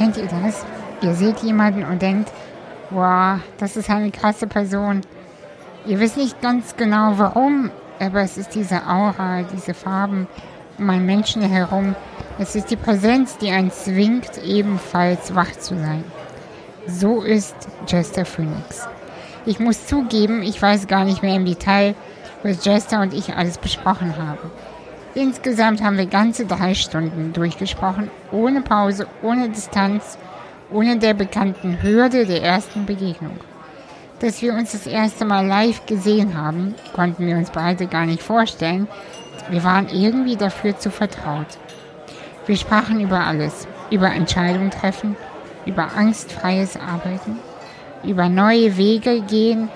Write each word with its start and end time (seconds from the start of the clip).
Kennt 0.00 0.16
ihr 0.16 0.28
das? 0.28 0.64
Ihr 1.02 1.14
seht 1.14 1.40
jemanden 1.40 1.84
und 1.84 2.00
denkt, 2.00 2.32
wow, 2.88 3.38
das 3.58 3.76
ist 3.76 3.90
eine 3.90 4.10
krasse 4.10 4.46
Person. 4.46 5.02
Ihr 5.84 6.00
wisst 6.00 6.16
nicht 6.16 6.40
ganz 6.40 6.74
genau 6.74 7.18
warum, 7.18 7.70
aber 7.98 8.22
es 8.22 8.38
ist 8.38 8.54
diese 8.54 8.86
Aura, 8.88 9.42
diese 9.42 9.74
Farben 9.74 10.26
um 10.78 10.88
einen 10.88 11.04
Menschen 11.04 11.42
herum. 11.42 11.94
Es 12.38 12.56
ist 12.56 12.70
die 12.70 12.76
Präsenz, 12.76 13.36
die 13.36 13.50
einen 13.50 13.70
zwingt, 13.70 14.42
ebenfalls 14.42 15.34
wach 15.34 15.52
zu 15.52 15.76
sein. 15.76 16.04
So 16.86 17.20
ist 17.20 17.54
Jester 17.86 18.24
Phoenix. 18.24 18.88
Ich 19.44 19.60
muss 19.60 19.86
zugeben, 19.86 20.42
ich 20.42 20.62
weiß 20.62 20.86
gar 20.86 21.04
nicht 21.04 21.22
mehr 21.22 21.36
im 21.36 21.44
Detail, 21.44 21.94
was 22.42 22.64
Jester 22.64 23.02
und 23.02 23.12
ich 23.12 23.34
alles 23.34 23.58
besprochen 23.58 24.16
haben. 24.16 24.50
Insgesamt 25.14 25.82
haben 25.82 25.98
wir 25.98 26.06
ganze 26.06 26.46
drei 26.46 26.74
Stunden 26.74 27.32
durchgesprochen, 27.32 28.10
ohne 28.30 28.60
Pause, 28.60 29.08
ohne 29.22 29.48
Distanz, 29.48 30.16
ohne 30.70 30.98
der 30.98 31.14
bekannten 31.14 31.82
Hürde 31.82 32.26
der 32.26 32.42
ersten 32.44 32.86
Begegnung. 32.86 33.36
Dass 34.20 34.40
wir 34.40 34.54
uns 34.54 34.70
das 34.70 34.86
erste 34.86 35.24
Mal 35.24 35.46
live 35.46 35.84
gesehen 35.86 36.36
haben, 36.36 36.76
konnten 36.92 37.26
wir 37.26 37.36
uns 37.36 37.50
beide 37.50 37.86
gar 37.86 38.06
nicht 38.06 38.22
vorstellen. 38.22 38.86
Wir 39.48 39.64
waren 39.64 39.88
irgendwie 39.88 40.36
dafür 40.36 40.78
zu 40.78 40.90
vertraut. 40.90 41.58
Wir 42.46 42.56
sprachen 42.56 43.00
über 43.00 43.20
alles, 43.26 43.66
über 43.90 44.12
Entscheidungen 44.12 44.70
treffen, 44.70 45.16
über 45.66 45.96
angstfreies 45.96 46.76
Arbeiten, 46.76 47.38
über 48.04 48.28
neue 48.28 48.76
Wege 48.76 49.22
gehen 49.22 49.70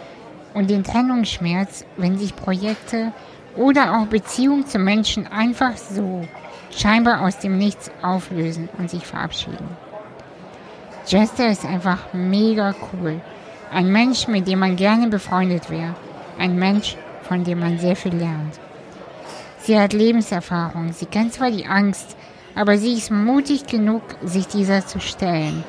und 0.53 0.71
den 0.71 0.85
Trennungsschmerz, 0.85 1.85
wenn 1.97 2.19
sich 2.19 2.37
Projekte 2.37 3.13
oder 3.57 3.99
auch 3.99 4.07
Beziehungen 4.07 4.67
zu 4.67 4.79
Menschen 4.79 5.27
einfach 5.27 5.77
so 5.77 6.23
scheinbar 6.71 7.23
aus 7.23 7.39
dem 7.39 7.59
Nichts 7.59 7.91
auflösen 8.03 8.69
und 8.79 8.91
sich 8.91 9.07
verabschieden. 9.07 9.77
Jester 11.07 11.49
ist 11.49 11.65
einfach 11.65 12.13
mega 12.13 12.75
cool. 12.93 13.21
Ein 13.71 13.93
Mensch, 13.93 14.27
mit 14.27 14.49
dem 14.49 14.61
man 14.61 14.77
gerne 14.77 15.09
befreundet 15.09 15.71
wäre. 15.71 15.95
Ein 16.39 16.57
Mensch, 16.57 16.97
von 17.23 17.45
dem 17.45 17.61
man 17.61 17.79
sehr 17.79 17.97
viel 17.97 18.15
lernt. 18.15 18.59
Sie 19.59 19.79
hat 19.79 19.93
Lebenserfahrung, 19.93 20.93
sie 20.93 21.07
kennt 21.07 21.33
zwar 21.33 21.51
die 21.51 21.67
Angst, 21.67 22.17
aber 22.55 22.79
sie 22.79 22.95
ist 22.95 23.11
mutig 23.11 23.67
genug, 23.67 24.03
sich 24.23 24.47
dieser 24.47 24.87
zu 24.87 25.01
stellen. 25.01 25.65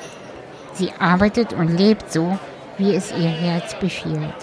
Sie 0.74 0.92
arbeitet 0.98 1.52
und 1.52 1.76
lebt 1.76 2.12
so, 2.12 2.38
wie 2.78 2.94
es 2.94 3.10
ihr 3.12 3.28
Herz 3.28 3.74
befiehlt. 3.78 4.34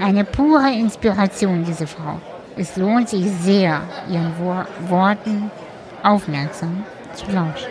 Eine 0.00 0.24
pure 0.24 0.72
Inspiration, 0.72 1.64
diese 1.64 1.86
Frau. 1.86 2.20
Es 2.56 2.76
lohnt 2.76 3.08
sich 3.08 3.30
sehr, 3.42 3.82
ihren 4.08 4.32
Wo 4.38 4.54
Worten 4.88 5.50
aufmerksam 6.02 6.84
zu 7.14 7.30
lauschen. 7.30 7.70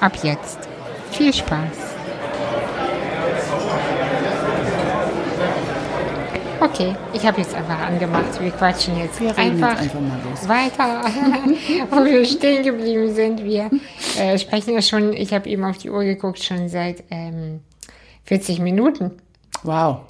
Ab 0.00 0.12
jetzt. 0.22 0.58
Viel 1.10 1.32
Spaß. 1.32 1.88
Okay, 6.60 6.94
ich 7.12 7.24
habe 7.24 7.40
jetzt 7.40 7.54
einfach 7.54 7.78
angemacht. 7.80 8.40
Wir 8.40 8.50
quatschen 8.50 8.98
jetzt 8.98 9.20
Wir 9.20 9.36
einfach, 9.38 9.78
einfach 9.78 10.00
mal 10.00 10.18
los. 10.28 10.48
weiter, 10.48 11.02
wo 11.90 12.04
wir 12.04 12.24
stehen 12.24 12.64
geblieben 12.64 13.14
sind. 13.14 13.44
Wir 13.44 13.70
äh, 14.18 14.36
sprechen 14.38 14.74
ja 14.74 14.82
schon, 14.82 15.12
ich 15.12 15.32
habe 15.32 15.48
eben 15.48 15.64
auf 15.64 15.78
die 15.78 15.90
Uhr 15.90 16.02
geguckt, 16.02 16.42
schon 16.42 16.68
seit 16.68 17.04
ähm, 17.10 17.60
40 18.24 18.58
Minuten. 18.58 19.12
Wow. 19.62 20.00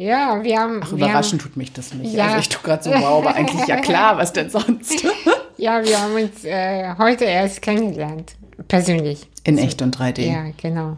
Ja, 0.00 0.42
wir 0.42 0.58
haben. 0.58 0.80
Ach, 0.82 0.90
wir 0.92 0.96
überraschen 0.96 1.38
haben, 1.38 1.44
tut 1.44 1.58
mich 1.58 1.74
das 1.74 1.92
nicht. 1.92 2.14
Ja. 2.14 2.28
Also 2.28 2.38
ich 2.38 2.48
tue 2.48 2.62
gerade 2.62 2.82
so, 2.82 2.90
wow, 2.90 3.22
aber 3.22 3.34
eigentlich 3.34 3.66
ja 3.66 3.76
klar, 3.76 4.16
was 4.16 4.32
denn 4.32 4.50
sonst? 4.50 5.04
Ja, 5.58 5.84
wir 5.84 6.00
haben 6.00 6.14
uns 6.14 6.42
äh, 6.42 6.94
heute 6.96 7.26
erst 7.26 7.60
kennengelernt. 7.60 8.34
Persönlich. 8.66 9.28
In 9.44 9.58
echt 9.58 9.82
und 9.82 9.94
3D. 9.94 10.22
Ja, 10.22 10.44
genau. 10.56 10.96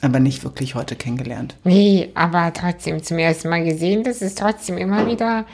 Aber 0.00 0.18
nicht 0.18 0.42
wirklich 0.42 0.74
heute 0.74 0.96
kennengelernt. 0.96 1.54
Nee, 1.62 2.10
aber 2.14 2.52
trotzdem 2.52 3.00
zum 3.04 3.18
ersten 3.18 3.48
Mal 3.48 3.62
gesehen. 3.62 4.02
Das 4.02 4.20
ist 4.20 4.38
trotzdem 4.38 4.76
immer 4.76 5.06
wieder 5.06 5.46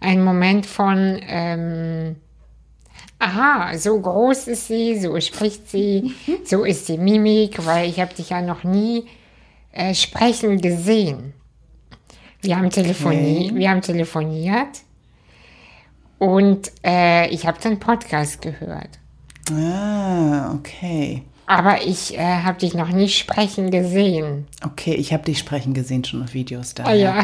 ein 0.00 0.22
Moment 0.22 0.66
von, 0.66 1.18
ähm, 1.26 2.16
aha, 3.20 3.74
so 3.78 3.98
groß 3.98 4.48
ist 4.48 4.68
sie, 4.68 4.98
so 5.00 5.18
spricht 5.18 5.70
sie, 5.70 6.12
so 6.44 6.62
ist 6.64 6.90
die 6.90 6.98
Mimik, 6.98 7.64
weil 7.64 7.88
ich 7.88 8.00
habe 8.00 8.12
dich 8.12 8.28
ja 8.28 8.42
noch 8.42 8.64
nie 8.64 9.06
äh, 9.72 9.94
sprechen 9.94 10.60
gesehen. 10.60 11.32
Wir 12.44 12.56
haben, 12.56 12.70
telefoni 12.70 13.46
Okay. 13.48 13.50
wir 13.54 13.70
haben 13.70 13.80
telefoniert 13.82 14.82
und 16.18 16.70
äh, 16.84 17.28
ich 17.30 17.46
habe 17.46 17.60
den 17.60 17.78
Podcast 17.78 18.42
gehört. 18.42 18.90
Ah, 19.52 20.52
okay. 20.54 21.22
Aber 21.46 21.82
ich 21.86 22.16
äh, 22.16 22.22
habe 22.42 22.58
dich 22.58 22.72
noch 22.72 22.88
nie 22.88 23.08
sprechen 23.10 23.70
gesehen. 23.70 24.46
Okay, 24.64 24.94
ich 24.94 25.12
habe 25.12 25.24
dich 25.24 25.38
sprechen 25.38 25.74
gesehen 25.74 26.02
schon 26.02 26.22
auf 26.22 26.32
Videos 26.32 26.72
da. 26.72 26.84
Ah, 26.84 26.94
ja. 26.94 27.22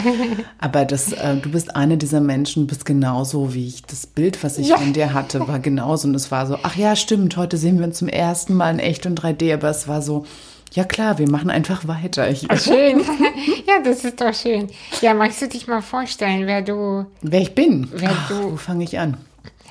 Aber 0.58 0.84
das, 0.84 1.12
äh, 1.12 1.36
du 1.36 1.50
bist 1.50 1.74
eine 1.74 1.96
dieser 1.96 2.20
Menschen, 2.20 2.66
bist 2.66 2.84
genauso 2.84 3.54
wie 3.54 3.66
ich. 3.66 3.82
Das 3.84 4.06
Bild, 4.06 4.44
was 4.44 4.58
ich 4.58 4.68
Ja. 4.68 4.76
von 4.76 4.92
dir 4.92 5.14
hatte, 5.14 5.48
war 5.48 5.58
genauso. 5.58 6.06
Und 6.06 6.14
es 6.14 6.30
war 6.30 6.46
so, 6.46 6.58
ach 6.62 6.76
ja, 6.76 6.96
stimmt, 6.96 7.38
heute 7.38 7.56
sehen 7.56 7.78
wir 7.78 7.86
uns 7.86 7.96
zum 7.96 8.08
ersten 8.08 8.52
Mal 8.54 8.74
in 8.74 8.78
echt 8.78 9.06
und 9.06 9.18
3D. 9.18 9.54
Aber 9.54 9.70
es 9.70 9.88
war 9.88 10.02
so, 10.02 10.26
ja 10.72 10.84
klar, 10.84 11.18
wir 11.18 11.28
machen 11.30 11.50
einfach 11.50 11.86
weiter. 11.88 12.30
Ich, 12.30 12.40
Schön. 12.62 13.00
ja, 13.66 13.80
das 13.84 14.04
ist 14.04 14.20
doch 14.20 14.34
schön. 14.34 14.68
Ja, 15.00 15.14
magst 15.14 15.42
du 15.42 15.48
dich 15.48 15.66
mal 15.66 15.82
vorstellen, 15.82 16.46
wer 16.46 16.62
du, 16.62 17.06
wer 17.22 17.40
ich 17.40 17.54
bin? 17.54 17.88
Wer 17.92 18.10
Ach, 18.12 18.28
du- 18.28 18.52
wo 18.52 18.56
fange 18.56 18.84
ich 18.84 18.98
an? 18.98 19.16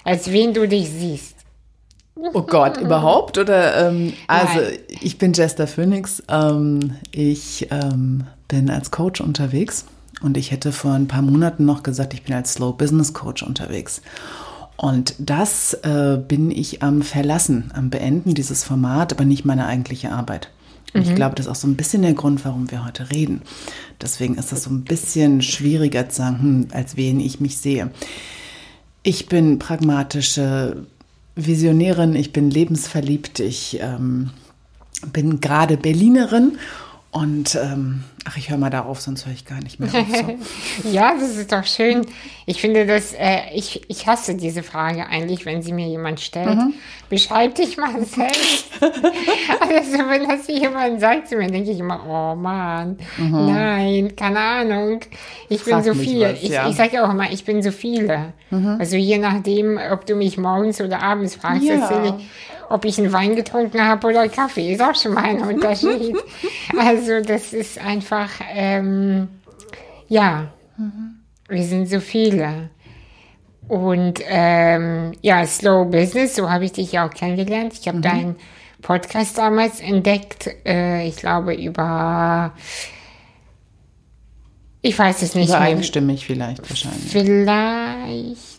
als 0.04 0.32
wen 0.32 0.54
du 0.54 0.68
dich 0.68 0.90
siehst? 0.90 1.36
Oh 2.16 2.42
Gott, 2.42 2.78
überhaupt? 2.82 3.38
Oder 3.38 3.88
ähm, 3.90 4.14
also 4.28 4.60
Nein. 4.60 4.78
ich 5.02 5.18
bin 5.18 5.34
Jester 5.34 5.68
Phoenix. 5.68 6.24
Ähm, 6.28 6.96
ich 7.12 7.68
ähm, 7.72 8.26
bin 8.48 8.70
als 8.70 8.92
Coach 8.92 9.22
unterwegs 9.22 9.86
und 10.22 10.36
ich 10.36 10.52
hätte 10.52 10.72
vor 10.72 10.94
ein 10.94 11.08
paar 11.08 11.22
Monaten 11.22 11.64
noch 11.66 11.84
gesagt, 11.84 12.14
ich 12.14 12.24
bin 12.24 12.34
als 12.36 12.54
Slow 12.54 12.74
Business 12.74 13.14
Coach 13.14 13.44
unterwegs. 13.44 14.02
Und 14.76 15.14
das 15.20 15.74
äh, 15.84 16.18
bin 16.26 16.52
ich 16.52 16.82
am 16.82 17.02
Verlassen, 17.02 17.72
am 17.76 17.90
Beenden 17.90 18.34
dieses 18.34 18.64
Format, 18.64 19.12
aber 19.14 19.26
nicht 19.26 19.44
meine 19.46 19.66
eigentliche 19.66 20.12
Arbeit. 20.12 20.50
Und 20.94 21.08
ich 21.08 21.16
glaube, 21.16 21.36
das 21.36 21.46
ist 21.46 21.52
auch 21.52 21.56
so 21.56 21.68
ein 21.68 21.76
bisschen 21.76 22.02
der 22.02 22.14
Grund, 22.14 22.44
warum 22.46 22.72
wir 22.72 22.86
heute 22.86 23.12
reden. 23.12 23.42
Deswegen 24.02 24.36
ist 24.36 24.52
das 24.52 24.64
so 24.64 24.70
ein 24.72 24.84
bisschen 24.84 25.42
schwieriger 25.42 26.10
zu 26.10 26.18
sagen, 26.18 26.42
hm, 26.42 26.68
als 26.72 26.96
wen 26.96 27.20
ich 27.20 27.40
mich 27.40 27.58
sehe. 27.58 27.92
Ich 29.04 29.28
bin 29.28 29.60
pragmatische 29.60 30.86
Visionärin, 31.36 32.16
ich 32.16 32.34
bin 32.34 32.50
lebensverliebt, 32.50 33.40
ich 33.40 33.80
ähm, 33.82 34.32
bin 35.14 35.40
gerade 35.40 35.78
Berlinerin 35.78 36.58
und 37.12 37.56
ähm, 37.56 38.04
ach, 38.26 38.38
ich 38.38 38.50
höre 38.52 38.58
mal 38.60 38.70
darauf, 38.70 39.02
sonst 39.02 39.26
höre 39.26 39.34
ich 39.34 39.46
gar 39.46 39.60
nicht 39.64 39.80
mehr 39.80 39.90
auf. 39.94 40.08
So. 40.84 40.90
Ja, 40.92 41.14
das 41.20 41.36
ist 41.38 41.52
doch 41.52 41.64
schön. 41.66 42.06
Ich 42.46 42.62
finde 42.62 42.86
das, 42.86 43.14
äh, 43.14 43.50
ich, 43.56 43.82
ich 43.90 44.06
hasse 44.06 44.36
diese 44.36 44.62
Frage 44.62 45.08
eigentlich, 45.08 45.46
wenn 45.46 45.62
sie 45.64 45.74
mir 45.74 45.88
jemand 45.88 46.20
stellt. 46.20 46.56
Mhm. 46.56 46.74
Beschreib 47.10 47.56
dich 47.56 47.78
mal 47.78 47.94
selbst. 48.06 48.66
also 48.82 49.98
wenn 50.08 50.28
das 50.28 50.48
jemand 50.48 51.00
sagt 51.02 51.30
zu 51.30 51.38
mir, 51.38 51.48
denke 51.50 51.72
ich 51.72 51.80
immer, 51.80 52.02
oh 52.08 52.36
Mann, 52.36 52.98
nein, 53.18 54.16
keine 54.16 54.40
Ahnung. 54.40 55.00
Ich 55.50 55.64
bin 55.64 55.70
Mhm. 55.78 55.84
Frag 55.84 55.86
so 55.86 55.94
mich 55.96 56.08
viel. 56.10 56.22
was, 56.22 56.44
ich 56.44 56.50
ja. 56.50 56.66
Mhm. 56.66 56.70
ich 56.72 56.76
sage 56.78 57.04
auch 57.04 57.10
immer, 57.12 57.32
ich 57.32 57.44
bin 57.44 57.62
so 57.64 57.72
viele. 57.72 58.34
Also 58.52 58.96
je 58.98 59.18
nachdem, 59.18 59.80
ob 59.92 60.06
du 60.06 60.16
mich 60.16 60.38
morgens 60.38 60.80
oder 60.82 61.02
abends 61.02 61.36
fragst, 61.36 61.64
Ja. 61.64 61.76
erzähle 61.76 62.16
ich, 62.20 62.30
ob 62.70 62.86
ich 62.86 62.98
einen 63.00 63.12
Wein 63.12 63.36
getrunken 63.36 63.84
habe 63.84 64.08
oder 64.08 64.30
Kaffee, 64.30 64.74
ist 64.74 64.82
auch 64.82 64.96
schon 64.96 65.14
mal 65.14 65.24
ein 65.24 65.42
Unterschied. 65.42 66.16
also 66.78 67.22
das 67.22 67.54
ist 67.54 67.80
einfach, 67.80 68.30
ähm, 68.54 69.28
ja, 70.08 70.52
wir 71.48 71.64
sind 71.64 71.90
so 71.90 72.00
viele. 72.00 72.70
Und 73.68 74.20
ähm, 74.28 75.12
ja, 75.22 75.46
Slow 75.46 75.86
Business, 75.86 76.36
so 76.36 76.50
habe 76.50 76.66
ich 76.66 76.72
dich 76.72 76.92
ja 76.92 77.08
auch 77.08 77.14
kennengelernt. 77.14 77.74
Ich 77.80 77.88
habe 77.88 78.00
deinen 78.00 78.36
Podcast 78.82 79.38
damals 79.38 79.80
entdeckt, 79.80 80.50
äh, 80.66 81.08
ich 81.08 81.18
glaube 81.18 81.54
über, 81.54 82.54
ich 84.82 84.98
weiß 84.98 85.22
es 85.22 85.36
nicht 85.36 85.50
Oder 85.50 85.60
mehr. 85.60 85.70
einstimmig 85.70 86.26
vielleicht 86.26 86.68
wahrscheinlich. 86.70 87.12
Vielleicht, 87.12 88.59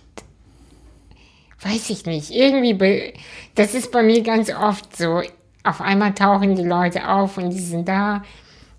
weiß 1.62 1.90
ich 1.90 2.06
nicht. 2.06 2.30
Irgendwie, 2.30 3.14
das 3.54 3.74
ist 3.74 3.92
bei 3.92 4.02
mir 4.02 4.22
ganz 4.22 4.52
oft 4.52 4.96
so. 4.96 5.22
Auf 5.62 5.80
einmal 5.80 6.14
tauchen 6.14 6.56
die 6.56 6.64
Leute 6.64 7.08
auf 7.08 7.36
und 7.36 7.50
die 7.50 7.58
sind 7.58 7.88
da. 7.88 8.22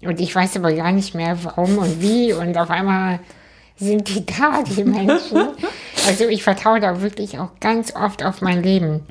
Und 0.01 0.19
ich 0.19 0.33
weiß 0.33 0.57
aber 0.57 0.73
gar 0.73 0.91
nicht 0.91 1.13
mehr, 1.13 1.37
warum 1.43 1.77
und 1.77 2.01
wie. 2.01 2.33
Und 2.33 2.57
auf 2.57 2.71
einmal 2.71 3.19
sind 3.75 4.07
die 4.07 4.25
da, 4.39 4.63
die 4.63 4.83
Menschen. 4.83 5.49
Also 6.07 6.25
ich 6.27 6.43
vertraue 6.43 6.79
da 6.79 7.01
wirklich 7.01 7.37
auch 7.37 7.51
ganz 7.59 7.95
oft 7.95 8.23
auf 8.23 8.41
mein 8.41 8.63
Leben. 8.63 9.01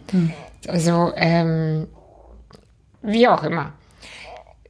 Also, 0.66 1.12
ähm, 1.14 1.86
wie 3.02 3.28
auch 3.28 3.44
immer. 3.44 3.72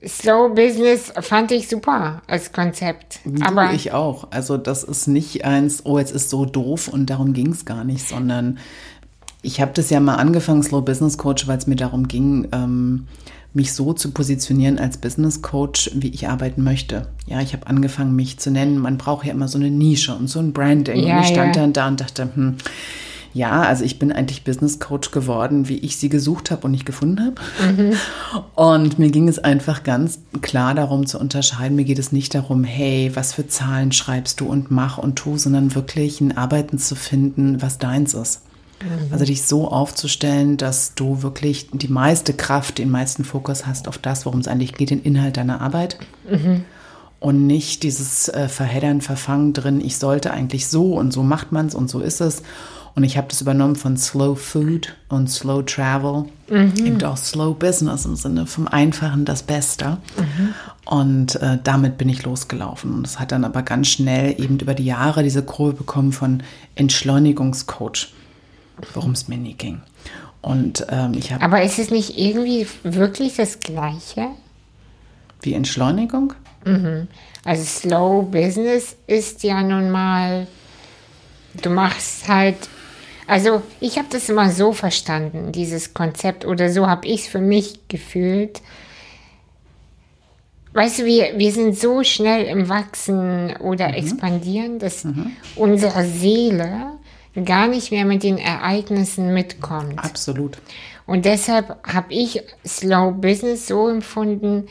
Slow 0.06 0.54
Business 0.54 1.12
fand 1.20 1.52
ich 1.52 1.68
super 1.68 2.22
als 2.26 2.52
Konzept. 2.52 3.20
Aber 3.42 3.68
du, 3.68 3.74
ich 3.74 3.92
auch. 3.92 4.28
Also 4.30 4.56
das 4.56 4.82
ist 4.82 5.08
nicht 5.08 5.44
eins, 5.44 5.84
oh, 5.84 5.98
jetzt 5.98 6.12
ist 6.12 6.30
so 6.30 6.46
doof 6.46 6.88
und 6.88 7.10
darum 7.10 7.34
ging 7.34 7.48
es 7.48 7.66
gar 7.66 7.84
nicht, 7.84 8.08
sondern 8.08 8.58
ich 9.42 9.60
habe 9.60 9.72
das 9.74 9.90
ja 9.90 10.00
mal 10.00 10.16
angefangen, 10.16 10.62
Slow 10.62 10.82
Business 10.82 11.18
Coach, 11.18 11.46
weil 11.48 11.58
es 11.58 11.66
mir 11.66 11.76
darum 11.76 12.08
ging, 12.08 12.48
ähm, 12.52 13.06
mich 13.52 13.72
so 13.72 13.92
zu 13.92 14.12
positionieren 14.12 14.78
als 14.78 14.98
Business 14.98 15.42
Coach, 15.42 15.90
wie 15.94 16.08
ich 16.08 16.28
arbeiten 16.28 16.62
möchte. 16.62 17.08
Ja, 17.26 17.40
ich 17.40 17.52
habe 17.52 17.66
angefangen, 17.66 18.14
mich 18.14 18.38
zu 18.38 18.50
nennen. 18.50 18.78
Man 18.78 18.96
braucht 18.96 19.26
ja 19.26 19.32
immer 19.32 19.48
so 19.48 19.58
eine 19.58 19.70
Nische 19.70 20.14
und 20.14 20.28
so 20.28 20.38
ein 20.38 20.52
Branding. 20.52 21.04
Ja, 21.04 21.16
und 21.16 21.22
ich 21.22 21.28
stand 21.28 21.56
ja. 21.56 21.62
dann 21.62 21.72
da 21.72 21.88
und 21.88 22.00
dachte, 22.00 22.28
hm, 22.32 22.56
ja, 23.32 23.62
also 23.62 23.84
ich 23.84 23.98
bin 23.98 24.12
eigentlich 24.12 24.44
Business 24.44 24.78
Coach 24.78 25.10
geworden, 25.12 25.68
wie 25.68 25.78
ich 25.78 25.96
sie 25.96 26.08
gesucht 26.08 26.50
habe 26.50 26.64
und 26.64 26.72
nicht 26.72 26.86
gefunden 26.86 27.20
habe. 27.20 27.82
Mhm. 27.82 27.92
Und 28.56 28.98
mir 28.98 29.10
ging 29.10 29.28
es 29.28 29.38
einfach 29.38 29.84
ganz 29.84 30.18
klar 30.42 30.74
darum 30.74 31.06
zu 31.06 31.18
unterscheiden. 31.18 31.76
Mir 31.76 31.84
geht 31.84 31.98
es 31.98 32.10
nicht 32.12 32.34
darum, 32.34 32.64
hey, 32.64 33.12
was 33.14 33.32
für 33.32 33.46
Zahlen 33.46 33.92
schreibst 33.92 34.40
du 34.40 34.46
und 34.46 34.70
mach 34.70 34.98
und 34.98 35.16
tu, 35.16 35.38
sondern 35.38 35.74
wirklich 35.74 36.20
ein 36.20 36.36
Arbeiten 36.36 36.78
zu 36.78 36.96
finden, 36.96 37.62
was 37.62 37.78
deins 37.78 38.14
ist. 38.14 38.42
Mhm. 38.82 39.12
Also 39.12 39.24
dich 39.24 39.42
so 39.42 39.68
aufzustellen, 39.68 40.56
dass 40.56 40.94
du 40.94 41.22
wirklich 41.22 41.68
die 41.72 41.88
meiste 41.88 42.32
Kraft, 42.32 42.78
den 42.78 42.90
meisten 42.90 43.24
Fokus 43.24 43.66
hast 43.66 43.88
auf 43.88 43.98
das, 43.98 44.26
worum 44.26 44.40
es 44.40 44.48
eigentlich 44.48 44.74
geht, 44.74 44.90
den 44.90 45.02
Inhalt 45.02 45.36
deiner 45.36 45.60
Arbeit. 45.60 45.98
Mhm. 46.28 46.64
Und 47.18 47.46
nicht 47.46 47.82
dieses 47.82 48.28
äh, 48.28 48.48
Verheddern, 48.48 49.02
Verfangen 49.02 49.52
drin, 49.52 49.80
ich 49.80 49.98
sollte 49.98 50.30
eigentlich 50.30 50.68
so 50.68 50.94
und 50.94 51.12
so 51.12 51.22
macht 51.22 51.52
man 51.52 51.66
es 51.66 51.74
und 51.74 51.90
so 51.90 52.00
ist 52.00 52.20
es. 52.20 52.42
Und 52.94 53.04
ich 53.04 53.16
habe 53.16 53.28
das 53.28 53.40
übernommen 53.40 53.76
von 53.76 53.96
Slow 53.96 54.34
Food 54.34 54.96
und 55.08 55.30
Slow 55.30 55.62
Travel, 55.62 56.24
eben 56.48 57.02
auch 57.04 57.16
Slow 57.16 57.54
Business 57.54 58.04
im 58.04 58.16
Sinne 58.16 58.46
vom 58.46 58.66
Einfachen 58.66 59.24
das 59.24 59.44
Beste. 59.44 59.98
Und 60.86 61.36
äh, 61.36 61.58
damit 61.62 61.98
bin 61.98 62.08
ich 62.08 62.24
losgelaufen. 62.24 62.92
Und 62.92 63.06
es 63.06 63.20
hat 63.20 63.30
dann 63.30 63.44
aber 63.44 63.62
ganz 63.62 63.88
schnell 63.88 64.34
eben 64.40 64.58
über 64.58 64.74
die 64.74 64.86
Jahre 64.86 65.22
diese 65.22 65.44
Kurve 65.44 65.74
bekommen 65.74 66.10
von 66.12 66.42
Entschleunigungscoach, 66.74 68.12
worum 68.94 69.12
es 69.12 69.28
mir 69.28 69.38
nie 69.38 69.54
ging. 69.54 69.80
Und 70.42 70.86
ähm, 70.88 71.12
ich 71.14 71.32
habe 71.32 71.44
Aber 71.44 71.62
ist 71.62 71.78
es 71.78 71.90
nicht 71.90 72.18
irgendwie 72.18 72.66
wirklich 72.82 73.36
das 73.36 73.60
Gleiche? 73.60 74.28
wie 75.42 75.54
Entschleunigung. 75.54 76.34
Also 77.44 77.64
Slow 77.64 78.22
Business 78.30 78.96
ist 79.06 79.42
ja 79.42 79.62
nun 79.62 79.90
mal, 79.90 80.46
du 81.62 81.70
machst 81.70 82.28
halt, 82.28 82.56
also 83.26 83.62
ich 83.80 83.96
habe 83.96 84.08
das 84.10 84.28
immer 84.28 84.50
so 84.50 84.72
verstanden, 84.72 85.52
dieses 85.52 85.94
Konzept, 85.94 86.44
oder 86.44 86.70
so 86.70 86.86
habe 86.86 87.06
ich 87.06 87.22
es 87.22 87.26
für 87.28 87.40
mich 87.40 87.88
gefühlt. 87.88 88.60
Weißt 90.74 91.00
du, 91.00 91.04
wir, 91.06 91.38
wir 91.38 91.52
sind 91.52 91.78
so 91.78 92.04
schnell 92.04 92.44
im 92.44 92.68
Wachsen 92.68 93.56
oder 93.56 93.96
expandieren, 93.96 94.78
dass 94.78 95.06
unsere 95.56 96.04
Seele 96.04 96.92
gar 97.44 97.68
nicht 97.68 97.90
mehr 97.90 98.04
mit 98.04 98.22
den 98.22 98.38
Ereignissen 98.38 99.32
mitkommt. 99.32 99.98
Absolut. 99.98 100.58
Und 101.06 101.24
deshalb 101.24 101.76
habe 101.86 102.12
ich 102.12 102.42
Slow 102.66 103.12
Business 103.12 103.66
so 103.66 103.88
empfunden, 103.88 104.66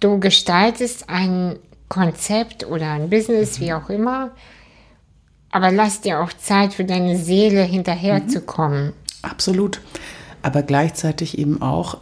du 0.00 0.18
gestaltest 0.20 1.08
ein 1.08 1.58
Konzept 1.88 2.66
oder 2.66 2.90
ein 2.92 3.10
Business, 3.10 3.60
wie 3.60 3.72
auch 3.72 3.88
immer, 3.88 4.30
aber 5.50 5.70
lass 5.70 6.00
dir 6.00 6.20
auch 6.20 6.32
Zeit 6.32 6.72
für 6.74 6.84
deine 6.84 7.18
Seele 7.18 7.62
hinterherzukommen. 7.62 8.94
Absolut. 9.20 9.80
Aber 10.42 10.62
gleichzeitig 10.62 11.38
eben 11.38 11.62
auch, 11.62 11.98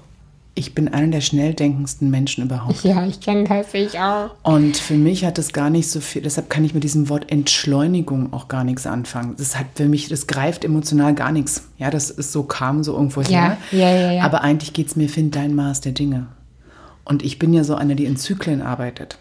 ich 0.61 0.75
bin 0.75 0.89
einer 0.89 1.09
der 1.09 1.21
schnell 1.23 1.55
denkendsten 1.55 2.11
Menschen 2.11 2.45
überhaupt. 2.45 2.85
Ja, 2.85 3.05
ich 3.07 3.21
kenne 3.21 3.45
das, 3.45 3.73
ich 3.75 3.99
auch. 3.99 4.31
Und 4.43 4.77
für 4.77 4.95
mich 4.95 5.25
hat 5.25 5.39
es 5.39 5.53
gar 5.53 5.71
nicht 5.71 5.91
so 5.91 6.01
viel, 6.01 6.23
deshalb 6.23 6.51
kann 6.51 6.65
ich 6.65 6.75
mit 6.75 6.85
diesem 6.85 7.09
Wort 7.09 7.33
Entschleunigung 7.33 8.33
auch 8.33 8.47
gar 8.49 8.63
nichts 8.63 8.87
anfangen. 8.87 9.35
Das 9.39 9.59
hat 9.59 9.67
für 9.75 9.89
mich, 9.89 10.09
das 10.09 10.27
greift 10.27 10.65
emotional 10.65 11.15
gar 11.15 11.33
nichts. 11.33 11.69
Ja, 11.79 11.91
das 11.91 12.11
ist 12.11 12.33
so 12.33 12.43
kam 12.43 12.85
so 12.85 12.93
irgendwo 12.95 13.23
Ja, 13.23 13.29
her. 13.29 13.57
ja, 13.73 13.91
ja, 13.91 14.13
ja. 14.13 14.23
Aber 14.23 14.43
eigentlich 14.43 14.73
geht 14.75 14.89
es 14.89 14.97
mir, 14.97 15.09
find 15.09 15.35
dein 15.35 15.55
Maß 15.55 15.81
der 15.81 15.93
Dinge. 15.93 16.27
Und 17.05 17.25
ich 17.25 17.39
bin 17.39 17.53
ja 17.55 17.65
so 17.65 17.75
eine, 17.75 17.97
die 17.97 18.05
in 18.05 18.17
Zyklen 18.17 18.63
arbeitet. 18.63 19.19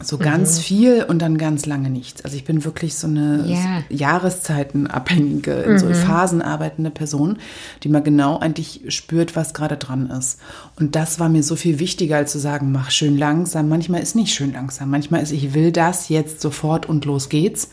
So 0.00 0.18
ganz 0.18 0.58
viel 0.58 1.04
und 1.04 1.20
dann 1.20 1.38
ganz 1.38 1.66
lange 1.66 1.88
nichts. 1.88 2.24
Also 2.24 2.36
ich 2.36 2.44
bin 2.44 2.64
wirklich 2.64 2.96
so 2.96 3.06
eine 3.06 3.44
Ja. 3.46 3.84
Jahreszeitenabhängige, 3.90 5.52
in 5.52 5.78
so 5.78 5.92
Phasen 5.94 6.42
arbeitende 6.42 6.90
Person, 6.90 7.38
die 7.82 7.88
mal 7.88 8.02
genau 8.02 8.38
eigentlich 8.38 8.82
spürt, 8.88 9.36
was 9.36 9.54
gerade 9.54 9.76
dran 9.76 10.10
ist. 10.10 10.40
Und 10.80 10.96
das 10.96 11.20
war 11.20 11.28
mir 11.28 11.44
so 11.44 11.54
viel 11.54 11.78
wichtiger, 11.78 12.16
als 12.16 12.32
zu 12.32 12.40
sagen, 12.40 12.72
mach 12.72 12.90
schön 12.90 13.16
langsam. 13.16 13.68
Manchmal 13.68 14.02
ist 14.02 14.16
nicht 14.16 14.34
schön 14.34 14.52
langsam. 14.52 14.90
Manchmal 14.90 15.22
ist, 15.22 15.30
ich 15.30 15.54
will 15.54 15.70
das 15.70 16.08
jetzt 16.08 16.40
sofort 16.40 16.86
und 16.86 17.04
los 17.04 17.28
geht's. 17.28 17.68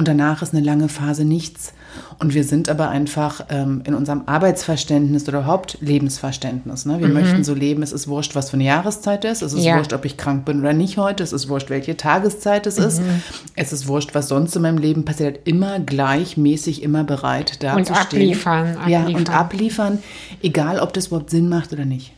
Und 0.00 0.08
danach 0.08 0.40
ist 0.40 0.54
eine 0.54 0.64
lange 0.64 0.88
Phase 0.88 1.26
nichts. 1.26 1.74
Und 2.18 2.32
wir 2.32 2.42
sind 2.42 2.70
aber 2.70 2.88
einfach 2.88 3.44
ähm, 3.50 3.82
in 3.84 3.92
unserem 3.94 4.22
Arbeitsverständnis 4.24 5.28
oder 5.28 5.40
überhaupt 5.40 5.76
Lebensverständnis. 5.82 6.86
Ne? 6.86 7.00
Wir 7.00 7.08
möchten 7.08 7.44
so 7.44 7.52
leben, 7.52 7.82
es 7.82 7.92
ist 7.92 8.08
wurscht, 8.08 8.34
was 8.34 8.48
für 8.48 8.54
eine 8.54 8.64
Jahreszeit 8.64 9.26
ist. 9.26 9.42
Es 9.42 9.52
ist 9.52 9.62
Ja. 9.62 9.76
wurscht, 9.76 9.92
ob 9.92 10.06
ich 10.06 10.16
krank 10.16 10.46
bin 10.46 10.60
oder 10.60 10.72
nicht 10.72 10.96
heute. 10.96 11.22
Es 11.22 11.34
ist 11.34 11.50
wurscht, 11.50 11.68
welche 11.68 11.98
Tageszeit 11.98 12.66
es 12.66 12.78
ist. 12.78 13.02
Es 13.56 13.74
ist 13.74 13.88
wurscht, 13.88 14.14
was 14.14 14.28
sonst 14.28 14.56
in 14.56 14.62
meinem 14.62 14.78
Leben 14.78 15.04
passiert. 15.04 15.40
Immer 15.46 15.78
gleichmäßig, 15.80 16.82
immer 16.82 17.04
bereit 17.04 17.62
da 17.62 17.76
Und 17.76 17.86
zu 17.86 17.94
stehen. 17.94 18.00
abliefern, 18.22 18.78
Ja, 18.88 19.00
abliefern. 19.00 19.14
und 19.20 19.30
abliefern, 19.30 19.98
egal 20.42 20.80
ob 20.80 20.94
das 20.94 21.08
überhaupt 21.08 21.28
Sinn 21.28 21.50
macht 21.50 21.74
oder 21.74 21.84
nicht. 21.84 22.12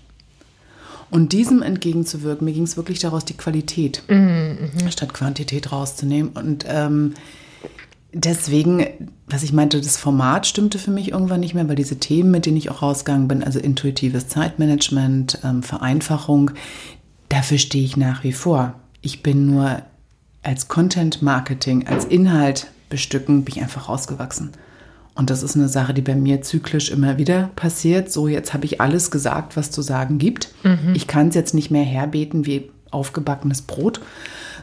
Und 1.10 1.32
diesem 1.32 1.62
entgegenzuwirken, 1.62 2.44
mir 2.44 2.52
ging 2.54 2.62
es 2.62 2.76
wirklich 2.76 3.00
daraus, 3.00 3.24
die 3.24 3.36
Qualität 3.36 4.04
statt 4.88 5.12
Quantität 5.12 5.72
rauszunehmen. 5.72 6.30
Und 6.32 6.64
ähm, 6.68 7.14
deswegen, 8.12 8.86
was 9.26 9.42
ich 9.42 9.52
meinte, 9.52 9.80
das 9.80 9.96
Format 9.96 10.46
stimmte 10.46 10.78
für 10.78 10.90
mich 10.90 11.12
irgendwann 11.12 11.40
nicht 11.40 11.54
mehr, 11.54 11.68
weil 11.68 11.76
diese 11.76 11.98
Themen, 11.98 12.30
mit 12.30 12.46
denen 12.46 12.56
ich 12.56 12.70
auch 12.70 12.82
rausgegangen 12.82 13.28
bin, 13.28 13.42
also 13.42 13.58
intuitives 13.58 14.28
Zeitmanagement, 14.28 15.38
ähm, 15.44 15.62
Vereinfachung, 15.62 16.50
dafür 17.28 17.58
stehe 17.58 17.84
ich 17.84 17.96
nach 17.96 18.24
wie 18.24 18.32
vor. 18.32 18.74
Ich 19.00 19.22
bin 19.22 19.46
nur 19.46 19.82
als 20.42 20.68
Content 20.68 21.22
Marketing, 21.22 21.86
als 21.86 22.04
Inhalt 22.04 22.66
bestücken, 22.88 23.44
bin 23.44 23.56
ich 23.56 23.62
einfach 23.62 23.88
rausgewachsen. 23.88 24.50
Und 25.14 25.28
das 25.28 25.42
ist 25.42 25.56
eine 25.56 25.68
Sache, 25.68 25.92
die 25.92 26.02
bei 26.02 26.14
mir 26.14 26.40
zyklisch 26.42 26.90
immer 26.90 27.18
wieder 27.18 27.50
passiert. 27.54 28.10
So, 28.10 28.28
jetzt 28.28 28.54
habe 28.54 28.64
ich 28.64 28.80
alles 28.80 29.10
gesagt, 29.10 29.56
was 29.56 29.70
zu 29.70 29.82
sagen 29.82 30.18
gibt. 30.18 30.54
Ich 30.94 31.06
kann 31.06 31.28
es 31.28 31.34
jetzt 31.34 31.52
nicht 31.52 31.70
mehr 31.70 31.84
herbeten 31.84 32.46
wie 32.46 32.70
aufgebackenes 32.90 33.62
Brot, 33.62 34.00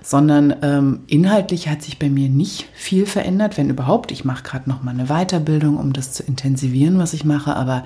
sondern 0.01 0.56
ähm, 0.62 1.01
inhaltlich 1.07 1.68
hat 1.68 1.81
sich 1.81 2.00
bei 2.00 2.10
mir 2.10 2.30
nicht 2.30 2.68
viel 2.74 3.06
verändert, 3.06 3.57
wenn 3.57 3.69
überhaupt. 3.69 4.12
Ich 4.12 4.25
mache 4.25 4.44
gerade 4.44 4.69
noch 4.69 4.84
mal 4.84 4.92
eine 4.92 5.06
Weiterbildung, 5.06 5.78
um 5.78 5.94
das 5.94 6.13
zu 6.13 6.24
intensivieren, 6.24 6.98
was 7.00 7.13
ich 7.13 7.25
mache, 7.25 7.56
aber 7.56 7.84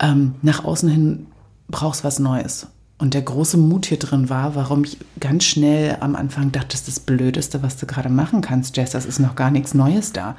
ähm, 0.00 0.34
nach 0.42 0.64
außen 0.64 0.88
hin 0.88 1.26
brauchst 1.68 2.04
was 2.04 2.18
Neues. 2.18 2.68
Und 2.98 3.14
der 3.14 3.22
große 3.22 3.58
Mut 3.58 3.86
hier 3.86 3.98
drin 3.98 4.28
war, 4.28 4.56
warum 4.56 4.82
ich 4.82 4.98
ganz 5.20 5.44
schnell 5.44 5.98
am 6.00 6.16
Anfang 6.16 6.50
dachte, 6.50 6.68
das 6.72 6.80
ist 6.80 6.88
das 6.88 7.00
Blödeste, 7.00 7.62
was 7.62 7.76
du 7.76 7.86
gerade 7.86 8.08
machen 8.08 8.40
kannst, 8.40 8.76
Jess, 8.76 8.90
das 8.90 9.06
ist 9.06 9.20
noch 9.20 9.36
gar 9.36 9.52
nichts 9.52 9.72
Neues 9.72 10.12
da. 10.12 10.36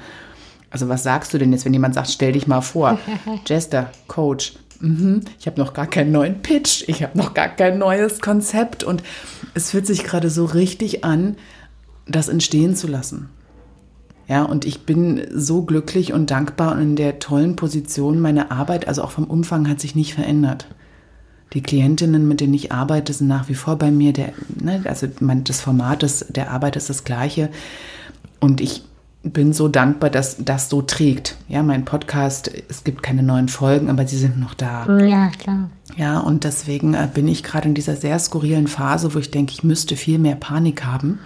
Also 0.70 0.90
was 0.90 1.04
sagst 1.04 1.34
du 1.34 1.38
denn 1.38 1.54
jetzt, 1.54 1.66
wenn 1.66 1.74
jemand 1.74 1.96
sagt, 1.96 2.10
stell 2.10 2.34
dich 2.34 2.48
mal 2.48 2.62
vor, 2.62 3.00
Jester, 3.48 3.92
Coach, 4.08 4.54
mhm, 4.80 5.22
ich 5.40 5.48
habe 5.48 5.60
noch 5.60 5.74
gar 5.74 5.88
keinen 5.88 6.12
neuen 6.12 6.42
Pitch, 6.42 6.84
ich 6.88 7.04
habe 7.04 7.18
noch 7.18 7.34
gar 7.34 7.50
kein 7.50 7.78
neues 7.78 8.20
Konzept 8.20 8.84
und 8.84 9.04
es 9.54 9.72
fühlt 9.72 9.88
sich 9.88 10.04
gerade 10.04 10.30
so 10.30 10.46
richtig 10.46 11.04
an, 11.04 11.36
das 12.08 12.28
entstehen 12.28 12.76
zu 12.76 12.88
lassen. 12.88 13.30
Ja, 14.28 14.44
und 14.44 14.64
ich 14.64 14.86
bin 14.86 15.26
so 15.34 15.64
glücklich 15.64 16.14
und 16.14 16.30
dankbar 16.30 16.76
und 16.76 16.82
in 16.82 16.96
der 16.96 17.18
tollen 17.18 17.56
Position. 17.56 18.20
Meine 18.20 18.52
Arbeit, 18.52 18.88
also 18.88 19.02
auch 19.02 19.10
vom 19.10 19.24
Umfang, 19.24 19.68
hat 19.68 19.80
sich 19.80 19.96
nicht 19.96 20.14
verändert. 20.14 20.68
Die 21.54 21.64
Klientinnen, 21.64 22.28
mit 22.28 22.40
denen 22.40 22.54
ich 22.54 22.72
arbeite, 22.72 23.12
sind 23.12 23.28
nach 23.28 23.50
wie 23.50 23.56
vor 23.56 23.78
bei 23.78 23.90
mir. 23.90 24.14
Der, 24.14 24.34
ne, 24.62 24.84
also 24.86 25.08
mein, 25.20 25.46
das 25.46 25.62
Format 25.62 26.04
des, 26.04 26.28
der 26.30 26.52
Arbeit 26.52 26.76
ist 26.76 26.92
das 26.92 27.04
gleiche. 27.04 27.50
Und 28.40 28.62
ich 28.62 28.84
bin 29.24 29.52
so 29.54 29.68
dankbar, 29.68 30.10
dass 30.10 30.38
das 30.40 30.70
so 30.70 30.82
trägt. 30.82 31.36
Ja, 31.48 31.62
mein 31.62 31.86
Podcast, 31.86 32.50
es 32.70 32.84
gibt 32.84 33.04
keine 33.04 33.24
neuen 33.24 33.50
Folgen, 33.50 33.90
aber 33.90 34.08
sie 34.08 34.18
sind 34.18 34.40
noch 34.40 34.54
da. 34.54 34.86
Ja, 35.00 35.30
klar. 35.30 35.70
Ja, 35.98 36.20
und 36.20 36.46
deswegen 36.46 36.94
äh, 36.94 37.10
bin 37.14 37.28
ich 37.28 37.44
gerade 37.44 37.68
in 37.68 37.74
dieser 37.74 37.96
sehr 37.96 38.18
skurrilen 38.20 38.68
Phase, 38.68 39.14
wo 39.14 39.20
ich 39.20 39.32
denke, 39.32 39.52
ich 39.52 39.64
müsste 39.64 39.98
viel 39.98 40.20
mehr 40.20 40.36
Panik 40.36 40.86
haben. 40.86 41.20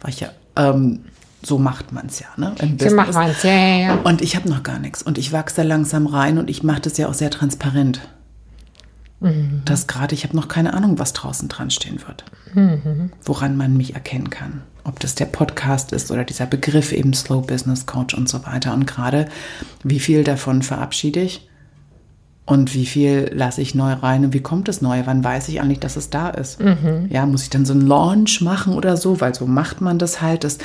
Weil 0.00 0.10
ich 0.10 0.20
ja, 0.20 0.28
ähm, 0.56 1.00
so 1.42 1.58
macht 1.58 1.92
man 1.92 2.06
es 2.06 2.20
ja, 2.20 2.26
ne? 2.36 2.54
Im 2.60 2.78
So 2.78 2.94
macht 2.94 3.14
man 3.14 3.30
es, 3.30 3.42
ja, 3.42 3.52
ja, 3.52 3.76
ja. 3.78 3.94
Und 3.94 4.20
ich 4.20 4.36
habe 4.36 4.48
noch 4.48 4.62
gar 4.62 4.78
nichts. 4.78 5.02
Und 5.02 5.16
ich 5.16 5.32
wachse 5.32 5.56
da 5.56 5.62
langsam 5.62 6.06
rein 6.06 6.36
und 6.36 6.50
ich 6.50 6.62
mache 6.62 6.80
das 6.82 6.98
ja 6.98 7.08
auch 7.08 7.14
sehr 7.14 7.30
transparent. 7.30 8.00
Dass 9.66 9.86
gerade, 9.86 10.14
ich 10.14 10.24
habe 10.24 10.34
noch 10.34 10.48
keine 10.48 10.72
Ahnung, 10.72 10.98
was 10.98 11.12
draußen 11.12 11.48
dran 11.48 11.70
stehen 11.70 12.00
wird. 12.06 12.24
Woran 13.22 13.56
man 13.56 13.76
mich 13.76 13.94
erkennen 13.94 14.30
kann. 14.30 14.62
Ob 14.82 14.98
das 14.98 15.14
der 15.14 15.26
Podcast 15.26 15.92
ist 15.92 16.10
oder 16.10 16.24
dieser 16.24 16.46
Begriff 16.46 16.90
eben 16.92 17.12
Slow 17.12 17.42
Business 17.46 17.84
Coach 17.84 18.14
und 18.14 18.28
so 18.28 18.44
weiter. 18.46 18.72
Und 18.72 18.86
gerade, 18.86 19.28
wie 19.84 20.00
viel 20.00 20.24
davon 20.24 20.62
verabschiede 20.62 21.20
ich 21.20 21.46
und 22.46 22.74
wie 22.74 22.86
viel 22.86 23.30
lasse 23.32 23.60
ich 23.60 23.74
neu 23.74 23.92
rein 23.92 24.24
und 24.24 24.32
wie 24.32 24.40
kommt 24.40 24.68
es 24.68 24.80
neu? 24.80 25.02
Wann 25.04 25.22
weiß 25.22 25.48
ich 25.48 25.60
eigentlich, 25.60 25.80
dass 25.80 25.96
es 25.96 26.08
da 26.10 26.30
ist? 26.30 26.58
Ja, 27.10 27.26
muss 27.26 27.42
ich 27.42 27.50
dann 27.50 27.66
so 27.66 27.74
einen 27.74 27.86
Launch 27.86 28.40
machen 28.40 28.72
oder 28.72 28.96
so? 28.96 29.20
Weil 29.20 29.34
so 29.34 29.46
macht 29.46 29.82
man 29.82 29.98
das 29.98 30.22
halt. 30.22 30.44
Das, 30.44 30.58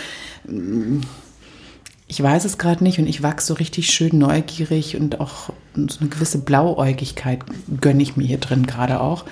ich 2.07 2.23
weiß 2.23 2.45
es 2.45 2.57
gerade 2.57 2.83
nicht 2.83 2.99
und 2.99 3.07
ich 3.07 3.21
wachse 3.21 3.47
so 3.47 3.53
richtig 3.55 3.87
schön 3.91 4.17
neugierig 4.17 4.95
und 4.95 5.19
auch 5.19 5.51
so 5.75 5.99
eine 5.99 6.09
gewisse 6.09 6.39
Blauäugigkeit 6.39 7.43
gönne 7.81 8.01
ich 8.01 8.17
mir 8.17 8.25
hier 8.25 8.39
drin 8.39 8.65
gerade 8.65 8.99
auch. 8.99 9.25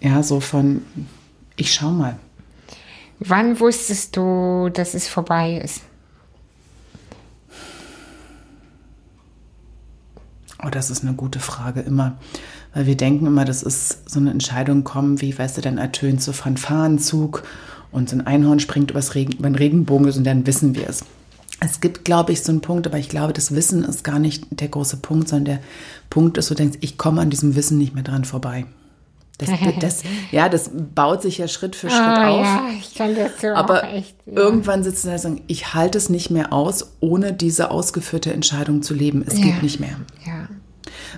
Ja, 0.00 0.22
so 0.22 0.40
von, 0.40 0.82
ich 1.56 1.72
schau 1.72 1.90
mal. 1.90 2.16
Wann 3.20 3.60
wusstest 3.60 4.16
du, 4.16 4.68
dass 4.72 4.94
es 4.94 5.08
vorbei 5.08 5.60
ist? 5.62 5.82
Oh, 10.64 10.70
das 10.70 10.90
ist 10.90 11.02
eine 11.02 11.14
gute 11.14 11.40
Frage 11.40 11.80
immer. 11.80 12.16
Weil 12.74 12.86
wir 12.86 12.96
denken 12.96 13.26
immer, 13.26 13.44
das 13.44 13.62
ist 13.62 14.08
so 14.08 14.18
eine 14.18 14.30
Entscheidung 14.30 14.84
kommen, 14.84 15.20
wie, 15.20 15.36
weißt 15.36 15.56
du, 15.56 15.60
dann 15.60 15.78
ertönt 15.78 16.22
so 16.22 16.32
Fanfarenzug 16.32 17.42
und 17.90 18.08
so 18.08 18.16
ein 18.16 18.26
Einhorn 18.26 18.60
springt 18.60 18.90
übers 18.90 19.14
Regen, 19.14 19.32
über 19.32 19.48
den 19.48 19.56
Regenbogen 19.56 20.10
und 20.10 20.24
dann 20.24 20.46
wissen 20.46 20.74
wir 20.74 20.88
es. 20.88 21.04
Es 21.64 21.80
gibt, 21.80 22.04
glaube 22.04 22.32
ich, 22.32 22.42
so 22.42 22.50
einen 22.50 22.60
Punkt, 22.60 22.86
aber 22.86 22.98
ich 22.98 23.08
glaube, 23.08 23.32
das 23.32 23.54
Wissen 23.54 23.84
ist 23.84 24.02
gar 24.02 24.18
nicht 24.18 24.46
der 24.50 24.68
große 24.68 24.96
Punkt, 24.96 25.28
sondern 25.28 25.56
der 25.56 25.64
Punkt 26.10 26.36
ist, 26.36 26.50
du 26.50 26.54
denkst, 26.54 26.78
ich 26.80 26.98
komme 26.98 27.20
an 27.20 27.30
diesem 27.30 27.54
Wissen 27.54 27.78
nicht 27.78 27.94
mehr 27.94 28.02
dran 28.02 28.24
vorbei. 28.24 28.66
Das, 29.38 29.48
das, 29.80 30.02
ja, 30.32 30.48
das 30.48 30.70
baut 30.94 31.22
sich 31.22 31.38
ja 31.38 31.46
Schritt 31.46 31.76
für 31.76 31.88
Schritt 31.88 32.00
oh, 32.00 32.20
auf. 32.20 32.44
Ja, 32.44 32.68
ich 32.78 32.94
kann 32.94 33.14
das 33.14 33.40
so 33.40 33.48
aber 33.48 33.84
echt, 33.92 34.16
ja. 34.26 34.32
irgendwann 34.34 34.82
sitzen 34.82 35.06
da 35.06 35.12
und 35.12 35.18
sagen, 35.20 35.42
ich 35.46 35.72
halte 35.74 35.98
es 35.98 36.08
nicht 36.08 36.30
mehr 36.30 36.52
aus, 36.52 36.94
ohne 37.00 37.32
diese 37.32 37.70
ausgeführte 37.70 38.32
Entscheidung 38.32 38.82
zu 38.82 38.92
leben. 38.92 39.24
Es 39.24 39.38
ja. 39.38 39.44
geht 39.44 39.62
nicht 39.62 39.78
mehr. 39.78 39.96
Ja. 40.26 40.48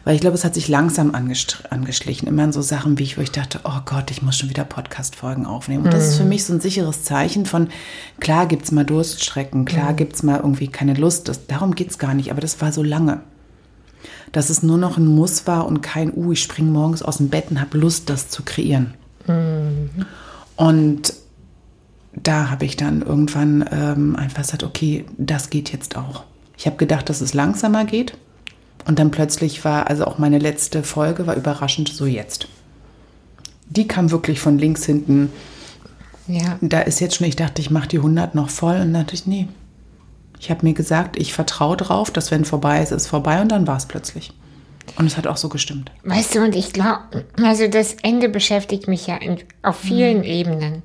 Weil 0.03 0.15
ich 0.15 0.21
glaube, 0.21 0.35
es 0.35 0.45
hat 0.45 0.55
sich 0.55 0.69
langsam 0.69 1.15
angeschlichen. 1.15 2.27
Immer 2.27 2.45
in 2.45 2.53
so 2.53 2.63
Sachen, 2.63 2.99
wie 2.99 3.05
ich, 3.05 3.17
wo 3.17 3.23
ich 3.23 3.31
dachte, 3.31 3.61
oh 3.65 3.81
Gott, 3.85 4.11
ich 4.11 4.23
muss 4.23 4.37
schon 4.37 4.51
wieder 4.51 4.65
Podcast-Folgen 4.65 5.47
aufnehmen. 5.47 5.85
Und 5.85 5.93
das 5.93 6.09
ist 6.09 6.17
für 6.17 6.25
mhm. 6.25 6.31
mich 6.31 6.45
so 6.45 6.53
ein 6.53 6.61
sicheres 6.61 7.05
Zeichen 7.05 7.47
von, 7.47 7.69
klar 8.21 8.47
gibt 8.47 8.65
es 8.65 8.73
mal 8.73 8.85
Durststrecken, 8.85 9.65
klar 9.65 9.93
mhm. 9.93 9.97
gibt 9.97 10.17
es 10.17 10.23
mal 10.23 10.39
irgendwie 10.39 10.69
keine 10.69 10.95
Lust. 10.95 11.29
Das, 11.29 11.47
darum 11.47 11.75
geht 11.75 11.91
es 11.91 11.99
gar 11.99 12.15
nicht, 12.15 12.31
aber 12.31 12.41
das 12.41 12.61
war 12.61 12.73
so 12.73 12.83
lange. 12.83 13.21
Dass 14.33 14.51
es 14.51 14.63
nur 14.63 14.79
noch 14.79 14.97
ein 14.97 15.07
Muss 15.07 15.47
war 15.47 15.67
und 15.67 15.81
kein, 15.81 16.13
uh, 16.13 16.33
ich 16.33 16.43
springe 16.43 16.71
morgens 16.71 17.03
aus 17.03 17.19
dem 17.19 17.29
Bett 17.29 17.51
und 17.51 17.61
habe 17.61 17.79
Lust, 17.79 18.11
das 18.11 18.29
zu 18.31 18.43
kreieren. 18.43 18.95
Mhm. 19.27 19.91
Und 20.57 21.15
da 22.17 22.51
habe 22.51 22.65
ich 22.65 22.77
dann 22.77 23.03
irgendwann 23.03 23.65
ähm, 23.73 24.17
einfach 24.17 24.43
gesagt, 24.43 24.63
okay, 24.63 25.05
das 25.19 25.51
geht 25.51 25.73
jetzt 25.73 25.97
auch. 25.97 26.25
Ich 26.57 26.67
habe 26.67 26.77
gedacht, 26.77 27.09
dass 27.09 27.21
es 27.21 27.35
langsamer 27.35 27.85
geht. 27.85 28.17
Und 28.87 28.99
dann 28.99 29.11
plötzlich 29.11 29.65
war, 29.65 29.89
also 29.89 30.05
auch 30.05 30.19
meine 30.19 30.39
letzte 30.39 30.83
Folge 30.83 31.27
war 31.27 31.37
überraschend 31.37 31.89
so 31.89 32.07
jetzt. 32.07 32.49
Die 33.67 33.89
kam 33.89 34.11
wirklich 34.11 34.41
von 34.41 34.59
links 34.59 34.85
hinten. 34.85 35.33
Ja. 36.27 36.59
Da 36.61 36.81
ist 36.81 37.01
jetzt 37.01 37.17
schon, 37.17 37.27
ich 37.27 37.37
dachte, 37.37 37.63
ich 37.63 37.71
mache 37.71 37.89
die 37.89 37.97
100 37.97 38.35
noch 38.35 38.51
voll. 38.51 38.75
Und 38.75 38.93
dann 38.93 39.05
dachte 39.05 39.15
ich, 39.15 39.27
nee. 39.27 39.49
Ich 40.39 40.51
habe 40.51 40.67
mir 40.67 40.75
gesagt, 40.75 41.17
ich 41.17 41.33
vertraue 41.33 41.77
drauf, 41.77 42.11
dass 42.11 42.31
wenn 42.31 42.45
vorbei 42.45 42.83
ist, 42.83 42.93
ist 42.93 43.07
vorbei. 43.07 43.41
Und 43.41 43.49
dann 43.49 43.67
war 43.67 43.77
es 43.77 43.87
plötzlich. 43.87 44.33
Und 44.97 45.07
es 45.07 45.17
hat 45.17 45.27
auch 45.27 45.39
so 45.39 45.49
gestimmt. 45.49 45.91
Weißt 46.03 46.35
du, 46.35 46.41
und 46.41 46.55
ich 46.55 46.73
glaube, 46.73 47.25
also 47.43 47.67
das 47.69 47.95
Ende 48.03 48.29
beschäftigt 48.29 48.87
mich 48.87 49.07
ja 49.07 49.17
in, 49.17 49.39
auf 49.63 49.77
vielen 49.77 50.19
mhm. 50.19 50.25
Ebenen. 50.25 50.83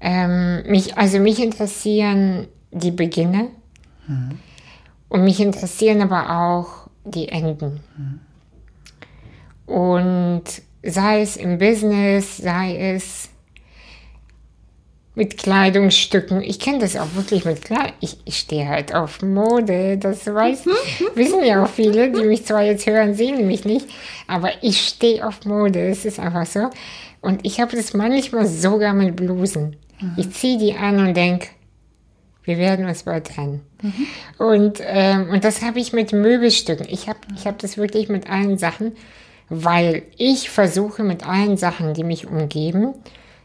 Ähm, 0.00 0.62
mich, 0.66 0.96
also 0.96 1.18
mich 1.18 1.42
interessieren 1.42 2.46
die 2.70 2.92
Beginne. 2.92 3.48
Mhm. 4.06 4.38
Und 5.08 5.24
mich 5.24 5.40
interessieren 5.40 6.02
aber 6.02 6.30
auch 6.30 6.87
die 7.14 7.28
Enden. 7.28 7.80
Und 9.66 10.44
sei 10.82 11.22
es 11.22 11.36
im 11.36 11.58
Business, 11.58 12.38
sei 12.38 12.76
es 12.94 13.28
mit 15.18 15.36
Kleidungsstücken. 15.36 16.42
Ich 16.42 16.60
kenne 16.60 16.78
das 16.78 16.96
auch 16.96 17.14
wirklich 17.14 17.44
mit 17.44 17.64
Kleidung. 17.64 17.92
Ich, 18.00 18.18
ich 18.24 18.38
stehe 18.38 18.68
halt 18.68 18.94
auf 18.94 19.20
Mode, 19.20 19.98
das 19.98 20.26
weiß, 20.26 20.66
wissen 21.14 21.44
ja 21.44 21.64
auch 21.64 21.68
viele, 21.68 22.12
die 22.12 22.22
mich 22.22 22.46
zwar 22.46 22.62
jetzt 22.62 22.86
hören, 22.86 23.14
sehen 23.14 23.46
mich 23.48 23.64
nicht, 23.64 23.86
aber 24.28 24.50
ich 24.62 24.86
stehe 24.86 25.26
auf 25.26 25.44
Mode, 25.44 25.88
es 25.88 26.04
ist 26.04 26.20
einfach 26.20 26.46
so. 26.46 26.70
Und 27.20 27.44
ich 27.44 27.60
habe 27.60 27.76
das 27.76 27.94
manchmal 27.94 28.46
sogar 28.46 28.94
mit 28.94 29.16
Blusen. 29.16 29.76
Mhm. 30.00 30.14
Ich 30.16 30.30
ziehe 30.30 30.56
die 30.56 30.74
an 30.76 31.04
und 31.04 31.16
denke, 31.16 31.48
wir 32.48 32.56
werden 32.56 32.86
uns 32.86 33.02
bald 33.02 33.26
trennen. 33.26 33.60
Mhm. 33.82 34.06
Und, 34.38 34.78
ähm, 34.82 35.28
und 35.28 35.44
das 35.44 35.62
habe 35.62 35.78
ich 35.78 35.92
mit 35.92 36.12
Möbelstücken. 36.12 36.86
Ich 36.88 37.08
habe 37.08 37.18
ich 37.36 37.46
hab 37.46 37.58
das 37.58 37.76
wirklich 37.76 38.08
mit 38.08 38.28
allen 38.28 38.56
Sachen, 38.56 38.92
weil 39.50 40.02
ich 40.16 40.48
versuche 40.48 41.04
mit 41.04 41.28
allen 41.28 41.58
Sachen, 41.58 41.92
die 41.92 42.04
mich 42.04 42.26
umgeben, 42.26 42.94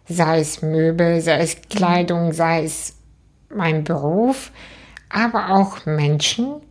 sei 0.08 0.40
es 0.40 0.62
Möbel, 0.62 1.20
sei 1.20 1.40
es 1.40 1.58
Kleidung, 1.70 2.32
sei 2.32 2.64
es 2.64 2.96
mein 3.54 3.84
Beruf, 3.84 4.52
aber 5.10 5.50
auch 5.50 5.86
Menschen. 5.86 6.62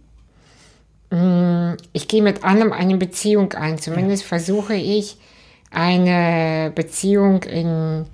Mm, 1.11 1.75
ich 1.93 2.09
gehe 2.09 2.23
mit 2.23 2.45
allem 2.45 2.73
eine 2.73 2.97
Beziehung 2.97 3.53
ein. 3.53 3.77
Zumindest 3.77 4.25
versuche 4.25 4.75
ich 4.75 5.19
eine 5.71 6.73
Beziehung 6.75 7.43
in 7.43 8.07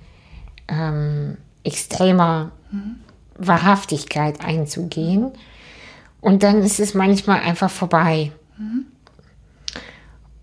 ähm, 0.67 1.37
extremer 1.63 2.51
mhm. 2.69 2.97
Wahrhaftigkeit 3.39 4.43
einzugehen. 4.43 5.31
Und 6.21 6.43
dann 6.43 6.61
ist 6.63 6.79
es 6.79 6.93
manchmal 6.93 7.41
einfach 7.41 7.71
vorbei. 7.71 8.31
Mhm. 8.57 8.85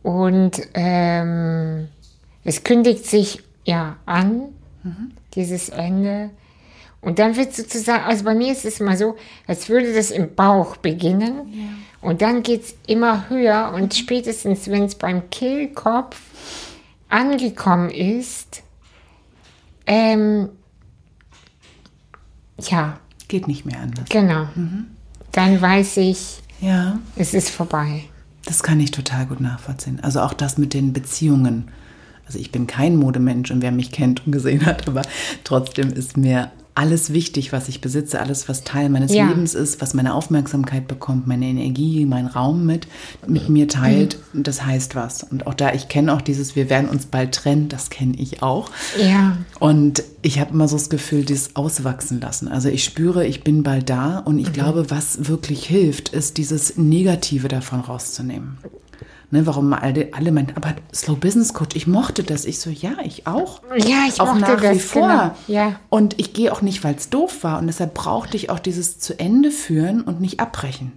Und 0.02 0.60
ähm, 0.74 1.88
es 2.44 2.62
kündigt 2.62 3.06
sich 3.06 3.42
ja 3.64 3.96
an, 4.06 4.48
mhm. 4.82 5.12
dieses 5.34 5.68
Ende. 5.68 6.30
Und 7.00 7.18
dann 7.18 7.36
wird 7.36 7.54
sozusagen, 7.54 8.04
also 8.04 8.24
bei 8.24 8.34
mir 8.34 8.52
ist 8.52 8.64
es 8.64 8.80
immer 8.80 8.96
so, 8.96 9.16
als 9.46 9.68
würde 9.68 9.92
das 9.92 10.10
im 10.10 10.34
Bauch 10.34 10.76
beginnen. 10.76 11.52
Ja. 11.52 12.08
Und 12.08 12.22
dann 12.22 12.42
geht 12.42 12.62
es 12.62 12.76
immer 12.86 13.28
höher 13.28 13.72
und 13.74 13.94
spätestens, 13.94 14.68
wenn 14.70 14.84
es 14.84 14.94
beim 14.94 15.28
Kehlkopf 15.30 16.20
angekommen 17.08 17.90
ist, 17.90 18.62
ähm, 19.86 20.50
ja. 22.60 22.98
Geht 23.28 23.48
nicht 23.48 23.66
mehr 23.66 23.80
anders. 23.80 24.08
Genau. 24.08 24.48
Mhm. 24.54 24.86
Dann 25.32 25.60
weiß 25.60 25.96
ich, 25.98 26.40
ja. 26.60 26.98
es 27.16 27.34
ist 27.34 27.50
vorbei. 27.50 28.04
Das 28.44 28.62
kann 28.62 28.78
ich 28.78 28.92
total 28.92 29.26
gut 29.26 29.40
nachvollziehen. 29.40 29.98
Also 30.00 30.20
auch 30.20 30.32
das 30.32 30.56
mit 30.56 30.72
den 30.72 30.92
Beziehungen. 30.92 31.70
Also 32.26 32.38
ich 32.38 32.52
bin 32.52 32.66
kein 32.66 32.96
Modemensch 32.96 33.50
und 33.50 33.62
wer 33.62 33.72
mich 33.72 33.90
kennt 33.90 34.24
und 34.26 34.32
gesehen 34.32 34.64
hat, 34.64 34.88
aber 34.88 35.02
trotzdem 35.44 35.92
ist 35.92 36.16
mir 36.16 36.50
alles 36.76 37.12
wichtig, 37.12 37.52
was 37.52 37.68
ich 37.68 37.80
besitze, 37.80 38.20
alles, 38.20 38.48
was 38.48 38.62
Teil 38.62 38.90
meines 38.90 39.12
ja. 39.12 39.26
Lebens 39.26 39.54
ist, 39.54 39.80
was 39.80 39.94
meine 39.94 40.14
Aufmerksamkeit 40.14 40.86
bekommt, 40.86 41.26
meine 41.26 41.46
Energie, 41.46 42.04
mein 42.04 42.26
Raum 42.26 42.66
mit, 42.66 42.86
mit 43.26 43.48
mir 43.48 43.66
teilt, 43.66 44.18
mhm. 44.32 44.42
das 44.42 44.64
heißt 44.64 44.94
was. 44.94 45.22
Und 45.22 45.46
auch 45.46 45.54
da, 45.54 45.72
ich 45.72 45.88
kenne 45.88 46.12
auch 46.12 46.20
dieses, 46.20 46.54
wir 46.54 46.68
werden 46.68 46.90
uns 46.90 47.06
bald 47.06 47.34
trennen, 47.34 47.70
das 47.70 47.88
kenne 47.88 48.14
ich 48.18 48.42
auch. 48.42 48.70
Ja. 48.98 49.38
Und 49.58 50.02
ich 50.20 50.38
habe 50.38 50.52
immer 50.52 50.68
so 50.68 50.76
das 50.76 50.90
Gefühl, 50.90 51.24
dieses 51.24 51.56
auswachsen 51.56 52.20
lassen. 52.20 52.48
Also 52.48 52.68
ich 52.68 52.84
spüre, 52.84 53.26
ich 53.26 53.42
bin 53.42 53.62
bald 53.62 53.88
da 53.88 54.18
und 54.18 54.38
ich 54.38 54.48
mhm. 54.48 54.52
glaube, 54.52 54.90
was 54.90 55.28
wirklich 55.28 55.64
hilft, 55.64 56.10
ist 56.10 56.36
dieses 56.36 56.76
Negative 56.76 57.48
davon 57.48 57.80
rauszunehmen. 57.80 58.58
Ne, 59.30 59.44
warum 59.44 59.72
alle, 59.72 60.10
alle 60.12 60.30
meinen, 60.30 60.52
aber 60.54 60.76
Slow 60.94 61.16
Business 61.16 61.52
Coach, 61.52 61.74
ich 61.74 61.88
mochte 61.88 62.22
das. 62.22 62.44
Ich 62.44 62.60
so, 62.60 62.70
ja, 62.70 62.92
ich 63.02 63.26
auch. 63.26 63.60
Ja, 63.76 64.04
ich 64.08 64.20
auch 64.20 64.34
mochte 64.34 64.40
nach 64.52 64.60
das, 64.60 64.74
wie 64.74 64.78
vor. 64.78 65.08
Genau. 65.08 65.34
Ja. 65.48 65.80
Und 65.88 66.18
ich 66.18 66.32
gehe 66.32 66.52
auch 66.52 66.62
nicht, 66.62 66.84
weil 66.84 66.94
es 66.94 67.10
doof 67.10 67.42
war. 67.42 67.58
Und 67.58 67.66
deshalb 67.66 67.94
brauchte 67.94 68.36
ich 68.36 68.50
auch 68.50 68.60
dieses 68.60 69.00
zu 69.00 69.18
Ende 69.18 69.50
führen 69.50 70.02
und 70.02 70.20
nicht 70.20 70.38
abbrechen. 70.38 70.92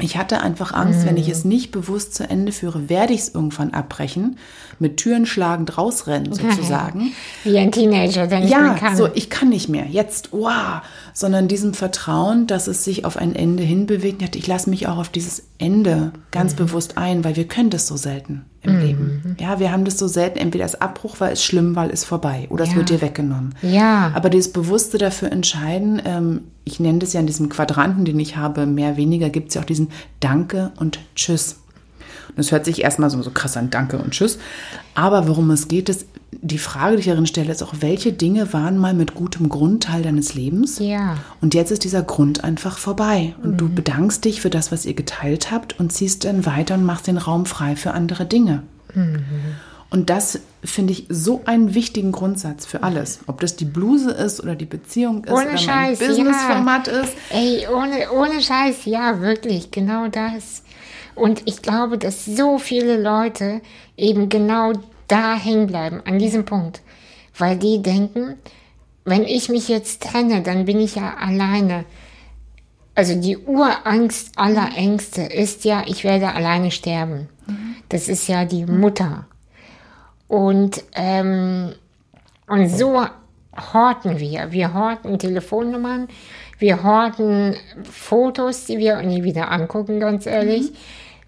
Ich 0.00 0.16
hatte 0.16 0.40
einfach 0.40 0.72
Angst, 0.72 1.00
mhm. 1.00 1.06
wenn 1.06 1.16
ich 1.18 1.28
es 1.28 1.44
nicht 1.44 1.70
bewusst 1.70 2.14
zu 2.14 2.28
Ende 2.28 2.50
führe, 2.50 2.88
werde 2.88 3.12
ich 3.12 3.20
es 3.20 3.34
irgendwann 3.34 3.74
abbrechen, 3.74 4.38
mit 4.78 4.96
Türen 4.96 5.26
schlagend 5.26 5.76
rausrennen 5.76 6.32
sozusagen. 6.32 7.12
Wie 7.44 7.58
ein 7.58 7.70
Teenager, 7.72 8.26
der 8.26 8.40
nicht 8.40 8.50
ja, 8.50 8.60
mehr 8.60 8.74
kann. 8.74 8.96
so 8.96 9.08
ich 9.14 9.28
kann 9.28 9.50
nicht 9.50 9.68
mehr, 9.68 9.86
jetzt, 9.86 10.30
wow, 10.32 10.80
sondern 11.12 11.46
diesem 11.46 11.74
Vertrauen, 11.74 12.46
dass 12.46 12.68
es 12.68 12.84
sich 12.84 13.04
auf 13.04 13.16
ein 13.18 13.34
Ende 13.34 13.62
hinbewegt. 13.62 14.34
Ich 14.34 14.46
lasse 14.46 14.70
mich 14.70 14.86
auch 14.88 14.96
auf 14.96 15.10
dieses 15.10 15.44
Ende 15.58 16.12
ganz 16.30 16.52
mhm. 16.54 16.56
bewusst 16.56 16.96
ein, 16.96 17.22
weil 17.22 17.36
wir 17.36 17.46
können 17.46 17.70
das 17.70 17.86
so 17.86 17.96
selten 17.96 18.46
im 18.62 18.76
mhm. 18.76 18.80
Leben. 18.80 19.36
Ja, 19.40 19.58
wir 19.58 19.72
haben 19.72 19.84
das 19.84 19.98
so 19.98 20.06
selten, 20.06 20.38
entweder 20.38 20.64
das 20.64 20.80
Abbruch 20.80 21.20
war 21.20 21.30
es 21.30 21.44
schlimm, 21.44 21.74
weil 21.74 21.90
es 21.90 22.04
vorbei 22.04 22.46
oder 22.50 22.64
es 22.64 22.74
wird 22.74 22.90
dir 22.90 23.00
weggenommen. 23.00 23.54
Ja. 23.62 24.12
Aber 24.14 24.30
dieses 24.30 24.52
Bewusste 24.52 24.98
dafür 24.98 25.32
entscheiden, 25.32 26.00
ähm, 26.04 26.42
ich 26.64 26.78
nenne 26.78 27.00
das 27.00 27.12
ja 27.12 27.20
in 27.20 27.26
diesem 27.26 27.48
Quadranten, 27.48 28.04
den 28.04 28.20
ich 28.20 28.36
habe, 28.36 28.66
mehr, 28.66 28.96
weniger, 28.96 29.30
gibt 29.30 29.48
es 29.48 29.54
ja 29.54 29.62
auch 29.62 29.66
diesen 29.66 29.88
Danke 30.20 30.70
und 30.76 31.00
Tschüss. 31.16 31.56
Und 32.28 32.38
das 32.38 32.52
hört 32.52 32.64
sich 32.64 32.82
erstmal 32.82 33.10
so, 33.10 33.20
so 33.22 33.30
krass 33.30 33.56
an, 33.56 33.70
Danke 33.70 33.98
und 33.98 34.12
Tschüss. 34.12 34.38
Aber 34.94 35.26
worum 35.28 35.50
es 35.50 35.66
geht, 35.68 35.88
ist, 35.88 36.06
die 36.44 36.58
Frage, 36.58 36.96
die 36.96 37.00
ich 37.00 37.06
darin 37.06 37.26
stelle, 37.26 37.52
ist 37.52 37.62
auch, 37.62 37.72
welche 37.78 38.12
Dinge 38.12 38.52
waren 38.52 38.76
mal 38.76 38.94
mit 38.94 39.14
gutem 39.14 39.48
Grund 39.48 39.84
Teil 39.84 40.02
deines 40.02 40.34
Lebens? 40.34 40.80
Ja. 40.80 41.18
Und 41.40 41.54
jetzt 41.54 41.70
ist 41.70 41.84
dieser 41.84 42.02
Grund 42.02 42.42
einfach 42.42 42.78
vorbei. 42.78 43.36
Und 43.42 43.52
mhm. 43.52 43.56
du 43.58 43.68
bedankst 43.68 44.24
dich 44.24 44.40
für 44.40 44.50
das, 44.50 44.72
was 44.72 44.84
ihr 44.84 44.94
geteilt 44.94 45.52
habt 45.52 45.78
und 45.78 45.92
ziehst 45.92 46.24
dann 46.24 46.44
weiter 46.44 46.74
und 46.74 46.84
machst 46.84 47.06
den 47.06 47.16
Raum 47.16 47.46
frei 47.46 47.76
für 47.76 47.92
andere 47.92 48.26
Dinge. 48.26 48.64
Mhm. 48.92 49.24
Und 49.88 50.10
das 50.10 50.40
finde 50.64 50.94
ich 50.94 51.06
so 51.08 51.42
einen 51.44 51.74
wichtigen 51.74 52.10
Grundsatz 52.10 52.66
für 52.66 52.82
alles. 52.82 53.20
Ob 53.28 53.40
das 53.40 53.54
die 53.54 53.64
Bluse 53.64 54.10
ist 54.10 54.42
oder 54.42 54.56
die 54.56 54.64
Beziehung 54.64 55.24
ist 55.24 55.30
ohne 55.30 55.50
oder 55.50 55.58
Scheiß, 55.58 56.00
mein 56.00 56.08
Businessformat 56.08 56.86
ja. 56.88 56.92
ist. 57.02 57.12
Ey, 57.30 57.66
ohne, 57.68 58.10
ohne 58.10 58.40
Scheiß, 58.40 58.84
ja, 58.86 59.20
wirklich, 59.20 59.70
genau 59.70 60.08
das. 60.08 60.64
Und 61.14 61.42
ich 61.44 61.62
glaube, 61.62 61.98
dass 61.98 62.24
so 62.24 62.58
viele 62.58 63.00
Leute 63.00 63.60
eben 63.96 64.28
genau 64.28 64.72
da 65.08 65.34
hängen 65.34 65.66
bleiben, 65.66 66.02
an 66.04 66.18
diesem 66.18 66.44
Punkt. 66.44 66.82
Weil 67.36 67.56
die 67.56 67.82
denken, 67.82 68.36
wenn 69.04 69.24
ich 69.24 69.48
mich 69.48 69.68
jetzt 69.68 70.02
trenne, 70.02 70.42
dann 70.42 70.64
bin 70.64 70.80
ich 70.80 70.96
ja 70.96 71.14
alleine. 71.14 71.84
Also 72.94 73.18
die 73.18 73.38
Urangst 73.38 74.38
aller 74.38 74.76
Ängste 74.76 75.22
ist 75.22 75.64
ja, 75.64 75.82
ich 75.86 76.04
werde 76.04 76.32
alleine 76.34 76.70
sterben. 76.70 77.28
Das 77.88 78.08
ist 78.08 78.28
ja 78.28 78.44
die 78.44 78.66
Mutter. 78.66 79.26
Und, 80.28 80.84
ähm, 80.94 81.72
und 82.46 82.68
so 82.68 83.04
horten 83.74 84.18
wir. 84.18 84.52
Wir 84.52 84.74
horten 84.74 85.18
Telefonnummern, 85.18 86.08
wir 86.58 86.82
horten 86.82 87.56
Fotos, 87.82 88.66
die 88.66 88.78
wir 88.78 89.02
nie 89.02 89.24
wieder 89.24 89.50
angucken, 89.50 90.00
ganz 90.00 90.26
ehrlich. 90.26 90.70
Mhm. 90.70 90.76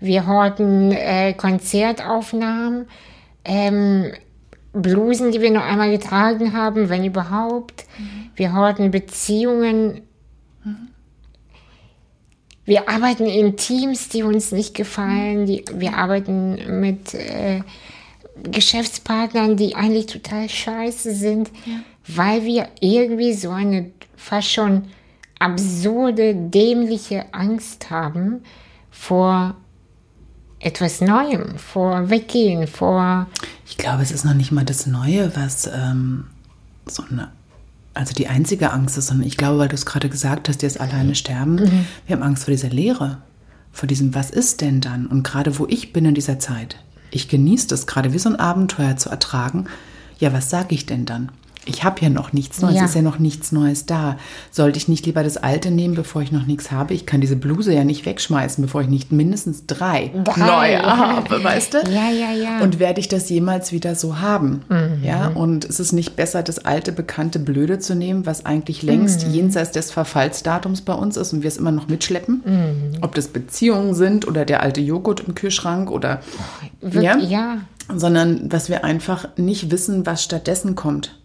Wir 0.01 0.27
horten 0.27 0.93
äh, 0.93 1.35
Konzertaufnahmen, 1.35 2.87
ähm, 3.45 4.13
Blusen, 4.73 5.31
die 5.31 5.41
wir 5.41 5.51
noch 5.51 5.65
einmal 5.65 5.91
getragen 5.91 6.53
haben, 6.53 6.89
wenn 6.89 7.05
überhaupt. 7.05 7.87
Mhm. 7.99 8.31
Wir 8.35 8.53
horten 8.55 8.91
Beziehungen. 8.91 10.03
Mhm. 10.65 10.89
Wir 12.65 12.89
arbeiten 12.89 13.27
in 13.27 13.57
Teams, 13.57 14.09
die 14.09 14.23
uns 14.23 14.51
nicht 14.51 14.75
gefallen. 14.75 15.47
Die, 15.47 15.65
wir 15.73 15.97
arbeiten 15.97 16.81
mit 16.81 17.15
äh, 17.15 17.61
Geschäftspartnern, 18.43 19.57
die 19.57 19.77
eigentlich 19.77 20.07
total 20.07 20.49
scheiße 20.49 21.15
sind, 21.15 21.51
ja. 21.67 21.81
weil 22.09 22.45
wir 22.45 22.69
irgendwie 22.81 23.33
so 23.33 23.51
eine 23.51 23.91
fast 24.17 24.51
schon 24.51 24.87
absurde, 25.39 26.35
dämliche 26.35 27.27
Angst 27.33 27.91
haben 27.91 28.43
vor 28.91 29.57
etwas 30.65 31.01
Neuem, 31.01 31.59
vor 31.59 32.11
Weggehen, 32.11 32.67
vor. 32.67 33.27
Ich 33.67 33.77
glaube, 33.77 34.03
es 34.03 34.11
ist 34.11 34.25
noch 34.25 34.35
nicht 34.35 34.51
mal 34.51 34.65
das 34.65 34.87
Neue, 34.87 35.35
was 35.37 35.67
ähm, 35.67 36.25
so 36.87 37.05
eine, 37.11 37.29
also 37.93 38.15
die 38.15 38.29
einzige 38.29 38.73
Angst 38.73 38.97
ist, 38.97 39.09
sondern 39.09 39.27
ich 39.27 39.37
glaube, 39.37 39.59
weil 39.59 39.69
du 39.69 39.75
es 39.75 39.87
gerade 39.87 40.09
gesagt 40.09 40.49
hast, 40.49 40.63
jetzt 40.63 40.81
alleine 40.81 41.15
sterben, 41.15 41.57
mhm. 41.57 41.87
wir 42.07 42.17
haben 42.17 42.23
Angst 42.23 42.45
vor 42.45 42.53
dieser 42.53 42.71
Leere, 42.71 43.19
vor 43.73 43.87
diesem, 43.87 44.15
was 44.15 44.31
ist 44.31 44.63
denn 44.63 44.81
dann? 44.81 45.07
Und 45.07 45.23
gerade 45.23 45.59
wo 45.59 45.67
ich 45.67 45.93
bin 45.93 46.07
in 46.07 46.15
dieser 46.15 46.39
Zeit, 46.39 46.77
ich 47.11 47.29
genieße 47.29 47.69
das 47.69 47.87
gerade 47.87 48.13
wie 48.13 48.19
so 48.19 48.29
ein 48.29 48.37
Abenteuer 48.37 48.97
zu 48.97 49.11
ertragen. 49.11 49.67
Ja, 50.19 50.33
was 50.33 50.51
sage 50.51 50.75
ich 50.75 50.87
denn 50.87 51.05
dann? 51.05 51.31
Ich 51.67 51.85
habe 51.85 52.01
ja 52.01 52.09
noch 52.09 52.33
nichts 52.33 52.61
Neues, 52.61 52.77
ja. 52.77 52.85
ist 52.85 52.95
ja 52.95 53.03
noch 53.03 53.19
nichts 53.19 53.53
Neues 53.53 53.87
da. 53.87 54.17
Sollte 54.51 54.79
ich 54.79 54.89
nicht 54.89 55.07
lieber 55.07 55.23
das 55.23 55.37
Alte 55.37 55.71
nehmen, 55.71 55.95
bevor 55.95 56.23
ich 56.23 56.33
noch 56.33 56.47
nichts 56.47 56.71
habe? 56.71 56.95
Ich 56.95 57.07
kann 57.07 57.21
diese 57.21 57.37
Bluse 57.37 57.73
ja 57.73 57.85
nicht 57.85 58.07
wegschmeißen, 58.07 58.63
bevor 58.63 58.83
ich 58.83 58.89
nicht 58.89 59.13
mindestens 59.13 59.67
drei, 59.67 60.11
drei. 60.25 60.41
neue 60.41 60.83
habe, 60.83 61.43
weißt 61.43 61.75
du? 61.75 61.79
Ja, 61.91 62.11
ja, 62.11 62.33
ja. 62.33 62.61
Und 62.61 62.79
werde 62.79 63.01
ich 63.01 63.09
das 63.09 63.31
jemals 63.31 63.73
wieder 63.73 63.95
so 63.95 64.21
haben? 64.21 64.63
Mhm. 64.69 65.03
Ja, 65.03 65.29
und 65.29 65.65
es 65.65 65.81
ist 65.81 65.93
nicht 65.93 66.17
besser, 66.17 66.43
das 66.43 66.59
alte, 66.65 66.93
bekannte 66.93 67.39
Blöde 67.39 67.79
zu 67.79 67.95
nehmen, 67.95 68.27
was 68.27 68.45
eigentlich 68.45 68.83
längst 68.83 69.27
mhm. 69.27 69.35
jenseits 69.35 69.71
des 69.73 69.91
Verfallsdatums 69.91 70.83
bei 70.83 70.95
uns 70.95 71.17
ist 71.17 71.33
und 71.33 71.43
wir 71.43 71.49
es 71.49 71.57
immer 71.57 71.73
noch 71.73 71.89
mitschleppen? 71.89 72.43
Mhm. 72.45 72.99
Ob 73.01 73.15
das 73.15 73.29
Beziehungen 73.29 73.95
sind 73.95 74.27
oder 74.29 74.45
der 74.45 74.63
alte 74.63 74.81
Joghurt 74.81 75.21
im 75.21 75.35
Kühlschrank 75.35 75.91
oder, 75.91 76.21
oh, 76.83 77.01
ja? 77.01 77.17
ja. 77.19 77.59
Sondern, 77.95 78.49
dass 78.49 78.71
wir 78.71 78.83
einfach 78.83 79.29
nicht 79.37 79.71
wissen, 79.71 80.07
was 80.07 80.25
stattdessen 80.25 80.75
kommt. 80.75 81.19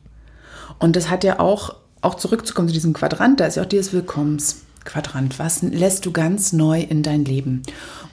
Und 0.79 0.95
das 0.95 1.09
hat 1.09 1.23
ja 1.23 1.39
auch, 1.39 1.75
auch 2.01 2.15
zurückzukommen 2.15 2.69
zu 2.69 2.73
diesem 2.73 2.93
Quadrant, 2.93 3.39
da 3.39 3.45
ist 3.45 3.55
ja 3.55 3.63
auch 3.63 3.67
dieses 3.67 3.93
Willkommensquadrant. 3.93 5.37
Was 5.37 5.61
lässt 5.61 6.05
du 6.05 6.11
ganz 6.11 6.53
neu 6.53 6.81
in 6.81 7.03
dein 7.03 7.25
Leben? 7.25 7.61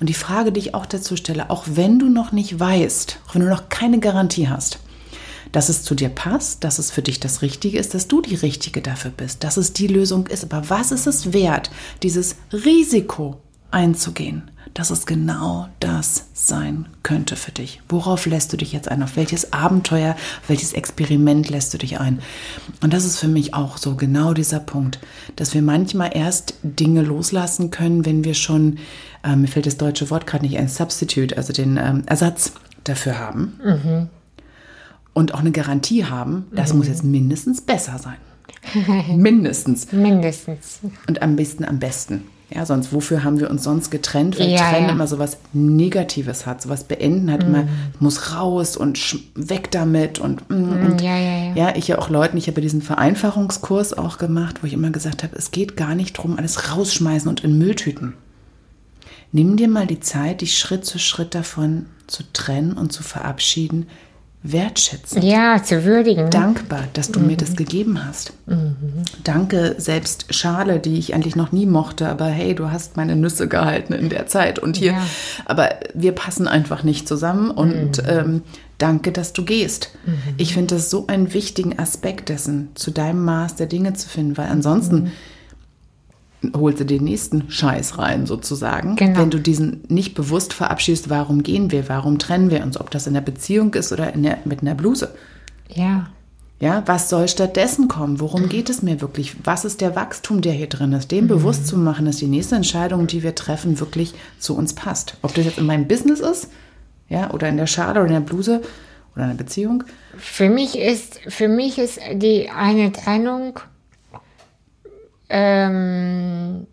Und 0.01 0.09
die 0.09 0.15
Frage, 0.15 0.53
die 0.53 0.61
ich 0.61 0.75
auch 0.75 0.87
dazu 0.87 1.17
stelle, 1.17 1.51
auch 1.51 1.65
wenn 1.67 1.99
du 1.99 2.09
noch 2.09 2.33
nicht 2.33 2.59
weißt, 2.59 3.21
auch 3.29 3.35
wenn 3.35 3.43
du 3.43 3.49
noch 3.49 3.69
keine 3.69 4.01
Garantie 4.01 4.49
hast, 4.49 4.81
dass 5.53 5.69
es 5.69 5.85
zu 5.85 5.95
dir 5.95 6.09
passt, 6.09 6.65
dass 6.65 6.79
es 6.79 6.91
für 6.91 7.03
dich 7.03 7.21
das 7.21 7.41
Richtige 7.41 7.79
ist, 7.79 7.95
dass 7.95 8.09
du 8.09 8.21
die 8.21 8.35
Richtige 8.35 8.83
dafür 8.83 9.13
bist, 9.17 9.45
dass 9.45 9.57
es 9.57 9.73
die 9.73 9.87
Lösung 9.87 10.27
ist. 10.27 10.45
Aber 10.45 10.69
was 10.69 10.91
ist 10.91 11.07
es 11.07 11.33
wert, 11.33 11.71
dieses 12.03 12.37
Risiko 12.53 13.41
einzugehen? 13.71 14.51
Dass 14.75 14.91
es 14.91 15.07
genau 15.07 15.69
das 15.81 16.27
sein 16.35 16.87
könnte 17.03 17.37
für 17.37 17.53
dich. 17.53 17.81
Worauf 17.89 18.27
lässt 18.27 18.53
du 18.53 18.57
dich 18.57 18.73
jetzt 18.73 18.91
ein? 18.91 19.03
Auf 19.03 19.17
welches 19.17 19.53
Abenteuer, 19.53 20.13
auf 20.13 20.49
welches 20.49 20.73
Experiment 20.73 21.49
lässt 21.49 21.73
du 21.73 21.79
dich 21.79 21.99
ein? 22.01 22.21
Und 22.83 22.93
das 22.93 23.05
ist 23.05 23.19
für 23.19 23.29
mich 23.29 23.55
auch 23.55 23.79
so 23.79 23.95
genau 23.95 24.35
dieser 24.35 24.61
Punkt, 24.61 24.99
dass 25.37 25.55
wir 25.55 25.63
manchmal 25.63 26.11
erst 26.15 26.55
Dinge 26.63 27.03
loslassen 27.03 27.71
können, 27.71 28.05
wenn 28.05 28.25
wir 28.25 28.35
schon, 28.35 28.79
äh, 29.25 29.37
mir 29.37 29.49
fällt 29.49 29.67
das 29.67 29.77
deutsche 29.77 30.11
Wort 30.11 30.27
gerade 30.27 30.45
nicht 30.45 30.59
ein, 30.59 30.69
Substitute, 30.69 31.37
also 31.37 31.53
den 31.53 31.77
ähm, 31.77 32.03
Ersatz 32.07 32.53
dafür 32.85 33.19
haben. 33.19 33.61
Mhm. 33.65 34.09
Und 35.15 35.33
auch 35.33 35.41
eine 35.41 35.53
Garantie 35.53 36.05
haben, 36.05 36.47
das 36.53 36.73
mhm. 36.73 36.79
muss 36.79 36.89
jetzt 36.89 37.05
mindestens 37.05 37.63
besser 37.63 37.99
sein. 37.99 38.17
mindestens. 39.17 39.91
Mindestens. 39.93 40.81
Und 41.07 41.23
am 41.23 41.37
besten 41.37 41.65
am 41.65 41.79
besten. 41.79 42.25
Ja, 42.49 42.65
sonst 42.65 42.93
wofür 42.93 43.25
haben 43.25 43.41
wir 43.41 43.51
uns 43.51 43.65
sonst 43.65 43.91
getrennt? 43.91 44.39
Weil 44.39 44.51
ja, 44.51 44.71
Trennen 44.71 44.87
ja. 44.87 44.93
immer 44.93 45.09
so 45.09 45.19
was 45.19 45.39
Negatives 45.53 46.47
hat, 46.47 46.63
so 46.63 46.69
was 46.69 46.85
Beenden 46.85 47.31
hat 47.33 47.43
mm. 47.43 47.47
immer, 47.47 47.69
muss 47.99 48.37
raus 48.37 48.77
und 48.77 49.19
weg 49.35 49.73
damit 49.73 50.21
und, 50.21 50.49
mm, 50.49 50.55
mm, 50.55 50.87
und 50.87 51.01
ja, 51.01 51.17
ja, 51.17 51.39
ja. 51.49 51.55
ja, 51.55 51.77
ich 51.77 51.89
ja 51.89 51.99
auch 51.99 52.09
Leuten, 52.09 52.37
ich 52.37 52.47
habe 52.47 52.61
diesen 52.61 52.83
Vereinfachungskurs 52.83 53.95
auch 53.99 54.19
gemacht, 54.19 54.63
wo 54.63 54.67
ich 54.69 54.75
immer 54.75 54.91
gesagt 54.91 55.25
habe, 55.25 55.35
es 55.37 55.51
geht 55.51 55.77
gar 55.77 55.97
nicht 55.97 56.19
darum, 56.19 56.39
alles 56.39 56.71
rausschmeißen 56.71 57.29
und 57.29 57.43
in 57.43 57.59
Mülltüten. 57.59 58.15
Nimm 59.33 59.57
dir 59.57 59.69
mal 59.69 59.89
die 59.89 60.01
Zeit, 60.01 60.41
dich 60.41 60.57
Schritt 60.57 60.89
für 60.89 61.01
Schritt 61.01 61.35
davon 61.35 61.87
zu 62.07 62.23
trennen 62.33 62.75
und 62.75 62.93
zu 62.93 63.03
verabschieden, 63.03 63.89
wertschätzen. 64.43 65.23
Ja, 65.23 65.63
zu 65.63 65.85
würdigen. 65.85 66.31
Dankbar, 66.31 66.85
dass 66.93 67.11
du 67.11 67.21
mhm. 67.21 67.27
mir 67.27 67.37
das 67.37 67.57
gegeben 67.57 68.05
hast. 68.05 68.33
Mhm. 68.47 68.77
Danke, 69.25 69.75
selbst 69.79 70.33
Schale, 70.35 70.79
die 70.79 70.99
ich 70.99 71.15
eigentlich 71.15 71.37
noch 71.37 71.53
nie 71.53 71.67
mochte, 71.67 72.09
aber 72.09 72.27
hey, 72.27 72.55
du 72.55 72.71
hast 72.71 72.97
meine 72.97 73.17
Nüsse 73.17 73.49
gehalten 73.49 73.93
in 73.93 74.09
der 74.09 74.27
Zeit 74.27 74.59
und 74.59 74.77
hier. 74.77 74.93
Ja. 74.93 75.07
Aber 75.47 75.71
wir 75.95 76.13
passen 76.13 76.47
einfach 76.47 76.83
nicht 76.83 77.09
zusammen 77.09 77.51
und 77.51 78.03
mhm. 78.03 78.09
ähm, 78.09 78.43
danke, 78.79 79.11
dass 79.11 79.33
du 79.33 79.45
gehst. 79.45 79.91
Mhm. 80.07 80.35
Ich 80.37 80.55
finde 80.55 80.77
das 80.77 80.91
so 80.91 81.07
einen 81.09 81.35
wichtigen 81.35 81.79
Aspekt 81.79 82.29
dessen, 82.29 82.69
zu 82.75 82.91
deinem 82.91 83.25
Maß 83.25 83.57
der 83.57 83.67
Dinge 83.67 83.95
zu 83.95 84.09
finden, 84.09 84.37
weil 84.37 84.49
ansonsten 84.49 84.97
mhm 84.97 85.13
holst 86.55 86.81
du 86.81 86.85
den 86.85 87.05
nächsten 87.05 87.51
Scheiß 87.51 87.99
rein, 87.99 88.27
sozusagen. 88.27 88.97
Genau. 88.97 89.19
Wenn 89.19 89.31
du 89.31 89.39
diesen 89.39 89.83
nicht 89.89 90.15
bewusst 90.15 90.53
verabschiedest, 90.53 91.09
warum 91.09 91.43
gehen 91.43 91.71
wir, 91.71 91.89
warum 91.89 92.19
trennen 92.19 92.51
wir 92.51 92.63
uns, 92.63 92.79
ob 92.79 92.91
das 92.91 93.07
in 93.07 93.15
der 93.15 93.21
Beziehung 93.21 93.75
ist 93.75 93.93
oder 93.93 94.13
der, 94.13 94.39
mit 94.45 94.63
einer 94.63 94.75
Bluse. 94.75 95.15
Ja. 95.69 96.09
Ja, 96.59 96.83
was 96.87 97.11
soll 97.11 97.29
stattdessen 97.29 97.87
kommen? 97.87 98.19
Worum 98.19 98.49
geht 98.49 98.71
es 98.71 98.83
mir 98.83 99.03
wirklich? 99.03 99.37
Was 99.45 99.67
ist 99.67 99.83
der 99.83 99.95
Wachstum, 99.95 100.41
der 100.41 100.55
hier 100.55 100.69
drin 100.69 100.93
ist? 100.93 101.11
Dem 101.11 101.25
mhm. 101.25 101.29
bewusst 101.29 101.67
zu 101.67 101.77
machen, 101.77 102.07
dass 102.07 102.17
die 102.17 102.27
nächste 102.27 102.57
Entscheidung, 102.57 103.07
die 103.07 103.23
wir 103.23 103.35
treffen, 103.35 103.79
wirklich 103.79 104.15
zu 104.39 104.57
uns 104.57 104.75
passt. 104.75 105.19
Ob 105.21 105.35
das 105.35 105.45
jetzt 105.45 105.59
in 105.59 105.67
meinem 105.67 105.87
Business 105.87 106.21
ist, 106.21 106.49
ja, 107.09 107.31
oder 107.33 107.49
in 107.49 107.59
der 107.59 107.67
Schale 107.67 108.01
oder 108.01 108.07
in 108.07 108.15
der 108.15 108.21
Bluse 108.21 108.63
oder 109.15 109.25
in 109.25 109.37
der 109.37 109.45
Beziehung. 109.45 109.85
Für 110.17 110.49
mich 110.49 110.79
ist, 110.79 111.21
für 111.29 111.49
mich 111.49 111.79
ist 111.79 112.01
die 112.15 112.49
eine 112.49 112.91
Trennung 112.91 113.61
ähm, 115.29 116.67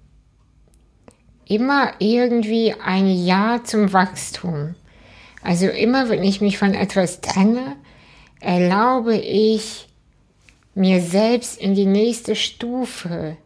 immer 1.45 1.93
irgendwie 1.99 2.73
ein 2.83 3.07
Ja 3.07 3.61
zum 3.63 3.93
Wachstum. 3.93 4.75
Also 5.41 5.67
immer, 5.67 6.09
wenn 6.09 6.23
ich 6.23 6.41
mich 6.41 6.57
von 6.57 6.73
etwas 6.73 7.21
trenne, 7.21 7.75
erlaube 8.39 9.15
ich 9.15 9.87
mir 10.75 11.01
selbst 11.01 11.59
in 11.59 11.75
die 11.75 11.85
nächste 11.85 12.35
Stufe 12.35 13.37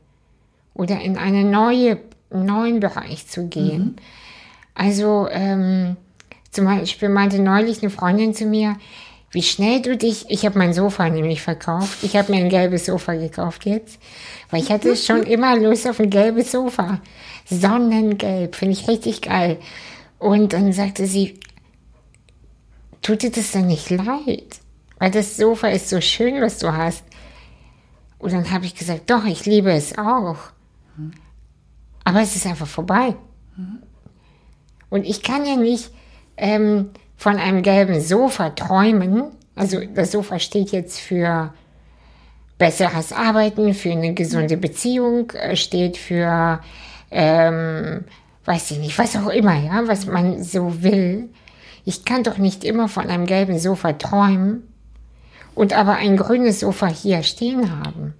oder 0.73 1.01
in 1.01 1.17
einen 1.17 1.49
neue, 1.49 1.99
neuen 2.29 2.79
Bereich 2.79 3.27
zu 3.27 3.47
gehen. 3.47 3.83
Mhm. 3.83 3.95
Also 4.75 5.27
ähm, 5.31 5.97
zum 6.51 6.65
Beispiel 6.65 7.09
meinte 7.09 7.39
neulich 7.39 7.81
eine 7.81 7.89
Freundin 7.89 8.33
zu 8.33 8.45
mir, 8.45 8.77
wie 9.31 9.43
schnell 9.43 9.81
du 9.81 9.97
dich, 9.97 10.25
ich 10.29 10.45
habe 10.45 10.57
mein 10.57 10.73
Sofa 10.73 11.09
nämlich 11.09 11.41
verkauft, 11.41 12.03
ich 12.03 12.15
habe 12.15 12.31
mir 12.31 12.39
ein 12.39 12.49
gelbes 12.49 12.85
Sofa 12.85 13.13
gekauft 13.13 13.65
jetzt, 13.65 13.99
weil 14.49 14.61
ich 14.61 14.71
hatte 14.71 14.95
schon 14.95 15.23
immer 15.23 15.57
Lust 15.57 15.87
auf 15.87 15.99
ein 15.99 16.09
gelbes 16.09 16.51
Sofa. 16.51 17.01
Sonnengelb, 17.45 18.55
finde 18.55 18.73
ich 18.73 18.87
richtig 18.87 19.21
geil. 19.21 19.57
Und 20.19 20.53
dann 20.53 20.73
sagte 20.73 21.05
sie, 21.05 21.39
tut 23.01 23.23
dir 23.23 23.31
das 23.31 23.51
denn 23.51 23.67
nicht 23.67 23.89
leid? 23.89 24.59
Weil 24.99 25.11
das 25.11 25.37
Sofa 25.37 25.67
ist 25.67 25.89
so 25.89 26.01
schön, 26.01 26.41
was 26.41 26.59
du 26.59 26.73
hast. 26.73 27.05
Und 28.19 28.33
dann 28.33 28.51
habe 28.51 28.65
ich 28.65 28.75
gesagt, 28.75 29.09
doch, 29.09 29.25
ich 29.25 29.45
liebe 29.45 29.71
es 29.71 29.97
auch. 29.97 30.37
Aber 32.03 32.21
es 32.21 32.35
ist 32.35 32.47
einfach 32.47 32.67
vorbei. 32.67 33.15
Und 34.89 35.05
ich 35.05 35.21
kann 35.21 35.45
ja 35.45 35.55
nicht 35.55 35.91
ähm, 36.37 36.89
von 37.17 37.37
einem 37.37 37.63
gelben 37.63 37.99
Sofa 37.99 38.51
träumen. 38.51 39.31
Also 39.55 39.81
das 39.93 40.11
Sofa 40.11 40.39
steht 40.39 40.71
jetzt 40.71 40.99
für 40.99 41.53
besseres 42.57 43.11
Arbeiten, 43.11 43.73
für 43.73 43.91
eine 43.91 44.13
gesunde 44.13 44.57
Beziehung, 44.57 45.31
äh, 45.31 45.55
steht 45.55 45.97
für 45.97 46.61
ähm, 47.11 48.05
weiß 48.47 48.71
ich 48.71 48.79
nicht, 48.79 48.97
was 48.97 49.15
auch 49.17 49.27
immer, 49.27 49.55
ja, 49.55 49.87
was 49.87 50.05
man 50.05 50.41
so 50.41 50.81
will. 50.81 51.29
Ich 51.83 52.05
kann 52.05 52.23
doch 52.23 52.37
nicht 52.37 52.63
immer 52.63 52.87
von 52.87 53.07
einem 53.07 53.25
gelben 53.25 53.59
Sofa 53.59 53.93
träumen 53.93 54.63
und 55.53 55.73
aber 55.73 55.95
ein 55.95 56.15
grünes 56.15 56.61
Sofa 56.61 56.87
hier 56.87 57.23
stehen 57.23 57.69
haben. 57.79 58.13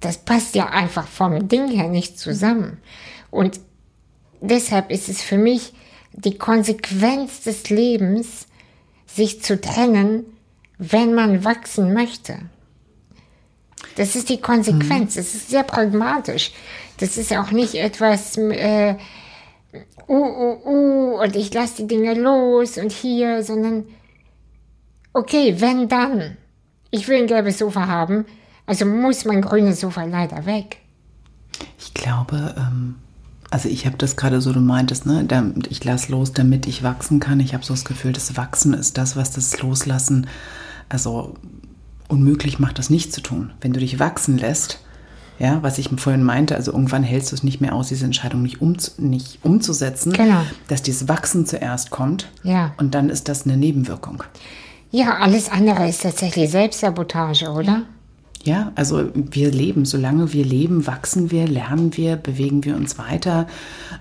Das 0.00 0.18
passt 0.18 0.54
ja 0.54 0.68
einfach 0.68 1.08
vom 1.08 1.48
Ding 1.48 1.68
her 1.68 1.88
nicht 1.88 2.20
zusammen. 2.20 2.78
Und 3.30 3.58
deshalb 4.40 4.92
ist 4.92 5.08
es 5.08 5.22
für 5.22 5.38
mich 5.38 5.72
die 6.12 6.36
Konsequenz 6.36 7.42
des 7.42 7.70
Lebens, 7.70 8.46
sich 9.06 9.42
zu 9.42 9.60
trennen, 9.60 10.24
wenn 10.78 11.14
man 11.14 11.44
wachsen 11.44 11.92
möchte. 11.92 12.38
Das 13.96 14.14
ist 14.14 14.28
die 14.28 14.40
Konsequenz. 14.40 15.14
Das 15.14 15.34
ist 15.34 15.50
sehr 15.50 15.64
pragmatisch. 15.64 16.52
Das 16.98 17.16
ist 17.16 17.32
auch 17.36 17.50
nicht 17.50 17.74
etwas, 17.74 18.36
äh, 18.36 18.96
uh, 20.08 20.14
uh, 20.14 20.58
uh, 20.64 21.22
und 21.22 21.36
ich 21.36 21.52
lasse 21.52 21.82
die 21.82 21.86
Dinge 21.88 22.14
los 22.14 22.78
und 22.78 22.92
hier, 22.92 23.42
sondern, 23.42 23.84
okay, 25.12 25.56
wenn 25.58 25.88
dann. 25.88 26.36
Ich 26.90 27.06
will 27.06 27.18
ein 27.18 27.26
gelbes 27.26 27.58
Sofa 27.58 27.86
haben, 27.86 28.24
also 28.66 28.86
muss 28.86 29.24
mein 29.24 29.42
grünes 29.42 29.80
Sofa 29.80 30.04
leider 30.04 30.46
weg. 30.46 30.78
Ich 31.78 31.92
glaube, 31.92 32.54
ähm, 32.56 32.96
also 33.50 33.68
ich 33.68 33.86
habe 33.86 33.96
das 33.96 34.16
gerade 34.16 34.40
so, 34.40 34.52
du 34.52 34.60
meintest, 34.60 35.06
ne, 35.06 35.26
ich 35.70 35.82
lasse 35.84 36.12
los, 36.12 36.32
damit 36.32 36.66
ich 36.66 36.82
wachsen 36.82 37.18
kann. 37.20 37.40
Ich 37.40 37.54
habe 37.54 37.64
so 37.64 37.72
das 37.74 37.84
Gefühl, 37.84 38.12
das 38.12 38.36
Wachsen 38.36 38.74
ist 38.74 38.98
das, 38.98 39.16
was 39.16 39.30
das 39.30 39.60
Loslassen, 39.62 40.26
also 40.88 41.34
unmöglich 42.08 42.58
macht, 42.58 42.78
das 42.78 42.90
nicht 42.90 43.12
zu 43.12 43.20
tun. 43.20 43.52
Wenn 43.60 43.72
du 43.72 43.80
dich 43.80 43.98
wachsen 43.98 44.38
lässt, 44.38 44.80
ja, 45.38 45.62
was 45.62 45.78
ich 45.78 45.88
vorhin 45.98 46.24
meinte, 46.24 46.56
also 46.56 46.72
irgendwann 46.72 47.02
hältst 47.04 47.30
du 47.30 47.36
es 47.36 47.42
nicht 47.44 47.60
mehr 47.60 47.74
aus, 47.74 47.88
diese 47.88 48.04
Entscheidung 48.04 48.42
nicht, 48.42 48.60
um, 48.60 48.76
nicht 48.96 49.38
umzusetzen, 49.42 50.12
Genau. 50.12 50.42
dass 50.66 50.82
dieses 50.82 51.08
Wachsen 51.08 51.46
zuerst 51.46 51.90
kommt 51.90 52.28
Ja. 52.42 52.72
und 52.78 52.94
dann 52.94 53.08
ist 53.08 53.28
das 53.28 53.44
eine 53.44 53.56
Nebenwirkung. 53.56 54.22
Ja, 54.90 55.18
alles 55.18 55.50
andere 55.50 55.88
ist 55.88 56.02
tatsächlich 56.02 56.50
Selbstsabotage, 56.50 57.50
oder? 57.50 57.62
Ja, 57.72 57.82
also 58.74 59.08
wir 59.14 59.50
leben, 59.50 59.84
solange 59.84 60.32
wir 60.32 60.44
leben, 60.44 60.86
wachsen 60.86 61.30
wir, 61.30 61.46
lernen 61.46 61.96
wir, 61.96 62.16
bewegen 62.16 62.64
wir 62.64 62.76
uns 62.76 62.98
weiter. 62.98 63.46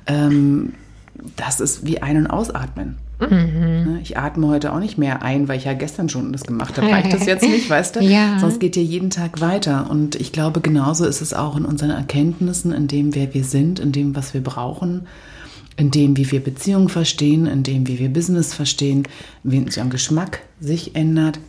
Ähm, 0.06 0.74
das 1.36 1.60
ist 1.60 1.86
wie 1.86 2.02
Ein- 2.02 2.18
und 2.18 2.28
Ausatmen. 2.28 2.98
Ne, 3.20 4.00
Ich 4.04 4.18
atme 4.18 4.48
heute 4.48 4.72
auch 4.72 4.80
nicht 4.80 5.00
mehr 5.00 5.24
ein, 5.24 5.48
weil 5.48 5.58
ich 5.58 5.66
ja 5.66 5.74
gestern 5.74 6.08
schon 6.08 6.32
das 6.32 6.44
gemacht 6.44 6.78
habe. 6.78 6.92
Reicht 6.92 7.12
das 7.14 7.26
jetzt 7.26 7.42
nicht, 7.44 7.68
weißt 7.70 7.96
du? 7.96 8.00
Ja. 8.08 8.38
Sonst 8.40 8.60
geht 8.60 8.76
ja 8.76 8.82
jeden 8.82 9.10
Tag 9.10 9.42
weiter. 9.42 9.90
Und 9.90 10.16
ich 10.16 10.32
glaube, 10.32 10.62
genauso 10.62 11.06
ist 11.06 11.22
es 11.22 11.34
auch 11.34 11.58
in 11.58 11.66
unseren 11.66 11.90
Erkenntnissen, 11.90 12.72
in 12.72 12.88
dem, 12.88 13.16
wer 13.16 13.34
wir 13.34 13.44
sind, 13.44 13.80
in 13.80 13.92
dem, 13.92 14.16
was 14.16 14.34
wir 14.36 14.42
brauchen, 14.42 15.08
in 15.78 15.90
dem, 15.90 16.16
wie 16.16 16.32
wir 16.32 16.44
Beziehungen 16.44 16.90
verstehen, 16.90 17.48
in 17.48 17.64
dem, 17.64 17.88
wie 17.88 17.98
wir 17.98 18.10
Business 18.10 18.54
verstehen, 18.54 19.04
wie 19.44 19.58
unser 19.58 19.86
Geschmack 19.86 20.42
sich 20.60 20.96
ändert. 20.96 21.40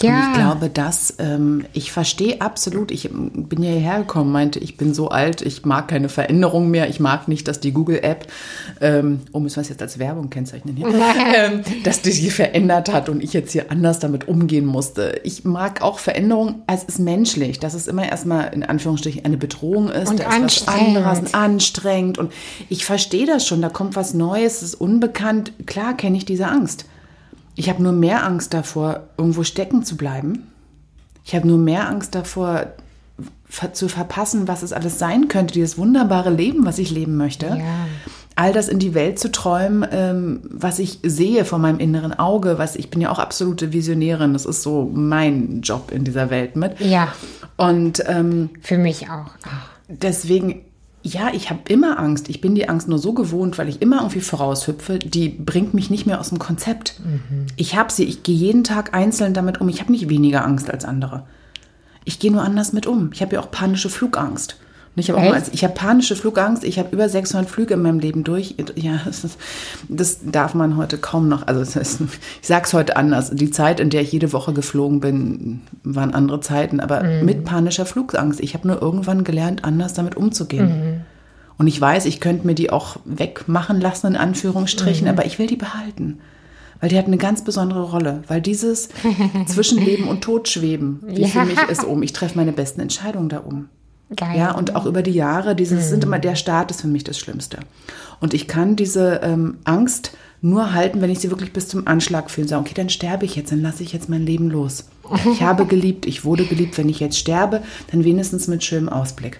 Und 0.00 0.08
Ja. 0.08 0.26
ich 0.26 0.38
glaube, 0.38 0.70
dass 0.70 1.14
ähm, 1.18 1.66
ich 1.74 1.92
verstehe 1.92 2.40
absolut, 2.40 2.90
ich 2.90 3.10
bin 3.12 3.62
ja 3.62 3.70
hierher 3.72 3.98
gekommen, 3.98 4.32
meinte, 4.32 4.58
ich 4.58 4.78
bin 4.78 4.94
so 4.94 5.08
alt, 5.08 5.42
ich 5.42 5.66
mag 5.66 5.88
keine 5.88 6.08
Veränderung 6.08 6.70
mehr, 6.70 6.88
ich 6.88 6.98
mag 6.98 7.28
nicht, 7.28 7.46
dass 7.46 7.60
die 7.60 7.72
Google-App, 7.72 8.26
ähm, 8.80 9.20
oh, 9.32 9.40
müssen 9.40 9.56
wir 9.56 9.60
es 9.60 9.68
jetzt 9.68 9.82
als 9.82 9.98
Werbung 9.98 10.30
kennzeichnen 10.30 10.76
hier, 10.76 10.86
ähm, 11.36 11.60
dass 11.84 12.00
die 12.00 12.10
sich 12.10 12.32
verändert 12.32 12.90
hat 12.90 13.10
und 13.10 13.22
ich 13.22 13.34
jetzt 13.34 13.52
hier 13.52 13.70
anders 13.70 13.98
damit 13.98 14.28
umgehen 14.28 14.64
musste. 14.64 15.20
Ich 15.24 15.44
mag 15.44 15.82
auch 15.82 15.98
Veränderung, 15.98 16.62
es 16.66 16.84
ist 16.84 16.98
menschlich, 16.98 17.60
dass 17.60 17.74
es 17.74 17.86
immer 17.86 18.08
erstmal 18.08 18.52
in 18.54 18.62
Anführungsstrichen 18.62 19.26
eine 19.26 19.36
Bedrohung 19.36 19.90
ist, 19.90 20.08
Und 20.08 20.20
da 20.20 20.34
ist 20.36 20.66
was 20.66 20.68
anderes, 20.68 21.34
anstrengend 21.34 22.16
und 22.16 22.32
ich 22.70 22.86
verstehe 22.86 23.26
das 23.26 23.46
schon, 23.46 23.60
da 23.60 23.68
kommt 23.68 23.94
was 23.94 24.14
Neues, 24.14 24.56
es 24.56 24.62
ist 24.62 24.74
unbekannt, 24.76 25.52
klar 25.66 25.94
kenne 25.96 26.16
ich 26.16 26.24
diese 26.24 26.46
Angst. 26.46 26.86
Ich 27.54 27.68
habe 27.68 27.82
nur 27.82 27.92
mehr 27.92 28.24
Angst 28.24 28.54
davor, 28.54 29.08
irgendwo 29.16 29.44
stecken 29.44 29.84
zu 29.84 29.96
bleiben. 29.96 30.46
Ich 31.24 31.34
habe 31.34 31.46
nur 31.46 31.58
mehr 31.58 31.88
Angst 31.88 32.14
davor, 32.14 32.66
zu 33.72 33.88
verpassen, 33.88 34.48
was 34.48 34.62
es 34.62 34.72
alles 34.72 34.98
sein 34.98 35.28
könnte, 35.28 35.54
dieses 35.54 35.76
wunderbare 35.76 36.30
Leben, 36.30 36.64
was 36.64 36.78
ich 36.78 36.90
leben 36.90 37.16
möchte. 37.16 37.46
Ja. 37.46 37.86
All 38.34 38.54
das 38.54 38.68
in 38.68 38.78
die 38.78 38.94
Welt 38.94 39.18
zu 39.18 39.30
träumen, 39.30 39.86
ähm, 39.92 40.40
was 40.44 40.78
ich 40.78 41.00
sehe 41.02 41.44
vor 41.44 41.58
meinem 41.58 41.78
inneren 41.78 42.18
Auge, 42.18 42.58
was 42.58 42.76
ich 42.76 42.88
bin 42.88 43.02
ja 43.02 43.10
auch 43.10 43.18
absolute 43.18 43.74
Visionärin, 43.74 44.32
das 44.32 44.46
ist 44.46 44.62
so 44.62 44.90
mein 44.92 45.60
Job 45.60 45.90
in 45.92 46.04
dieser 46.04 46.30
Welt 46.30 46.56
mit. 46.56 46.80
Ja, 46.80 47.12
Und 47.58 48.02
ähm, 48.06 48.50
für 48.62 48.78
mich 48.78 49.10
auch. 49.10 49.30
Deswegen, 49.88 50.62
ja, 51.02 51.30
ich 51.32 51.50
habe 51.50 51.60
immer 51.68 51.98
Angst. 51.98 52.28
Ich 52.28 52.40
bin 52.40 52.54
die 52.54 52.68
Angst 52.68 52.88
nur 52.88 52.98
so 52.98 53.12
gewohnt, 53.12 53.58
weil 53.58 53.68
ich 53.68 53.82
immer 53.82 53.98
irgendwie 53.98 54.20
voraushüpfe. 54.20 54.98
Die 54.98 55.28
bringt 55.28 55.74
mich 55.74 55.90
nicht 55.90 56.06
mehr 56.06 56.20
aus 56.20 56.28
dem 56.28 56.38
Konzept. 56.38 56.94
Ich 57.56 57.76
habe 57.76 57.92
sie. 57.92 58.04
Ich 58.04 58.22
gehe 58.22 58.36
jeden 58.36 58.62
Tag 58.64 58.94
einzeln 58.94 59.34
damit 59.34 59.60
um. 59.60 59.68
Ich 59.68 59.80
habe 59.80 59.90
nicht 59.90 60.08
weniger 60.08 60.44
Angst 60.44 60.70
als 60.70 60.84
andere. 60.84 61.24
Ich 62.04 62.18
gehe 62.18 62.30
nur 62.32 62.42
anders 62.42 62.72
mit 62.72 62.86
um. 62.86 63.10
Ich 63.12 63.20
habe 63.20 63.34
ja 63.34 63.40
auch 63.40 63.50
panische 63.50 63.90
Flugangst. 63.90 64.56
Ich 64.94 65.08
habe 65.08 65.20
auch 65.20 65.30
mal, 65.30 65.42
ich 65.52 65.64
habe 65.64 65.72
panische 65.72 66.14
Flugangst. 66.16 66.64
Ich 66.64 66.78
habe 66.78 66.90
über 66.92 67.08
600 67.08 67.48
Flüge 67.48 67.74
in 67.74 67.82
meinem 67.82 67.98
Leben 67.98 68.24
durch. 68.24 68.56
Ja, 68.76 69.00
das, 69.06 69.24
ist, 69.24 69.38
das 69.88 70.18
darf 70.30 70.52
man 70.54 70.76
heute 70.76 70.98
kaum 70.98 71.28
noch. 71.28 71.46
Also 71.46 71.62
ist, 71.80 71.98
ich 72.42 72.46
sage 72.46 72.64
es 72.66 72.74
heute 72.74 72.96
anders. 72.96 73.30
Die 73.32 73.50
Zeit, 73.50 73.80
in 73.80 73.88
der 73.88 74.02
ich 74.02 74.12
jede 74.12 74.34
Woche 74.34 74.52
geflogen 74.52 75.00
bin, 75.00 75.60
waren 75.82 76.12
andere 76.12 76.40
Zeiten. 76.40 76.78
Aber 76.80 77.02
mit 77.02 77.44
panischer 77.44 77.86
Flugangst. 77.86 78.40
Ich 78.40 78.52
habe 78.52 78.68
nur 78.68 78.82
irgendwann 78.82 79.24
gelernt, 79.24 79.64
anders 79.64 79.94
damit 79.94 80.14
umzugehen. 80.14 81.04
Und 81.56 81.66
ich 81.68 81.80
weiß, 81.80 82.04
ich 82.04 82.20
könnte 82.20 82.46
mir 82.46 82.54
die 82.54 82.70
auch 82.70 82.96
wegmachen 83.06 83.80
lassen, 83.80 84.08
in 84.08 84.16
Anführungsstrichen, 84.16 85.08
aber 85.08 85.24
ich 85.24 85.38
will 85.38 85.46
die 85.46 85.56
behalten. 85.56 86.18
Weil 86.80 86.88
die 86.90 86.98
hat 86.98 87.06
eine 87.06 87.18
ganz 87.18 87.44
besondere 87.44 87.84
Rolle. 87.84 88.22
Weil 88.28 88.42
dieses 88.42 88.88
zwischen 89.46 89.78
Leben 89.82 90.08
und 90.08 90.22
Tod 90.22 90.48
schweben, 90.50 91.00
wie 91.06 91.24
für 91.26 91.38
Ja. 91.38 91.44
mich 91.46 91.62
ist 91.70 91.84
um. 91.84 92.02
Ich 92.02 92.12
treffe 92.12 92.36
meine 92.36 92.52
besten 92.52 92.80
Entscheidungen 92.82 93.30
da 93.30 93.38
um. 93.38 93.68
Geil. 94.16 94.38
Ja, 94.38 94.52
und 94.52 94.76
auch 94.76 94.86
über 94.86 95.02
die 95.02 95.12
Jahre, 95.12 95.54
dieses 95.54 95.88
sind 95.88 96.04
immer, 96.04 96.18
der 96.18 96.36
Start 96.36 96.70
ist 96.70 96.80
für 96.80 96.88
mich 96.88 97.04
das 97.04 97.18
Schlimmste. 97.18 97.58
Und 98.20 98.34
ich 98.34 98.48
kann 98.48 98.76
diese 98.76 99.20
ähm, 99.22 99.58
Angst 99.64 100.12
nur 100.40 100.72
halten, 100.72 101.00
wenn 101.00 101.10
ich 101.10 101.20
sie 101.20 101.30
wirklich 101.30 101.52
bis 101.52 101.68
zum 101.68 101.86
Anschlag 101.86 102.30
fühle. 102.30 102.48
Sagen, 102.48 102.64
okay, 102.64 102.74
dann 102.74 102.88
sterbe 102.88 103.24
ich 103.24 103.36
jetzt, 103.36 103.52
dann 103.52 103.62
lasse 103.62 103.82
ich 103.82 103.92
jetzt 103.92 104.08
mein 104.08 104.26
Leben 104.26 104.50
los. 104.50 104.86
Ich 105.32 105.42
habe 105.42 105.66
geliebt, 105.66 106.06
ich 106.06 106.24
wurde 106.24 106.44
geliebt. 106.44 106.76
Wenn 106.78 106.88
ich 106.88 107.00
jetzt 107.00 107.18
sterbe, 107.18 107.62
dann 107.90 108.04
wenigstens 108.04 108.48
mit 108.48 108.64
schönem 108.64 108.88
Ausblick. 108.88 109.38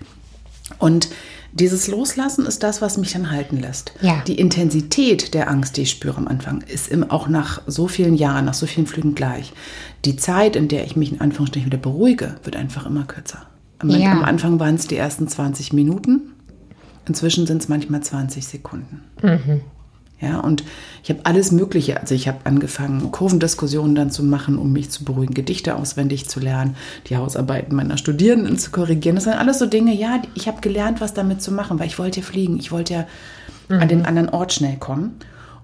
Und 0.79 1.09
dieses 1.53 1.87
Loslassen 1.87 2.47
ist 2.47 2.63
das, 2.63 2.81
was 2.81 2.97
mich 2.97 3.13
dann 3.13 3.31
halten 3.31 3.59
lässt. 3.59 3.93
Ja. 4.01 4.23
Die 4.27 4.37
Intensität 4.37 5.35
der 5.35 5.51
Angst, 5.51 5.77
die 5.77 5.83
ich 5.83 5.91
spüre 5.91 6.17
am 6.17 6.27
Anfang, 6.27 6.63
ist 6.63 6.89
im, 6.89 7.11
auch 7.11 7.29
nach 7.29 7.61
so 7.67 7.89
vielen 7.89 8.15
Jahren, 8.15 8.47
nach 8.47 8.55
so 8.55 8.67
vielen 8.67 8.87
Flügen 8.87 9.15
gleich. 9.15 9.53
Die 10.05 10.17
Zeit, 10.17 10.57
in 10.57 10.69
der 10.69 10.85
ich 10.85 10.97
mich 10.97 11.13
in 11.13 11.21
Anführungsstrichen 11.21 11.67
wieder 11.67 11.79
beruhige, 11.79 12.37
wird 12.43 12.57
einfach 12.57 12.87
immer 12.87 13.05
kürzer. 13.05 13.47
Am, 13.83 13.91
Ja. 13.91 14.13
am 14.13 14.25
Anfang 14.25 14.59
waren 14.61 14.75
es 14.77 14.87
die 14.87 14.97
ersten 14.97 15.29
20 15.29 15.73
Minuten, 15.73 16.21
inzwischen 17.07 17.47
sind 17.47 17.63
es 17.63 17.69
manchmal 17.69 18.01
20 18.03 18.47
Sekunden. 18.47 19.03
Ja, 20.21 20.39
und 20.39 20.63
ich 21.03 21.11
habe 21.11 21.21
alles 21.25 21.51
Mögliche. 21.51 22.01
Also 22.01 22.15
ich 22.15 22.29
habe 22.29 22.39
angefangen, 22.45 23.11
Kurvendiskussionen 23.11 23.97
dann 23.97 24.11
zu 24.13 24.23
machen, 24.23 24.57
um 24.57 24.73
mich 24.73 24.89
zu 24.91 25.05
beruhigen, 25.05 25.35
Gedichte 25.35 25.75
auswendig 25.75 26.29
zu 26.29 26.39
lernen, 26.39 26.77
die 27.09 27.17
Hausarbeiten 27.17 27.75
meiner 27.75 27.99
Studierenden 27.99 28.57
zu 28.57 28.71
korrigieren. 28.71 29.17
Das 29.17 29.25
sind 29.25 29.33
alles 29.33 29.59
so 29.59 29.67
Dinge, 29.67 29.93
ja, 29.93 30.23
ich 30.35 30.47
habe 30.47 30.61
gelernt, 30.61 31.01
was 31.01 31.13
damit 31.13 31.43
zu 31.43 31.51
machen, 31.51 31.81
weil 31.81 31.89
ich 31.89 31.99
wollte 31.99 32.21
ja 32.21 32.27
fliegen. 32.27 32.59
Ich 32.61 32.71
wollte 32.71 32.95
ja 32.95 33.07
an 33.69 33.89
den 33.89 34.05
anderen 34.07 34.29
Ort 34.29 34.53
schnell 34.53 34.77
kommen. 34.77 35.13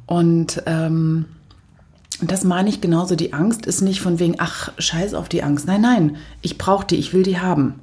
Und 0.06 0.62
ähm, 0.66 1.26
das 2.20 2.42
meine 2.42 2.68
ich 2.68 2.80
genauso. 2.80 3.14
Die 3.14 3.32
Angst 3.34 3.64
ist 3.66 3.80
nicht 3.82 4.00
von 4.00 4.18
wegen, 4.18 4.36
ach, 4.38 4.72
scheiß 4.78 5.14
auf 5.14 5.28
die 5.28 5.42
Angst. 5.44 5.68
Nein, 5.68 5.82
nein, 5.82 6.16
ich 6.42 6.58
brauche 6.58 6.84
die, 6.86 6.96
ich 6.96 7.12
will 7.12 7.22
die 7.22 7.38
haben. 7.38 7.74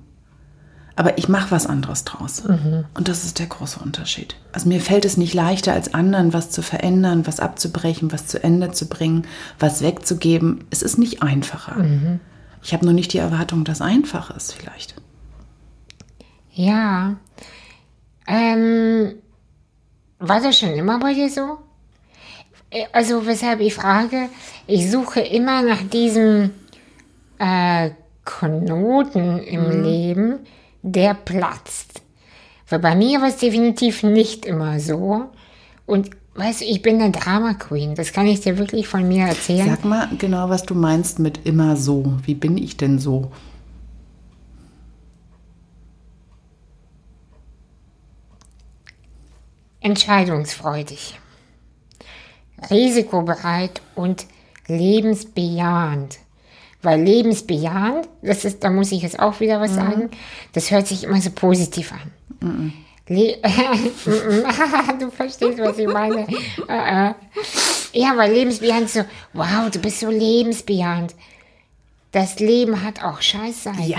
Aber 0.97 1.17
ich 1.17 1.27
mache 1.27 1.51
was 1.51 1.65
anderes 1.67 2.05
draus. 2.05 2.41
Und 2.93 3.07
das 3.09 3.25
ist 3.25 3.39
der 3.39 3.47
große 3.47 3.79
Unterschied. 3.79 4.35
Also 4.53 4.69
mir 4.69 4.79
fällt 4.79 5.03
es 5.03 5.17
nicht 5.17 5.33
leichter 5.33 5.73
als 5.73 5.93
anderen, 5.93 6.31
was 6.33 6.51
zu 6.51 6.61
verändern, 6.61 7.27
was 7.27 7.41
abzubrechen, 7.41 8.13
was 8.13 8.27
zu 8.27 8.41
Ende 8.41 8.71
zu 8.71 8.87
bringen, 8.87 9.27
was 9.59 9.81
wegzugeben. 9.81 10.63
Es 10.71 10.81
ist 10.81 10.97
nicht 10.97 11.21
einfacher. 11.21 11.85
Ich 12.63 12.73
habe 12.73 12.85
nur 12.85 12.93
nicht 12.93 13.11
die 13.11 13.17
Erwartung, 13.17 13.65
dass 13.65 13.81
einfach 13.81 14.33
ist 14.35 14.53
vielleicht. 14.53 14.95
Ja. 16.53 17.17
Ähm, 18.27 19.15
war 20.19 20.41
das 20.41 20.57
schon 20.57 20.69
immer 20.73 20.97
bei 20.99 21.13
dir 21.13 21.29
so? 21.29 21.57
Äh, 22.71 22.85
Also 22.93 23.25
weshalb 23.27 23.59
ich 23.59 23.73
frage, 23.75 24.29
ich 24.65 24.89
suche 24.89 25.19
immer 25.19 25.61
nach 25.61 25.83
diesem 25.83 26.51
äh, 27.37 27.91
Knoten 28.23 29.39
im 29.39 29.83
Leben, 29.83 30.39
der 30.85 31.13
platzt. 31.13 32.01
Weil 32.69 32.79
bei 32.79 32.95
mir 32.95 33.21
war 33.21 33.27
es 33.27 33.37
definitiv 33.37 34.03
nicht 34.03 34.45
immer 34.45 34.79
so. 34.79 35.25
Und 35.85 36.09
weißt 36.35 36.61
du, 36.61 36.65
ich 36.65 36.81
bin 36.81 37.01
eine 37.01 37.11
Drama 37.11 37.53
Queen. 37.53 37.95
Das 37.95 38.11
kann 38.11 38.27
ich 38.27 38.41
dir 38.41 38.57
wirklich 38.57 38.87
von 38.87 39.07
mir 39.07 39.27
erzählen. 39.27 39.69
Sag 39.69 39.85
mal 39.85 40.09
genau, 40.17 40.49
was 40.49 40.63
du 40.63 40.73
meinst 40.75 41.19
mit 41.19 41.45
immer 41.45 41.75
so. 41.75 42.13
Wie 42.25 42.35
bin 42.35 42.57
ich 42.57 42.77
denn 42.77 42.99
so? 42.99 43.31
entscheidungsfreudig, 49.85 51.19
risikobereit 52.71 53.83
und 53.93 54.25
lebensbejahend. 54.65 56.17
Weil 56.85 57.01
lebensbejahend, 57.01 58.07
das 58.21 58.45
ist, 58.45 58.63
da 58.63 58.69
muss 58.69 58.91
ich 58.91 59.01
jetzt 59.01 59.19
auch 59.19 59.39
wieder 59.39 59.59
was 59.59 59.71
mhm. 59.71 59.75
sagen, 59.75 60.09
das 60.53 60.69
hört 60.69 60.85
sich 60.85 61.03
immer 61.03 61.19
so 61.19 61.31
positiv 61.31 61.91
an. 61.91 62.11
Mhm. 62.47 62.73
Le 63.07 63.37
du 64.99 65.09
verstehst, 65.09 65.57
was 65.57 65.79
ich 65.79 65.87
meine. 65.87 66.27
Äh, 66.69 67.09
äh. 67.09 67.13
ja, 67.93 68.15
weil 68.15 68.33
lebensbejahend 68.33 68.89
so, 68.89 69.01
wow, 69.33 69.69
du 69.71 69.79
bist 69.79 69.99
so 69.99 70.11
lebensbejahend. 70.11 71.15
Das 72.11 72.39
Leben 72.39 72.83
hat 72.83 73.03
auch 73.03 73.19
Scheißseiten. 73.19 73.87
Ja. 73.87 73.97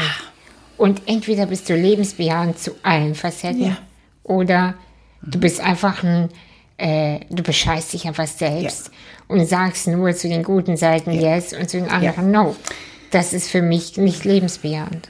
Und 0.76 1.02
entweder 1.06 1.46
bist 1.46 1.68
du 1.68 1.74
lebensbejahend 1.74 2.56
zu 2.56 2.76
allen 2.84 3.16
Facetten 3.16 3.66
ja. 3.66 3.78
oder 4.22 4.74
du 5.22 5.40
bist 5.40 5.60
einfach 5.60 6.04
ein, 6.04 6.28
äh, 6.78 7.20
du 7.30 7.42
bescheißt 7.42 7.92
dich 7.92 8.06
einfach 8.06 8.26
selbst 8.26 8.88
ja. 8.88 9.34
und 9.34 9.46
sagst 9.46 9.88
nur 9.88 10.14
zu 10.14 10.28
den 10.28 10.42
guten 10.42 10.76
Seiten 10.76 11.12
ja. 11.12 11.36
Yes 11.36 11.52
und 11.52 11.68
zu 11.68 11.78
den 11.78 11.88
anderen 11.88 12.30
No. 12.30 12.56
Das 13.10 13.32
ist 13.32 13.48
für 13.48 13.62
mich 13.62 13.96
nicht 13.96 14.24
lebensbejahend. 14.24 15.08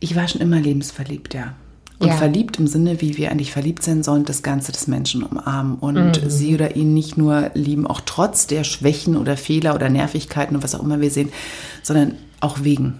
Ich 0.00 0.14
war 0.14 0.28
schon 0.28 0.40
immer 0.40 0.60
lebensverliebt, 0.60 1.34
ja. 1.34 1.54
Und 1.98 2.08
ja. 2.08 2.16
verliebt 2.16 2.58
im 2.58 2.66
Sinne, 2.66 3.00
wie 3.00 3.16
wir 3.16 3.30
eigentlich 3.30 3.52
verliebt 3.52 3.84
sein 3.84 4.02
sollen, 4.02 4.24
das 4.24 4.42
Ganze 4.42 4.72
des 4.72 4.88
Menschen 4.88 5.22
umarmen 5.22 5.76
und 5.76 6.22
mhm. 6.22 6.30
sie 6.30 6.52
oder 6.52 6.74
ihn 6.74 6.94
nicht 6.94 7.16
nur 7.16 7.52
lieben, 7.54 7.86
auch 7.86 8.00
trotz 8.04 8.48
der 8.48 8.64
Schwächen 8.64 9.16
oder 9.16 9.36
Fehler 9.36 9.76
oder 9.76 9.88
Nervigkeiten 9.88 10.56
und 10.56 10.64
was 10.64 10.74
auch 10.74 10.82
immer 10.82 11.00
wir 11.00 11.12
sehen, 11.12 11.30
sondern 11.84 12.16
auch 12.40 12.64
wegen. 12.64 12.98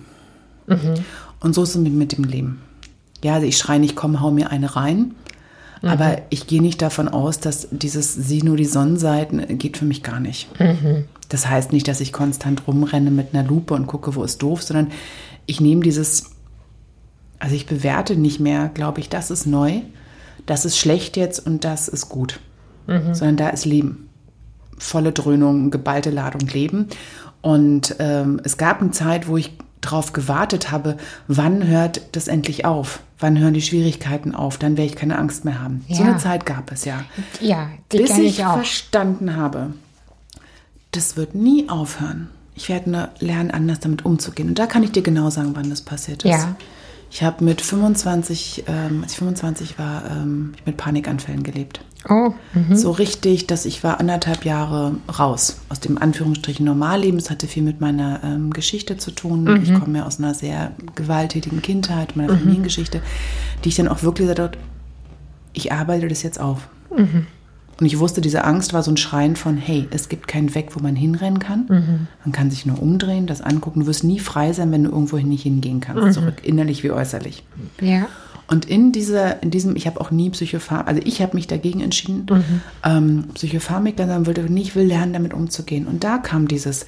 Mhm. 0.69 0.95
Und 1.41 1.55
so 1.55 1.65
ist 1.65 1.75
es 1.75 1.77
mit 1.77 2.17
dem 2.17 2.25
Leben. 2.25 2.61
Ja, 3.25 3.35
also 3.35 3.47
ich 3.47 3.59
schreie 3.59 3.81
nicht, 3.81 3.97
komm, 3.97 4.21
hau 4.21 4.31
mir 4.31 4.51
eine 4.51 4.77
rein. 4.77 5.15
Mhm. 5.83 5.89
Aber 5.89 6.19
ich 6.31 6.47
gehe 6.47 6.63
nicht 6.63 6.81
davon 6.81 7.09
aus, 7.09 7.41
dass 7.41 7.69
dieses 7.71 8.15
Sie 8.15 8.43
nur 8.43 8.57
die 8.57 8.65
Sonnenseiten 8.65 9.59
geht 9.59 9.77
für 9.77 9.85
mich 9.85 10.03
gar 10.03 10.21
nicht. 10.21 10.49
Mhm. 10.59 11.05
Das 11.29 11.49
heißt 11.49 11.73
nicht, 11.73 11.89
dass 11.89 12.01
ich 12.01 12.13
konstant 12.13 12.67
rumrenne 12.67 13.11
mit 13.11 13.35
einer 13.35 13.47
Lupe 13.47 13.75
und 13.75 13.87
gucke, 13.87 14.15
wo 14.15 14.23
ist 14.23 14.43
doof, 14.43 14.63
sondern 14.63 14.93
ich 15.47 15.61
nehme 15.61 15.83
dieses 15.83 16.33
also 17.43 17.57
ich 17.57 17.67
bewerte 17.67 18.15
nicht 18.15 18.39
mehr, 18.39 18.71
glaube 18.73 19.01
ich, 19.01 19.09
das 19.09 19.33
ist 19.33 19.47
neu, 19.47 19.81
das 20.47 20.65
ist 20.65 20.79
schlecht 20.79 21.17
jetzt 21.17 21.45
und 21.45 21.65
das 21.65 21.89
ist 21.89 22.09
gut. 22.09 22.39
Mhm. 22.87 23.15
Sondern 23.15 23.37
da 23.37 23.49
ist 23.49 23.65
Leben. 23.65 24.09
Volle 24.79 25.11
Dröhnung, 25.11 25.73
geballte 25.73 26.11
Ladung 26.11 26.47
Leben. 26.47 26.87
Und 27.41 27.97
ähm, 27.99 28.41
es 28.45 28.59
gab 28.59 28.81
eine 28.81 28.93
Zeit, 28.93 29.27
wo 29.27 29.37
ich 29.37 29.59
darauf 29.83 30.13
gewartet 30.13 30.71
habe, 30.71 30.97
wann 31.29 31.67
hört 31.67 32.01
das 32.13 32.29
endlich 32.29 32.65
auf? 32.65 33.01
Wann 33.19 33.39
hören 33.39 33.53
die 33.55 33.63
Schwierigkeiten 33.63 34.35
auf? 34.35 34.57
Dann 34.57 34.77
werde 34.77 34.91
ich 34.91 34.97
keine 34.97 35.19
Angst 35.19 35.45
mehr 35.45 35.61
haben. 35.61 35.85
Ja. 35.89 35.97
So 35.97 36.03
eine 36.05 36.17
Zeit 36.17 36.47
gab 36.47 36.73
es 36.73 36.85
ja. 36.85 37.05
Ja, 37.41 37.69
die 37.93 37.99
Bis 37.99 38.17
ich, 38.17 38.39
ich 38.39 38.45
verstanden 38.45 39.37
habe, 39.37 39.75
das 40.93 41.17
wird 41.17 41.35
nie 41.35 41.69
aufhören. 41.69 42.29
Ich 42.55 42.69
werde 42.69 42.91
nur 42.91 43.09
lernen, 43.19 43.51
anders 43.51 43.81
damit 43.81 44.05
umzugehen. 44.05 44.49
Und 44.49 44.59
da 44.59 44.67
kann 44.67 44.83
ich 44.83 44.93
dir 44.93 45.03
genau 45.03 45.31
sagen, 45.31 45.53
wann 45.55 45.71
das 45.71 45.83
passiert 45.83 46.25
ist. 46.25 46.31
Ja. 46.31 46.57
Ich 47.15 47.23
habe 47.23 47.45
mit 47.45 47.61
25, 47.61 48.65
ähm, 48.69 49.03
als 49.03 49.13
ich 49.13 49.19
25 49.19 49.79
war, 49.79 50.03
ähm, 50.11 50.55
mit 50.65 50.79
Panikanfällen 50.79 51.43
gelebt. 51.43 51.85
Oh. 52.09 52.33
Mhm. 52.55 52.75
So 52.75 52.91
richtig, 52.91 53.47
dass 53.47 53.67
ich 53.67 53.85
war 53.85 54.01
anderthalb 54.01 54.47
Jahre 54.47 54.97
raus 55.19 55.59
aus 55.69 55.79
dem 55.79 55.99
Anführungsstrichen 55.99 56.65
Normalleben. 56.65 57.19
Es 57.19 57.29
hatte 57.29 57.49
viel 57.49 57.65
mit 57.65 57.83
meiner 57.83 58.25
ähm, 58.25 58.51
Geschichte 58.51 58.97
zu 58.97 59.11
tun. 59.11 59.45
Mhm. 59.45 59.63
Ich 59.63 59.75
komme 59.79 59.99
ja 59.99 60.07
aus 60.07 60.21
einer 60.21 60.33
sehr 60.33 60.73
gewalttätigen 60.95 61.61
Kindheit, 61.61 62.17
meiner 62.17 62.33
mhm. 62.33 62.39
Familiengeschichte, 62.39 63.03
die 63.63 63.69
ich 63.69 63.75
dann 63.75 63.89
auch 63.89 64.03
wirklich 64.03 64.27
gesagt 64.27 64.41
habe, 64.41 64.59
ich 65.53 65.71
arbeite 65.71 66.09
das 66.09 66.23
jetzt 66.23 66.41
auf. 66.41 66.67
Und 67.83 67.87
ich 67.87 67.99
wusste, 67.99 68.21
diese 68.21 68.45
Angst 68.45 68.73
war 68.75 68.85
so 68.85 68.93
ein 68.93 68.97
Schreien 68.97 69.35
von, 69.35 69.57
hey, 69.57 69.89
es 69.91 70.09
gibt 70.09 70.29
keinen 70.29 70.55
Weg, 70.55 70.77
wo 70.77 70.81
man 70.81 70.95
hinrennen 70.95 71.41
kann. 71.41 71.67
Mhm. 71.69 72.07
Man 72.25 72.31
kann 72.31 72.49
sich 72.49 72.65
nur 72.65 72.81
umdrehen, 72.81 73.27
das 73.27 73.41
angucken. 73.41 73.81
Du 73.81 73.87
wirst 73.87 74.05
nie 74.05 74.21
frei 74.21 74.53
sein, 74.53 74.71
wenn 74.71 74.85
du 74.85 74.91
irgendwo 74.91 75.17
nicht 75.17 75.43
hingehen 75.43 75.81
kannst, 75.81 76.05
mhm. 76.05 76.13
zurück, 76.13 76.35
innerlich 76.45 76.85
wie 76.85 76.93
äußerlich. 76.93 77.43
Ja. 77.81 78.07
Und 78.47 78.67
in 78.67 78.93
dieser, 78.93 79.43
in 79.43 79.51
diesem, 79.51 79.75
ich 79.75 79.89
habe 79.89 80.01
auch 80.01 80.13
nie 80.13 80.31
Psychopharm, 80.31 80.87
also 80.87 81.01
ich 81.05 81.21
habe 81.21 81.35
mich 81.35 81.49
dagegen 81.49 81.81
entschieden, 81.81 82.27
mhm. 82.31 82.61
ähm, 82.85 83.25
Psychopharmaka 83.35 84.07
sagen 84.07 84.27
wollte, 84.27 84.43
nicht, 84.43 84.69
ich 84.69 84.77
will 84.77 84.87
lernen, 84.87 85.13
damit 85.13 85.35
umzugehen. 85.35 85.89
Und 85.89 86.05
da 86.05 86.19
kam 86.19 86.47
dieses, 86.47 86.87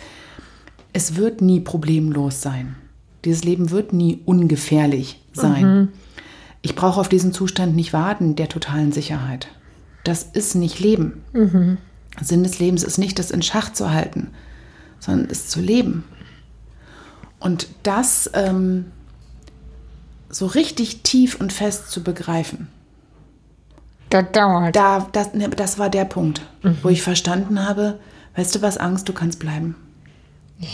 es 0.92 1.16
wird 1.16 1.42
nie 1.42 1.58
problemlos 1.58 2.40
sein. 2.40 2.76
Dieses 3.24 3.42
Leben 3.42 3.72
wird 3.72 3.92
nie 3.92 4.20
ungefährlich 4.26 5.20
sein. 5.32 5.78
Mhm. 5.78 5.88
Ich 6.62 6.76
brauche 6.76 7.00
auf 7.00 7.08
diesen 7.08 7.32
Zustand 7.32 7.74
nicht 7.74 7.92
warten, 7.92 8.36
der 8.36 8.48
totalen 8.48 8.92
Sicherheit 8.92 9.48
das 10.04 10.22
ist 10.22 10.54
nicht 10.54 10.78
Leben. 10.78 11.24
Mhm. 11.32 11.78
Sinn 12.20 12.44
des 12.44 12.58
Lebens 12.58 12.84
ist 12.84 12.98
nicht, 12.98 13.18
das 13.18 13.30
in 13.30 13.42
Schach 13.42 13.72
zu 13.72 13.90
halten, 13.90 14.30
sondern 15.00 15.28
es 15.28 15.48
zu 15.48 15.60
leben. 15.60 16.04
Und 17.40 17.68
das 17.82 18.30
ähm, 18.34 18.92
so 20.28 20.46
richtig 20.46 21.02
tief 21.02 21.40
und 21.40 21.52
fest 21.52 21.90
zu 21.90 22.02
begreifen. 22.02 22.68
Das 24.10 24.26
dauert. 24.32 24.76
Da, 24.76 25.08
das, 25.10 25.34
ne, 25.34 25.48
das 25.48 25.78
war 25.78 25.90
der 25.90 26.04
Punkt, 26.04 26.42
mhm. 26.62 26.78
wo 26.82 26.88
ich 26.88 27.02
verstanden 27.02 27.66
habe, 27.66 27.98
weißt 28.36 28.54
du 28.54 28.62
was, 28.62 28.78
Angst, 28.78 29.08
du 29.08 29.12
kannst 29.12 29.40
bleiben. 29.40 29.74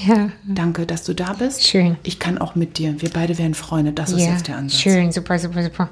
Ja. 0.06 0.30
Danke, 0.46 0.84
dass 0.84 1.04
du 1.04 1.14
da 1.14 1.32
bist. 1.32 1.66
Schön. 1.66 1.96
Ich 2.02 2.18
kann 2.18 2.36
auch 2.36 2.54
mit 2.54 2.76
dir. 2.76 3.00
Wir 3.00 3.08
beide 3.08 3.38
wären 3.38 3.54
Freunde. 3.54 3.92
Das 3.92 4.12
ist 4.12 4.20
jetzt 4.20 4.46
der 4.46 4.58
Ansatz. 4.58 4.78
Schön, 4.78 5.10
super, 5.10 5.38
super, 5.38 5.62
super. 5.62 5.88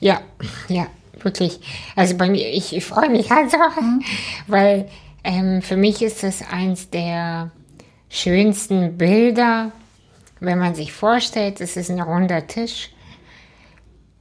Ja, 0.00 0.20
ja 0.68 0.86
wirklich. 1.24 1.60
Also 1.96 2.16
bei 2.16 2.28
mir, 2.28 2.48
ich, 2.48 2.74
ich 2.74 2.84
freue 2.84 3.10
mich 3.10 3.30
halt 3.30 3.50
so, 3.50 3.58
mhm. 3.58 4.02
weil 4.46 4.88
ähm, 5.24 5.62
für 5.62 5.76
mich 5.76 6.02
ist 6.02 6.24
es 6.24 6.42
eins 6.50 6.90
der 6.90 7.50
schönsten 8.08 8.98
Bilder, 8.98 9.72
wenn 10.40 10.58
man 10.58 10.74
sich 10.74 10.92
vorstellt, 10.92 11.60
es 11.60 11.76
ist 11.76 11.90
ein 11.90 12.00
runder 12.00 12.46
Tisch 12.46 12.90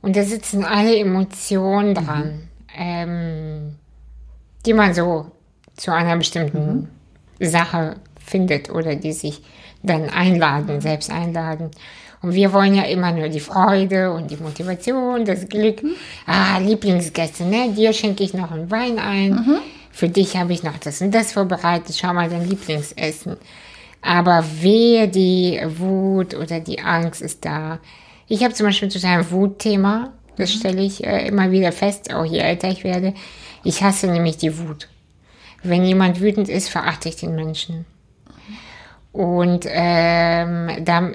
und 0.01 0.15
da 0.15 0.23
sitzen 0.23 0.63
alle 0.63 0.97
Emotionen 0.97 1.89
mhm. 1.89 1.93
dran, 1.93 2.27
mhm. 2.27 2.47
ähm, 2.77 3.75
die 4.65 4.73
man 4.73 4.93
so 4.93 5.31
zu 5.75 5.91
einer 5.93 6.17
bestimmten 6.17 6.89
mhm. 7.39 7.45
Sache 7.45 7.95
findet 8.23 8.69
oder 8.69 8.95
die 8.95 9.13
sich 9.13 9.41
dann 9.83 10.09
einladen, 10.09 10.79
selbst 10.79 11.09
einladen. 11.09 11.71
Und 12.21 12.33
wir 12.33 12.53
wollen 12.53 12.75
ja 12.75 12.83
immer 12.83 13.11
nur 13.11 13.29
die 13.29 13.39
Freude 13.39 14.11
und 14.11 14.29
die 14.29 14.37
Motivation, 14.37 15.25
das 15.25 15.47
Glück. 15.47 15.81
Mhm. 15.81 15.95
Ah, 16.27 16.59
Lieblingsgäste, 16.59 17.43
ne? 17.45 17.73
Dir 17.75 17.93
schenke 17.93 18.23
ich 18.23 18.33
noch 18.33 18.51
einen 18.51 18.69
Wein 18.69 18.99
ein. 18.99 19.31
Mhm. 19.31 19.57
Für 19.91 20.07
dich 20.07 20.37
habe 20.37 20.53
ich 20.53 20.63
noch 20.63 20.77
das 20.77 21.01
und 21.01 21.11
das 21.11 21.33
vorbereitet. 21.33 21.97
Schau 21.99 22.13
mal 22.13 22.29
dein 22.29 22.47
Lieblingsessen. 22.47 23.37
Aber 24.01 24.43
wer 24.61 25.07
die 25.07 25.59
Wut 25.77 26.35
oder 26.35 26.59
die 26.59 26.79
Angst 26.79 27.21
ist 27.21 27.43
da. 27.43 27.79
Ich 28.27 28.43
habe 28.43 28.53
zum 28.53 28.67
Beispiel 28.67 28.89
total 28.89 29.19
ein 29.19 29.31
Wutthema. 29.31 30.13
Das 30.37 30.53
mhm. 30.53 30.59
stelle 30.59 30.81
ich 30.81 31.03
äh, 31.03 31.27
immer 31.27 31.51
wieder 31.51 31.71
fest, 31.71 32.13
auch 32.13 32.25
je 32.25 32.39
älter 32.39 32.69
ich 32.69 32.83
werde. 32.83 33.13
Ich 33.63 33.83
hasse 33.83 34.07
nämlich 34.07 34.37
die 34.37 34.57
Wut. 34.57 34.87
Wenn 35.63 35.83
jemand 35.83 36.21
wütend 36.21 36.49
ist, 36.49 36.69
verachte 36.69 37.09
ich 37.09 37.17
den 37.17 37.35
Menschen. 37.35 37.85
Und 39.11 39.65
ähm, 39.67 40.69
da, 40.83 41.11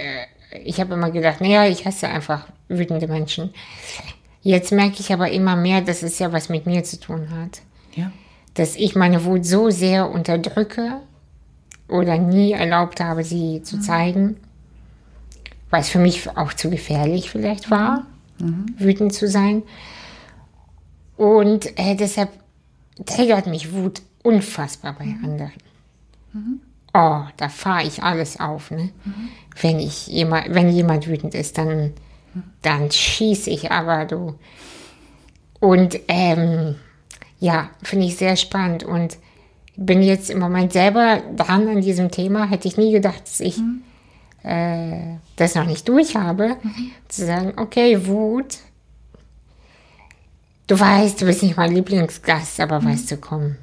ich 0.51 0.81
habe 0.81 0.95
immer 0.95 1.11
gedacht, 1.11 1.41
naja, 1.41 1.67
ich 1.67 1.87
hasse 1.87 2.09
einfach 2.09 2.47
wütende 2.69 3.09
Menschen. 3.09 3.51
Jetzt 4.43 4.73
merke 4.73 5.01
ich 5.01 5.13
aber 5.13 5.31
immer 5.31 5.57
mehr, 5.57 5.81
dass 5.81 6.03
es 6.03 6.19
ja 6.19 6.33
was 6.33 6.49
mit 6.49 6.67
mir 6.67 6.85
zu 6.85 7.01
tun 7.01 7.31
hat. 7.31 7.63
Ja. 7.95 8.13
Dass 8.55 8.77
ich 8.77 8.95
meine 8.95 9.25
Wut 9.25 9.45
so 9.45 9.71
sehr 9.71 10.11
unterdrücke 10.11 11.01
oder 11.89 12.19
nie 12.19 12.53
erlaubt 12.53 13.01
habe, 13.01 13.25
sie 13.25 13.63
zu 13.63 13.77
mhm. 13.77 13.81
zeigen, 13.81 14.37
weil 15.71 15.81
es 15.81 15.89
für 15.89 15.99
mich 15.99 16.29
auch 16.37 16.53
zu 16.53 16.71
gefährlich 16.71 17.31
vielleicht 17.31 17.71
war, 17.71 18.07
mhm. 18.39 18.67
wütend 18.79 19.13
zu 19.13 19.29
sein. 19.29 19.63
Und 21.17 21.79
äh, 21.79 21.97
deshalb 21.97 22.31
triggert 23.05 23.47
mich 23.47 23.73
Wut 23.73 24.03
unfassbar 24.23 24.95
bei 24.99 25.07
mhm. 25.07 25.25
anderen. 25.25 25.53
Mhm 26.33 26.61
oh, 26.97 27.25
da 27.37 27.49
fahre 27.49 27.87
ich 27.87 28.03
alles 28.03 28.41
auf. 28.41 28.71
Ne? 28.71 28.91
Mhm. 29.05 29.29
Wenn, 29.61 29.79
ich 29.79 30.07
jemand, 30.07 30.55
wenn 30.55 30.71
jemand 30.71 31.07
wütend 31.07 31.35
ist, 31.35 31.59
dann, 31.59 31.93
dann 32.63 32.91
schieße 32.91 33.51
ich 33.51 33.71
aber 33.71 34.05
du. 34.05 34.35
Und 35.61 35.99
ähm, 36.09 36.77
ja, 37.39 37.71
finde 37.83 38.07
ich 38.07 38.17
sehr 38.17 38.37
spannend 38.37 38.85
und 38.85 39.19
bin 39.77 40.03
jetzt 40.03 40.31
im 40.31 40.39
Moment 40.39 40.73
selber 40.73 41.23
dran 41.37 41.69
an 41.69 41.81
diesem 41.83 42.11
Thema. 42.11 42.49
Hätte 42.49 42.69
ich 42.69 42.77
nie 42.77 42.93
gedacht, 42.93 43.23
dass 43.23 43.41
ich 43.41 43.59
mhm. 43.59 43.83
äh, 44.43 45.19
das 45.37 45.55
noch 45.55 45.67
nicht 45.67 45.89
durch 45.89 46.17
habe. 46.17 46.57
Mhm. 46.63 46.91
Zu 47.09 47.27
sagen, 47.27 47.53
okay, 47.57 48.07
Wut. 48.07 48.59
Du 50.67 50.79
weißt, 50.79 51.21
du 51.21 51.27
bist 51.27 51.43
nicht 51.43 51.57
mein 51.57 51.73
Lieblingsgast, 51.73 52.61
aber 52.61 52.81
mhm. 52.81 52.87
weißt 52.87 53.11
du, 53.11 53.17
komm. 53.19 53.57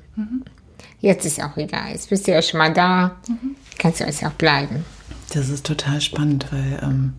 Jetzt 0.99 1.25
ist 1.25 1.41
auch 1.41 1.57
egal. 1.57 1.91
Jetzt 1.91 2.09
bist 2.09 2.27
du 2.27 2.31
ja 2.31 2.41
schon 2.41 2.57
mal 2.59 2.73
da. 2.73 3.17
Mhm. 3.27 3.55
Kannst 3.77 3.99
du 3.99 4.05
jetzt 4.05 4.23
auch 4.25 4.31
bleiben. 4.31 4.85
Das 5.33 5.49
ist 5.49 5.65
total 5.65 5.99
spannend, 5.99 6.47
weil 6.51 6.79
ähm, 6.81 7.13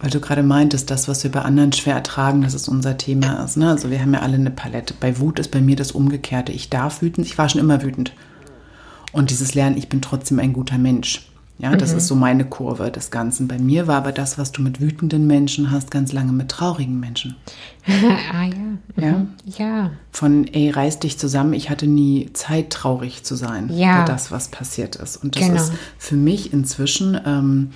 weil 0.00 0.10
du 0.10 0.20
gerade 0.20 0.44
meintest, 0.44 0.90
das, 0.90 1.08
was 1.08 1.24
wir 1.24 1.32
bei 1.32 1.42
anderen 1.42 1.72
schwer 1.72 1.94
ertragen, 1.94 2.42
dass 2.42 2.54
es 2.54 2.68
unser 2.68 2.96
Thema 2.96 3.42
ist. 3.44 3.56
Ne? 3.56 3.68
Also 3.68 3.90
wir 3.90 4.00
haben 4.00 4.14
ja 4.14 4.20
alle 4.20 4.36
eine 4.36 4.50
Palette. 4.50 4.94
Bei 4.98 5.18
Wut 5.18 5.40
ist 5.40 5.50
bei 5.50 5.60
mir 5.60 5.74
das 5.74 5.90
Umgekehrte. 5.90 6.52
Ich 6.52 6.70
darf 6.70 7.02
wütend, 7.02 7.26
ich 7.26 7.36
war 7.36 7.48
schon 7.48 7.60
immer 7.60 7.82
wütend. 7.82 8.12
Und 9.12 9.30
dieses 9.30 9.54
Lernen, 9.54 9.76
ich 9.76 9.88
bin 9.88 10.00
trotzdem 10.00 10.38
ein 10.38 10.52
guter 10.52 10.78
Mensch. 10.78 11.27
Ja, 11.60 11.74
das 11.74 11.90
mhm. 11.90 11.98
ist 11.98 12.06
so 12.06 12.14
meine 12.14 12.44
Kurve 12.44 12.92
des 12.92 13.10
Ganzen. 13.10 13.48
Bei 13.48 13.58
mir 13.58 13.88
war 13.88 13.96
aber 13.96 14.12
das, 14.12 14.38
was 14.38 14.52
du 14.52 14.62
mit 14.62 14.80
wütenden 14.80 15.26
Menschen 15.26 15.72
hast, 15.72 15.90
ganz 15.90 16.12
lange 16.12 16.30
mit 16.30 16.48
traurigen 16.50 17.00
Menschen. 17.00 17.34
ah 18.32 18.44
ja. 18.44 19.04
Ja. 19.04 19.12
Mhm. 19.18 19.28
Ja. 19.44 19.90
Von, 20.12 20.46
ey, 20.46 20.70
reiß 20.70 21.00
dich 21.00 21.18
zusammen. 21.18 21.54
Ich 21.54 21.68
hatte 21.68 21.88
nie 21.88 22.30
Zeit, 22.32 22.70
traurig 22.70 23.24
zu 23.24 23.34
sein 23.34 23.70
Ja. 23.72 24.00
für 24.00 24.12
das, 24.12 24.30
was 24.30 24.48
passiert 24.48 24.96
ist. 24.96 25.16
Und 25.16 25.34
das 25.34 25.42
Genau. 25.42 25.56
ist 25.56 25.72
für 25.98 26.14
mich 26.14 26.52
inzwischen 26.52 27.20
ähm, 27.26 27.70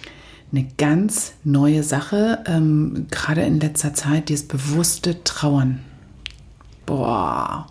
eine 0.52 0.64
ganz 0.78 1.32
neue 1.42 1.82
Sache, 1.82 2.44
ähm, 2.46 3.06
gerade 3.10 3.42
in 3.42 3.58
letzter 3.58 3.94
Zeit, 3.94 4.28
dieses 4.28 4.46
bewusste 4.46 5.24
Trauern. 5.24 5.80
Boah. 6.86 7.66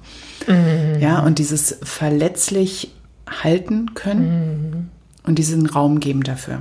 Ja, 1.00 1.20
und 1.20 1.38
dieses 1.38 1.78
verletzlich 1.84 2.92
halten 3.28 3.94
können 3.94 4.90
und 5.32 5.36
diesen 5.36 5.66
Raum 5.66 6.00
geben 6.00 6.24
dafür. 6.24 6.60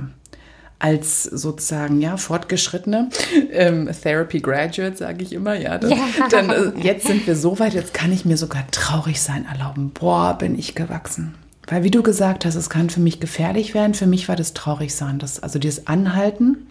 Als 0.79 1.23
sozusagen, 1.23 2.01
ja, 2.01 2.17
fortgeschrittene 2.17 3.09
ähm, 3.51 3.87
Therapy 4.01 4.39
Graduate, 4.39 4.95
sage 4.97 5.23
ich 5.23 5.33
immer, 5.33 5.53
ja. 5.53 5.77
Dann, 5.77 5.91
Ja. 5.91 5.97
dann 6.31 6.49
äh, 6.49 6.71
jetzt 6.81 7.05
sind 7.05 7.27
wir 7.27 7.35
so 7.35 7.59
weit, 7.59 7.73
jetzt 7.73 7.93
kann 7.93 8.11
ich 8.11 8.25
mir 8.25 8.37
sogar 8.37 8.63
traurig 8.71 9.21
sein 9.21 9.45
erlauben. 9.45 9.91
Boah, 9.93 10.35
bin 10.39 10.57
ich 10.57 10.73
gewachsen. 10.73 11.35
Weil, 11.67 11.83
wie 11.83 11.91
du 11.91 12.01
gesagt 12.01 12.45
hast, 12.45 12.55
es 12.55 12.69
kann 12.69 12.89
für 12.89 12.99
mich 13.01 13.19
gefährlich 13.19 13.73
werden. 13.75 13.93
Für 13.93 14.07
mich 14.07 14.27
war 14.27 14.35
das 14.35 14.53
traurig 14.53 14.95
sein. 14.95 15.19
Das, 15.19 15.43
also 15.43 15.59
dieses 15.59 15.85
Anhalten 15.85 16.65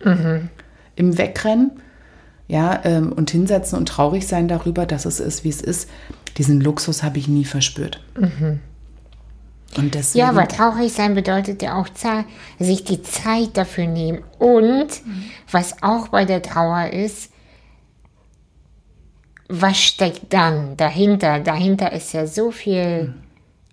im 0.96 1.16
Wegrennen, 1.18 1.70
ja, 2.48 2.80
ähm, 2.84 3.12
und 3.12 3.30
hinsetzen 3.30 3.78
und 3.78 3.86
traurig 3.88 4.26
sein 4.26 4.48
darüber, 4.48 4.86
dass 4.86 5.04
es 5.04 5.20
ist, 5.20 5.44
wie 5.44 5.50
es 5.50 5.60
ist. 5.60 5.88
Diesen 6.38 6.60
Luxus 6.60 7.02
habe 7.04 7.18
ich 7.18 7.28
nie 7.28 7.44
verspürt. 7.44 8.02
Deswegen, 8.16 8.60
Ja, 10.14 10.28
aber 10.30 10.48
traurig 10.48 10.92
sein 10.92 11.14
bedeutet 11.14 11.62
ja 11.62 11.76
auch 11.76 11.88
sich 12.59 12.85
die 12.85 13.02
Zeit 13.02 13.56
dafür 13.56 13.87
nehmen. 13.87 14.22
Und 14.38 14.88
was 15.50 15.83
auch 15.83 16.09
bei 16.09 16.24
der 16.24 16.42
Trauer 16.42 16.88
ist, 16.92 17.33
was 19.48 19.78
steckt 19.78 20.33
dann 20.33 20.76
dahinter? 20.76 21.40
Dahinter 21.40 21.92
ist 21.92 22.12
ja 22.12 22.26
so 22.26 22.50
viel 22.50 23.14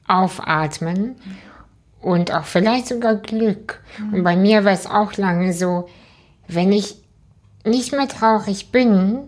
Aufatmen 0.07 1.15
und 2.01 2.31
auch 2.33 2.45
vielleicht 2.45 2.87
sogar 2.87 3.15
Glück. 3.15 3.81
Und 4.11 4.23
bei 4.23 4.35
mir 4.35 4.65
war 4.65 4.71
es 4.71 4.87
auch 4.87 5.13
lange 5.17 5.53
so, 5.53 5.87
wenn 6.47 6.71
ich 6.71 6.95
nicht 7.65 7.91
mehr 7.91 8.07
traurig 8.07 8.71
bin, 8.71 9.19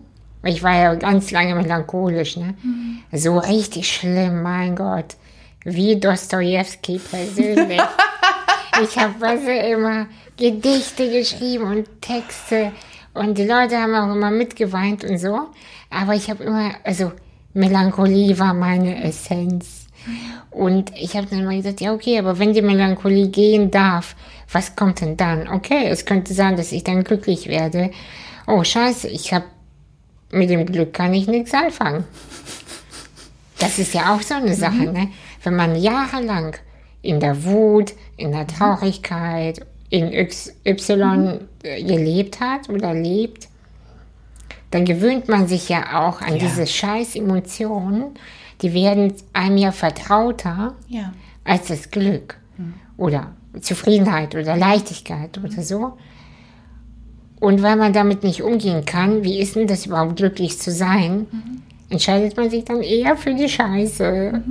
ich 0.42 0.62
war 0.62 0.74
ja 0.74 0.94
ganz 0.94 1.30
lange 1.30 1.54
melancholisch, 1.54 2.36
ne? 2.36 2.54
So 3.12 3.38
richtig 3.38 3.92
schlimm, 3.92 4.42
mein 4.42 4.74
Gott. 4.74 5.16
Wie 5.64 5.98
Dostoevsky 5.98 6.98
persönlich. 6.98 7.82
ich 8.82 8.98
habe 8.98 9.26
also 9.26 9.50
immer 9.50 10.06
Gedichte 10.36 11.10
geschrieben 11.10 11.64
und 11.64 12.00
Texte 12.00 12.72
und 13.12 13.36
die 13.36 13.44
Leute 13.44 13.76
haben 13.76 13.94
auch 13.94 14.14
immer 14.14 14.30
mitgeweint 14.30 15.04
und 15.04 15.18
so. 15.18 15.48
Aber 15.90 16.14
ich 16.14 16.30
habe 16.30 16.44
immer, 16.44 16.72
also 16.84 17.12
Melancholie 17.52 18.38
war 18.38 18.54
meine 18.54 19.04
Essenz. 19.04 19.86
Und 20.50 20.92
ich 20.96 21.16
habe 21.16 21.26
dann 21.26 21.40
immer 21.40 21.54
gesagt, 21.54 21.80
ja 21.80 21.92
okay, 21.92 22.18
aber 22.18 22.38
wenn 22.38 22.54
die 22.54 22.62
Melancholie 22.62 23.28
gehen 23.28 23.70
darf, 23.70 24.16
was 24.50 24.74
kommt 24.74 25.00
denn 25.00 25.16
dann? 25.16 25.48
Okay, 25.48 25.88
es 25.88 26.04
könnte 26.06 26.32
sein, 26.32 26.56
dass 26.56 26.72
ich 26.72 26.84
dann 26.84 27.04
glücklich 27.04 27.48
werde. 27.48 27.90
Oh 28.46 28.64
scheiße, 28.64 29.08
ich 29.08 29.32
habe 29.32 29.44
mit 30.30 30.48
dem 30.48 30.64
Glück 30.64 30.92
kann 30.92 31.12
ich 31.12 31.26
nichts 31.26 31.52
anfangen. 31.52 32.04
Das 33.58 33.78
ist 33.78 33.92
ja 33.92 34.14
auch 34.14 34.22
so 34.22 34.34
eine 34.34 34.54
Sache, 34.54 34.90
ne? 34.90 35.08
Wenn 35.42 35.56
man 35.56 35.76
jahrelang 35.76 36.56
in 37.02 37.20
der 37.20 37.44
Wut, 37.44 37.94
in 38.16 38.32
der 38.32 38.46
Traurigkeit, 38.46 39.64
in 39.88 40.10
XY 40.10 41.40
äh, 41.62 41.82
gelebt 41.82 42.40
hat 42.40 42.68
oder 42.68 42.94
lebt, 42.94 43.48
dann 44.70 44.84
gewöhnt 44.84 45.28
man 45.28 45.48
sich 45.48 45.68
ja 45.68 46.00
auch 46.06 46.20
an 46.20 46.34
Ja. 46.34 46.38
diese 46.38 46.66
scheiß 46.66 47.16
Emotionen. 47.16 48.14
Die 48.62 48.72
werden 48.72 49.14
einem 49.32 49.56
ja 49.56 49.72
vertrauter 49.72 50.74
ja. 50.88 51.12
als 51.44 51.68
das 51.68 51.90
Glück 51.90 52.36
oder 52.96 53.32
Zufriedenheit 53.60 54.34
oder 54.34 54.56
Leichtigkeit 54.56 55.38
oder 55.38 55.62
so. 55.62 55.94
Und 57.40 57.62
weil 57.62 57.76
man 57.76 57.94
damit 57.94 58.22
nicht 58.22 58.42
umgehen 58.42 58.84
kann, 58.84 59.24
wie 59.24 59.40
ist 59.40 59.56
denn 59.56 59.66
das 59.66 59.86
überhaupt 59.86 60.16
glücklich 60.16 60.58
zu 60.58 60.70
sein, 60.70 61.26
entscheidet 61.90 62.36
man 62.36 62.48
sich 62.50 62.64
dann 62.64 62.80
eher 62.82 63.16
für 63.16 63.34
die 63.34 63.48
Scheiße. 63.48 64.42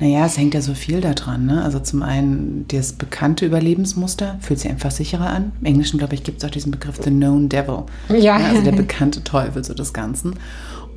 Naja, 0.00 0.26
es 0.26 0.36
hängt 0.36 0.54
ja 0.54 0.60
so 0.60 0.74
viel 0.74 1.00
daran. 1.00 1.46
Ne? 1.46 1.62
Also 1.62 1.78
zum 1.78 2.02
einen 2.02 2.66
das 2.68 2.92
bekannte 2.92 3.46
Überlebensmuster 3.46 4.38
fühlt 4.40 4.60
sich 4.60 4.70
einfach 4.70 4.90
sicherer 4.90 5.28
an. 5.30 5.52
Im 5.60 5.66
Englischen, 5.66 5.98
glaube 5.98 6.14
ich, 6.14 6.24
gibt 6.24 6.38
es 6.38 6.44
auch 6.44 6.50
diesen 6.50 6.72
Begriff 6.72 6.96
The 7.02 7.10
Known 7.10 7.48
Devil. 7.48 7.84
Ja. 8.08 8.36
also 8.36 8.62
der 8.62 8.72
bekannte 8.76 9.22
Teufel 9.24 9.64
so 9.64 9.74
des 9.74 9.92
Ganzen. 9.92 10.34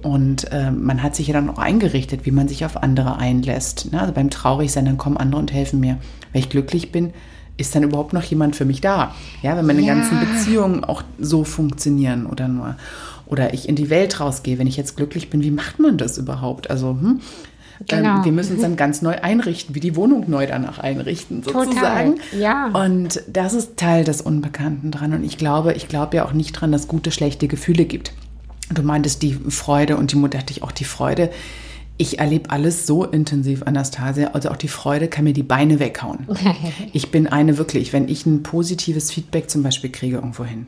Und 0.02 0.52
äh, 0.52 0.70
man 0.72 1.02
hat 1.02 1.16
sich 1.16 1.28
ja 1.28 1.34
dann 1.34 1.50
auch 1.50 1.58
eingerichtet, 1.58 2.26
wie 2.26 2.32
man 2.32 2.48
sich 2.48 2.66
auf 2.66 2.78
andere 2.78 3.18
einlässt. 3.18 3.92
Ne? 3.92 4.00
Also 4.02 4.14
beim 4.14 4.30
Traurigsein, 4.30 4.86
dann 4.86 4.98
kommen 4.98 5.18
andere 5.18 5.40
und 5.42 5.52
helfen 5.54 5.80
mir. 5.80 5.98
Wenn 6.32 6.42
ich 6.42 6.50
glücklich 6.50 6.92
bin, 6.92 7.14
ist 7.58 7.74
dann 7.76 7.84
überhaupt 7.84 8.14
noch 8.14 8.24
jemand 8.24 8.56
für 8.56 8.66
mich 8.66 8.82
da? 8.82 9.16
Ja, 9.42 9.56
wenn 9.58 9.66
meine 9.66 9.82
Ja. 9.82 9.94
ganzen 9.96 10.20
Beziehungen 10.20 10.84
auch 10.84 11.04
so 11.20 11.44
funktionieren 11.44 12.26
oder 12.26 12.48
nur. 12.48 12.76
Oder 13.28 13.54
ich 13.54 13.68
in 13.68 13.76
die 13.76 13.90
Welt 13.90 14.20
rausgehe, 14.20 14.60
wenn 14.60 14.68
ich 14.68 14.78
jetzt 14.78 14.98
glücklich 14.98 15.30
bin, 15.30 15.44
wie 15.44 15.52
macht 15.52 15.80
man 15.80 15.98
das 15.98 16.18
überhaupt? 16.18 16.70
Also, 16.70 16.90
hm? 16.90 17.22
Genau. 17.88 18.18
Ähm, 18.18 18.26
wir 18.26 18.32
müssen 18.32 18.54
uns 18.54 18.62
dann 18.62 18.76
ganz 18.76 19.02
neu 19.02 19.16
einrichten, 19.22 19.76
wie 19.76 19.80
die 19.80 19.96
Wohnung 19.96 20.30
neu 20.30 20.48
danach 20.48 20.80
einrichten, 20.80 21.42
Total, 21.42 21.66
sozusagen. 21.66 22.16
ja. 22.38 22.68
Und 22.68 23.22
das 23.28 23.54
ist 23.54 23.78
Teil 23.78 24.04
des 24.04 24.22
Unbekannten 24.22 24.92
dran. 24.92 25.14
Und 25.14 25.24
ich 25.24 25.38
glaube, 25.38 25.74
ich 25.74 25.88
glaube 25.88 26.18
ja 26.18 26.26
auch 26.26 26.34
nicht 26.34 26.54
dran, 26.54 26.72
dass 26.72 26.82
es 26.82 26.88
gute, 26.88 27.12
schlechte 27.12 27.48
Gefühle 27.48 27.86
gibt. 27.86 28.14
Du 28.74 28.82
meintest 28.82 29.22
die 29.22 29.34
Freude 29.34 29.98
und 29.98 30.12
die 30.12 30.16
Mutter 30.16 30.40
hatte 30.40 30.52
ich 30.52 30.64
auch 30.64 30.72
die 30.72 30.86
Freude. 30.86 31.30
Ich 31.98 32.20
erlebe 32.20 32.50
alles 32.50 32.88
so 32.88 33.06
intensiv, 33.06 33.64
Anastasia. 33.64 34.32
Also 34.34 34.50
auch 34.50 34.58
die 34.58 34.68
Freude 34.68 35.08
kann 35.08 35.24
mir 35.24 35.34
die 35.34 35.44
Beine 35.44 35.80
weghauen. 35.80 36.28
Ich 36.94 37.12
bin 37.12 37.28
eine 37.28 37.58
wirklich, 37.58 37.94
wenn 37.94 38.08
ich 38.08 38.26
ein 38.26 38.42
positives 38.44 39.12
Feedback 39.12 39.50
zum 39.50 39.64
Beispiel 39.64 39.92
kriege 39.92 40.16
irgendwo 40.16 40.46
hin. 40.46 40.68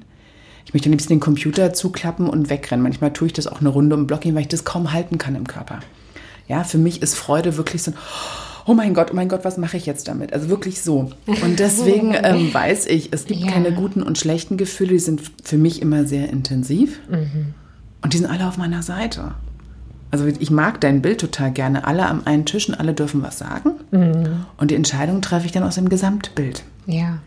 Ich 0.67 0.73
möchte 0.73 0.89
am 0.89 0.91
liebsten 0.91 1.13
den 1.13 1.21
Computer 1.21 1.71
zuklappen 1.71 2.27
und 2.29 2.49
wegrennen. 2.49 2.83
Manchmal 2.83 3.13
tue 3.13 3.27
ich 3.27 3.33
das 3.33 3.47
auch 3.47 3.61
eine 3.61 3.69
Runde 3.69 3.95
um 3.95 4.05
Blocking, 4.05 4.35
weil 4.35 4.41
ich 4.41 4.47
das 4.49 4.65
kaum 4.65 4.91
halten 4.91 5.17
kann 5.17 5.33
im 5.35 5.47
Körper. 5.47 5.79
Ja, 6.49 6.65
für 6.65 6.77
mich 6.77 7.01
ist 7.01 7.15
Freude 7.15 7.55
wirklich 7.55 7.83
so, 7.83 7.91
ein, 7.91 7.97
oh 8.65 8.73
mein 8.73 8.93
Gott, 8.93 9.07
oh 9.11 9.15
mein 9.15 9.29
Gott, 9.29 9.45
was 9.45 9.57
mache 9.57 9.77
ich 9.77 9.85
jetzt 9.85 10.09
damit? 10.09 10.33
Also 10.33 10.49
wirklich 10.49 10.81
so. 10.81 11.09
Und 11.25 11.59
deswegen 11.59 12.13
ähm, 12.21 12.53
weiß 12.53 12.85
ich, 12.87 13.13
es 13.13 13.25
gibt 13.27 13.39
Ja. 13.39 13.47
keine 13.51 13.71
guten 13.71 14.03
und 14.03 14.17
schlechten 14.17 14.57
Gefühle, 14.57 14.89
die 14.91 14.99
sind 14.99 15.21
für 15.41 15.57
mich 15.57 15.81
immer 15.81 16.03
sehr 16.05 16.29
intensiv. 16.29 16.99
Und 18.01 18.13
die 18.13 18.17
sind 18.17 18.27
alle 18.29 18.45
auf 18.45 18.57
meiner 18.57 18.83
Seite. 18.83 19.35
Also 20.11 20.25
ich 20.27 20.51
mag 20.51 20.81
dein 20.81 21.01
Bild 21.01 21.21
total 21.21 21.51
gerne. 21.51 21.87
Alle 21.87 22.07
am 22.07 22.23
einen 22.25 22.45
Tisch 22.45 22.67
und 22.67 22.75
alle 22.75 22.93
dürfen 22.93 23.21
was 23.23 23.37
sagen. 23.37 23.71
Und 24.57 24.71
die 24.71 24.75
Entscheidung 24.75 25.21
treffe 25.21 25.45
ich 25.45 25.53
dann 25.53 25.63
aus 25.63 25.75
dem 25.75 25.87
Gesamtbild. 25.87 26.63
Ja. 26.87 27.19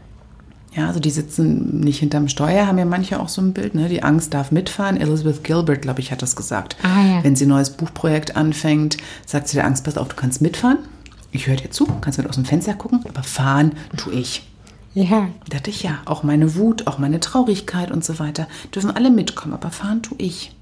Ja, 0.72 0.86
also 0.86 1.00
die 1.00 1.10
sitzen 1.10 1.80
nicht 1.80 1.98
hinterm 1.98 2.28
Steuer, 2.28 2.66
haben 2.66 2.78
ja 2.78 2.84
manche 2.84 3.18
auch 3.18 3.28
so 3.28 3.42
ein 3.42 3.52
Bild, 3.52 3.74
ne? 3.74 3.88
Die 3.88 4.02
Angst 4.04 4.32
darf 4.34 4.52
mitfahren. 4.52 4.96
Elizabeth 4.96 5.42
Gilbert, 5.42 5.82
glaube 5.82 6.00
ich, 6.00 6.12
hat 6.12 6.22
das 6.22 6.36
gesagt. 6.36 6.76
Ah, 6.82 7.04
ja. 7.04 7.24
Wenn 7.24 7.34
sie 7.34 7.46
ein 7.46 7.48
neues 7.48 7.70
Buchprojekt 7.70 8.36
anfängt, 8.36 8.96
sagt 9.26 9.48
sie 9.48 9.56
der 9.56 9.66
Angst, 9.66 9.84
pass 9.84 9.98
auf, 9.98 10.08
du 10.08 10.16
kannst 10.16 10.40
mitfahren. 10.40 10.78
Ich 11.32 11.46
höre 11.46 11.56
dir 11.56 11.70
zu, 11.70 11.86
kannst 12.00 12.18
mit 12.18 12.28
aus 12.28 12.36
dem 12.36 12.44
Fenster 12.44 12.74
gucken, 12.74 13.04
aber 13.08 13.22
fahren 13.22 13.72
tue 13.96 14.14
ich. 14.14 14.49
Ja. 14.92 15.28
Da 15.48 15.56
dachte 15.56 15.70
ich 15.70 15.82
ja, 15.82 15.98
auch 16.04 16.22
meine 16.22 16.56
Wut, 16.56 16.86
auch 16.86 16.98
meine 16.98 17.20
Traurigkeit 17.20 17.90
und 17.90 18.04
so 18.04 18.18
weiter, 18.18 18.48
dürfen 18.74 18.90
alle 18.90 19.10
mitkommen, 19.10 19.54
aber 19.54 19.70
fahren 19.70 20.02
tue 20.02 20.18
ich. 20.18 20.52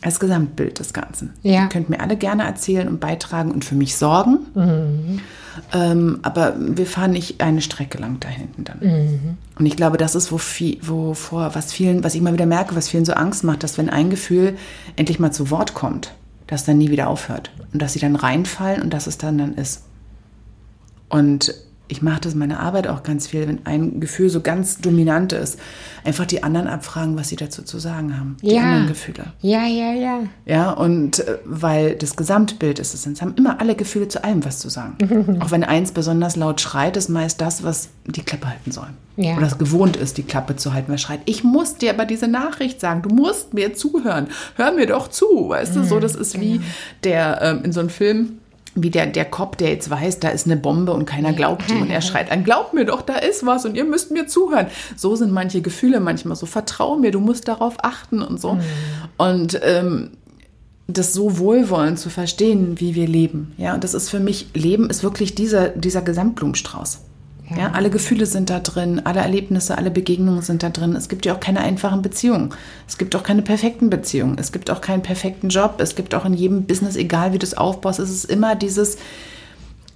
Als 0.00 0.18
Gesamtbild 0.18 0.80
des 0.80 0.92
Ganzen. 0.92 1.32
Ja. 1.42 1.62
Ihr 1.62 1.68
könnt 1.68 1.88
mir 1.88 2.00
alle 2.00 2.16
gerne 2.16 2.44
erzählen 2.44 2.88
und 2.88 2.98
beitragen 3.00 3.52
und 3.52 3.64
für 3.64 3.76
mich 3.76 3.96
sorgen. 3.96 5.20
Ähm, 5.72 6.18
aber 6.22 6.54
wir 6.58 6.86
fahren 6.86 7.12
nicht 7.12 7.40
eine 7.40 7.60
Strecke 7.60 7.98
lang 7.98 8.18
da 8.18 8.28
hinten 8.28 8.64
dann. 8.64 9.36
Und 9.56 9.66
ich 9.66 9.76
glaube, 9.76 9.98
das 9.98 10.16
ist, 10.16 10.32
wo 10.32 10.38
viel, 10.38 10.78
wovor, 10.82 11.54
was 11.54 11.72
vielen, 11.72 12.02
was 12.02 12.14
ich 12.14 12.20
immer 12.20 12.32
wieder 12.32 12.46
merke, 12.46 12.74
was 12.74 12.88
vielen 12.88 13.04
so 13.04 13.12
Angst 13.12 13.44
macht, 13.44 13.62
dass 13.62 13.78
wenn 13.78 13.88
ein 13.88 14.10
Gefühl 14.10 14.56
endlich 14.96 15.20
mal 15.20 15.30
zu 15.30 15.50
Wort 15.50 15.74
kommt, 15.74 16.12
das 16.48 16.64
dann 16.64 16.78
nie 16.78 16.90
wieder 16.90 17.08
aufhört. 17.08 17.52
Und 17.72 17.80
dass 17.80 17.92
sie 17.92 18.00
dann 18.00 18.16
reinfallen 18.16 18.82
und 18.82 18.92
dass 18.92 19.06
es 19.06 19.16
dann 19.16 19.38
dann 19.38 19.54
ist. 19.54 19.84
Und 21.08 21.54
ich 21.86 22.00
mache 22.00 22.22
das 22.22 22.32
in 22.32 22.38
meiner 22.38 22.60
Arbeit 22.60 22.88
auch 22.88 23.02
ganz 23.02 23.26
viel, 23.26 23.46
wenn 23.46 23.66
ein 23.66 24.00
Gefühl 24.00 24.30
so 24.30 24.40
ganz 24.40 24.78
dominant 24.78 25.32
ist, 25.34 25.58
einfach 26.04 26.24
die 26.24 26.42
anderen 26.42 26.66
abfragen, 26.66 27.16
was 27.16 27.28
sie 27.28 27.36
dazu 27.36 27.62
zu 27.62 27.78
sagen 27.78 28.18
haben. 28.18 28.36
Die 28.42 28.54
Ja. 28.54 28.62
anderen 28.62 28.86
Gefühle. 28.88 29.32
Ja, 29.42 29.66
ja, 29.66 29.92
ja. 29.92 30.20
Ja, 30.46 30.70
und 30.70 31.18
äh, 31.20 31.38
weil 31.44 31.94
das 31.94 32.16
Gesamtbild 32.16 32.78
ist 32.78 32.94
es, 32.94 33.06
es 33.06 33.20
haben 33.20 33.34
immer 33.36 33.60
alle 33.60 33.74
Gefühle 33.74 34.08
zu 34.08 34.24
allem 34.24 34.44
was 34.44 34.58
zu 34.60 34.70
sagen. 34.70 35.38
auch 35.40 35.50
wenn 35.50 35.62
eins 35.62 35.92
besonders 35.92 36.36
laut 36.36 36.60
schreit, 36.62 36.96
ist 36.96 37.10
meist 37.10 37.40
das, 37.40 37.62
was 37.64 37.90
die 38.06 38.22
Klappe 38.22 38.48
halten 38.48 38.72
soll. 38.72 38.88
Ja. 39.16 39.36
Oder 39.36 39.46
es 39.46 39.58
gewohnt 39.58 39.96
ist, 39.96 40.16
die 40.18 40.22
Klappe 40.24 40.56
zu 40.56 40.72
halten. 40.72 40.86
Wer 40.90 40.98
schreit, 40.98 41.20
ich 41.26 41.44
muss 41.44 41.76
dir 41.76 41.90
aber 41.90 42.04
diese 42.06 42.26
Nachricht 42.28 42.80
sagen, 42.80 43.02
du 43.02 43.10
musst 43.14 43.54
mir 43.54 43.74
zuhören. 43.74 44.26
Hör 44.56 44.72
mir 44.72 44.86
doch 44.86 45.06
zu. 45.08 45.50
Weißt 45.50 45.76
du, 45.76 45.84
so, 45.84 46.00
das 46.00 46.14
ist 46.16 46.40
wie 46.40 46.60
der 47.04 47.40
ähm, 47.42 47.60
in 47.62 47.72
so 47.72 47.80
einem 47.80 47.90
Film, 47.90 48.38
wie 48.74 48.90
der, 48.90 49.06
der 49.06 49.24
Cop, 49.24 49.56
der 49.56 49.70
jetzt 49.70 49.88
weiß, 49.88 50.20
da 50.20 50.28
ist 50.28 50.46
eine 50.46 50.56
Bombe 50.56 50.92
und 50.92 51.04
keiner 51.06 51.32
glaubt 51.32 51.70
ihm 51.70 51.82
und 51.82 51.90
er 51.90 52.00
schreit 52.00 52.30
an, 52.30 52.44
glaubt 52.44 52.74
mir 52.74 52.84
doch, 52.84 53.02
da 53.02 53.16
ist 53.16 53.46
was 53.46 53.64
und 53.64 53.76
ihr 53.76 53.84
müsst 53.84 54.10
mir 54.10 54.26
zuhören. 54.26 54.66
So 54.96 55.14
sind 55.16 55.32
manche 55.32 55.62
Gefühle 55.62 56.00
manchmal 56.00 56.36
so, 56.36 56.46
vertrau 56.46 56.96
mir, 56.96 57.10
du 57.10 57.20
musst 57.20 57.48
darauf 57.48 57.76
achten 57.82 58.22
und 58.22 58.40
so. 58.40 58.58
Und 59.16 59.60
ähm, 59.62 60.10
das 60.86 61.14
so 61.14 61.38
wohlwollend 61.38 61.98
zu 61.98 62.10
verstehen, 62.10 62.78
wie 62.80 62.94
wir 62.94 63.06
leben. 63.06 63.54
Ja, 63.56 63.74
und 63.74 63.84
das 63.84 63.94
ist 63.94 64.10
für 64.10 64.20
mich, 64.20 64.48
Leben 64.54 64.90
ist 64.90 65.02
wirklich 65.02 65.34
dieser, 65.34 65.68
dieser 65.68 66.02
Gesamtblumenstrauß. 66.02 67.00
Ja. 67.50 67.72
alle 67.72 67.90
Gefühle 67.90 68.24
sind 68.24 68.48
da 68.48 68.58
drin, 68.58 69.02
alle 69.04 69.20
Erlebnisse, 69.20 69.76
alle 69.76 69.90
Begegnungen 69.90 70.40
sind 70.40 70.62
da 70.62 70.70
drin. 70.70 70.96
Es 70.96 71.08
gibt 71.08 71.26
ja 71.26 71.34
auch 71.34 71.40
keine 71.40 71.60
einfachen 71.60 72.00
Beziehungen. 72.00 72.54
Es 72.88 72.96
gibt 72.96 73.14
auch 73.14 73.22
keine 73.22 73.42
perfekten 73.42 73.90
Beziehungen. 73.90 74.38
Es 74.38 74.50
gibt 74.50 74.70
auch 74.70 74.80
keinen 74.80 75.02
perfekten 75.02 75.50
Job. 75.50 75.74
Es 75.78 75.94
gibt 75.94 76.14
auch 76.14 76.24
in 76.24 76.32
jedem 76.32 76.64
Business, 76.64 76.96
egal 76.96 77.32
wie 77.32 77.38
du 77.38 77.44
es 77.44 77.54
aufbaust, 77.54 77.98
es 77.98 78.10
ist 78.10 78.24
immer 78.24 78.56
dieses, 78.56 78.96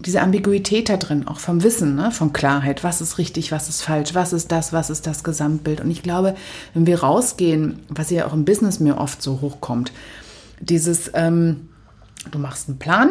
diese 0.01 0.21
Ambiguität 0.21 0.89
da 0.89 0.97
drin, 0.97 1.27
auch 1.27 1.41
vom 1.41 1.63
Wissen, 1.63 1.95
ne? 1.95 2.11
von 2.11 2.33
Klarheit, 2.33 2.85
was 2.85 3.01
ist 3.01 3.19
richtig, 3.19 3.51
was 3.51 3.69
ist 3.69 3.83
falsch, 3.83 4.15
was 4.15 4.33
ist 4.33 4.53
das, 4.53 4.73
was 4.73 4.91
ist 4.91 5.07
das 5.07 5.25
Gesamtbild. 5.25 5.81
Und 5.81 5.91
ich 5.91 6.03
glaube, 6.03 6.37
wenn 6.75 6.87
wir 6.87 7.01
rausgehen, 7.01 7.81
was 7.89 8.11
ja 8.11 8.27
auch 8.27 8.35
im 8.35 8.45
Business 8.45 8.79
mir 8.79 8.99
oft 8.99 9.23
so 9.23 9.41
hochkommt, 9.41 9.91
dieses, 10.61 11.11
ähm, 11.15 11.69
du 12.31 12.39
machst 12.39 12.69
einen 12.69 12.79
Plan, 12.79 13.11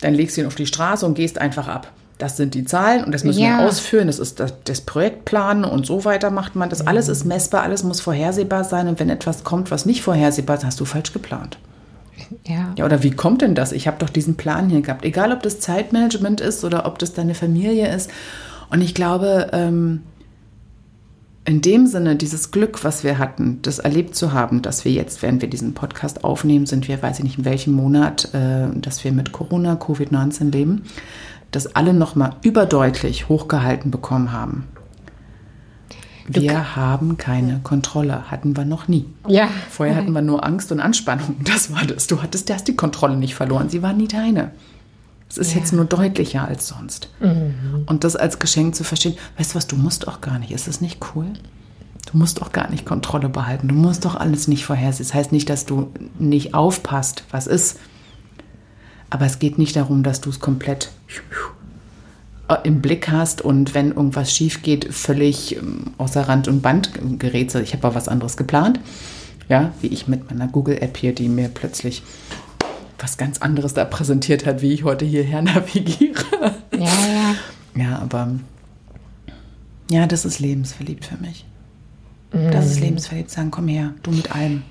dann 0.00 0.14
legst 0.14 0.36
du 0.36 0.40
ihn 0.40 0.46
auf 0.46 0.54
die 0.54 0.66
Straße 0.66 1.04
und 1.04 1.14
gehst 1.14 1.38
einfach 1.38 1.68
ab. 1.68 1.92
Das 2.18 2.36
sind 2.36 2.54
die 2.54 2.64
Zahlen 2.64 3.04
und 3.04 3.12
das 3.12 3.22
müssen 3.24 3.40
Ja. 3.42 3.58
wir 3.60 3.68
ausführen. 3.68 4.08
Das 4.08 4.18
ist 4.18 4.40
das, 4.40 4.52
das 4.64 4.80
Projektplanen 4.80 5.64
und 5.64 5.86
so 5.86 6.04
weiter 6.04 6.30
macht 6.30 6.56
man. 6.56 6.68
Das 6.68 6.84
alles 6.86 7.08
ist 7.08 7.24
messbar, 7.24 7.62
alles 7.62 7.84
muss 7.84 8.00
vorhersehbar 8.00 8.64
sein. 8.64 8.88
Und 8.88 8.98
wenn 8.98 9.08
etwas 9.08 9.44
kommt, 9.44 9.70
was 9.70 9.86
nicht 9.86 10.02
vorhersehbar 10.02 10.56
ist, 10.56 10.64
hast 10.64 10.80
du 10.80 10.84
falsch 10.84 11.12
geplant. 11.12 11.58
Ja. 12.44 12.72
Ja, 12.76 12.84
oder 12.84 13.04
wie 13.04 13.12
kommt 13.12 13.42
denn 13.42 13.54
das? 13.54 13.70
Ich 13.70 13.86
habe 13.86 13.98
doch 14.00 14.10
diesen 14.10 14.34
Plan 14.36 14.68
hier 14.68 14.82
gehabt. 14.82 15.04
Egal, 15.04 15.30
ob 15.32 15.42
das 15.44 15.60
Zeitmanagement 15.60 16.40
ist 16.40 16.64
oder 16.64 16.84
ob 16.86 16.98
das 16.98 17.12
deine 17.14 17.34
Familie 17.34 17.94
ist. 17.94 18.10
Und 18.70 18.80
ich 18.82 18.94
glaube, 18.94 19.48
ähm, 19.52 20.02
in 21.44 21.62
dem 21.62 21.86
Sinne, 21.86 22.16
dieses 22.16 22.50
Glück, 22.50 22.84
was 22.84 23.04
wir 23.04 23.18
hatten, 23.18 23.60
das 23.62 23.78
erlebt 23.78 24.14
zu 24.14 24.32
haben, 24.34 24.60
dass 24.60 24.84
wir 24.84 24.92
jetzt, 24.92 25.22
während 25.22 25.40
wir 25.40 25.48
diesen 25.48 25.72
Podcast 25.72 26.24
aufnehmen, 26.24 26.66
sind 26.66 26.88
wir, 26.88 27.00
weiß 27.00 27.18
ich 27.18 27.24
nicht 27.24 27.38
in 27.38 27.44
welchem 27.46 27.72
Monat, 27.72 28.34
äh, 28.34 28.66
dass 28.74 29.02
wir 29.04 29.12
mit 29.12 29.32
Corona, 29.32 29.74
Covid-19 29.76 30.50
leben, 30.52 30.82
dass 31.50 31.74
alle 31.74 31.94
nochmal 31.94 32.36
überdeutlich 32.42 33.28
hochgehalten 33.28 33.90
bekommen 33.90 34.32
haben. 34.32 34.68
Wir 36.28 36.76
haben 36.76 37.16
keine 37.16 37.60
Kontrolle, 37.62 38.30
hatten 38.30 38.56
wir 38.56 38.66
noch 38.66 38.86
nie. 38.86 39.06
Ja. 39.26 39.48
Vorher 39.70 39.96
hatten 39.96 40.12
wir 40.12 40.20
nur 40.20 40.44
Angst 40.44 40.70
und 40.72 40.80
Anspannung. 40.80 41.36
Das 41.42 41.72
war 41.72 41.86
das. 41.86 42.06
Du 42.06 42.22
hattest 42.22 42.50
erst 42.50 42.68
die 42.68 42.76
Kontrolle 42.76 43.16
nicht 43.16 43.34
verloren. 43.34 43.70
Sie 43.70 43.82
war 43.82 43.94
nie 43.94 44.08
deine. 44.08 44.50
Es 45.30 45.38
ist 45.38 45.54
jetzt 45.54 45.72
nur 45.72 45.84
deutlicher 45.84 46.46
als 46.46 46.68
sonst. 46.68 47.10
Und 47.86 48.04
das 48.04 48.16
als 48.16 48.38
Geschenk 48.38 48.74
zu 48.74 48.84
verstehen, 48.84 49.16
weißt 49.36 49.52
du 49.52 49.56
was, 49.56 49.66
du 49.66 49.76
musst 49.76 50.08
auch 50.08 50.20
gar 50.20 50.38
nicht. 50.38 50.52
Ist 50.52 50.68
das 50.68 50.80
nicht 50.80 51.00
cool? 51.14 51.26
Du 52.10 52.16
musst 52.16 52.40
auch 52.40 52.52
gar 52.52 52.70
nicht 52.70 52.86
Kontrolle 52.86 53.28
behalten. 53.28 53.68
Du 53.68 53.74
musst 53.74 54.04
doch 54.04 54.14
alles 54.14 54.48
nicht 54.48 54.64
vorhersehen. 54.64 55.06
Das 55.06 55.14
heißt 55.14 55.32
nicht, 55.32 55.50
dass 55.50 55.66
du 55.66 55.92
nicht 56.18 56.54
aufpasst, 56.54 57.24
was 57.30 57.46
ist. 57.46 57.78
Aber 59.10 59.26
es 59.26 59.38
geht 59.38 59.58
nicht 59.58 59.76
darum, 59.76 60.02
dass 60.02 60.20
du 60.20 60.30
es 60.30 60.40
komplett 60.40 60.90
im 62.64 62.80
Blick 62.80 63.08
hast 63.08 63.42
und 63.42 63.74
wenn 63.74 63.88
irgendwas 63.88 64.34
schief 64.34 64.62
geht, 64.62 64.92
völlig 64.92 65.56
ähm, 65.56 65.92
außer 65.98 66.28
Rand 66.28 66.48
und 66.48 66.62
Band 66.62 66.92
gerätst. 67.18 67.56
Ich 67.56 67.74
habe 67.74 67.86
auch 67.86 67.94
was 67.94 68.08
anderes 68.08 68.36
geplant. 68.36 68.80
Ja, 69.50 69.72
wie 69.80 69.88
ich 69.88 70.08
mit 70.08 70.30
meiner 70.30 70.46
Google-App 70.46 70.96
hier, 70.96 71.14
die 71.14 71.28
mir 71.28 71.48
plötzlich 71.48 72.02
was 72.98 73.16
ganz 73.16 73.38
anderes 73.38 73.74
da 73.74 73.84
präsentiert 73.84 74.44
hat, 74.44 74.60
wie 74.60 74.72
ich 74.72 74.84
heute 74.84 75.04
hierher 75.04 75.42
navigiere. 75.42 76.54
Ja, 76.72 76.80
ja. 76.80 77.34
Ja, 77.74 77.98
aber 77.98 78.28
ja, 79.90 80.06
das 80.06 80.24
ist 80.24 80.38
lebensverliebt 80.40 81.04
für 81.04 81.16
mich. 81.16 81.44
Das 82.30 82.66
ist 82.66 82.80
lebensverliebt, 82.80 83.30
sagen, 83.30 83.50
komm 83.50 83.68
her, 83.68 83.94
du 84.02 84.10
mit 84.10 84.34
allem. 84.34 84.62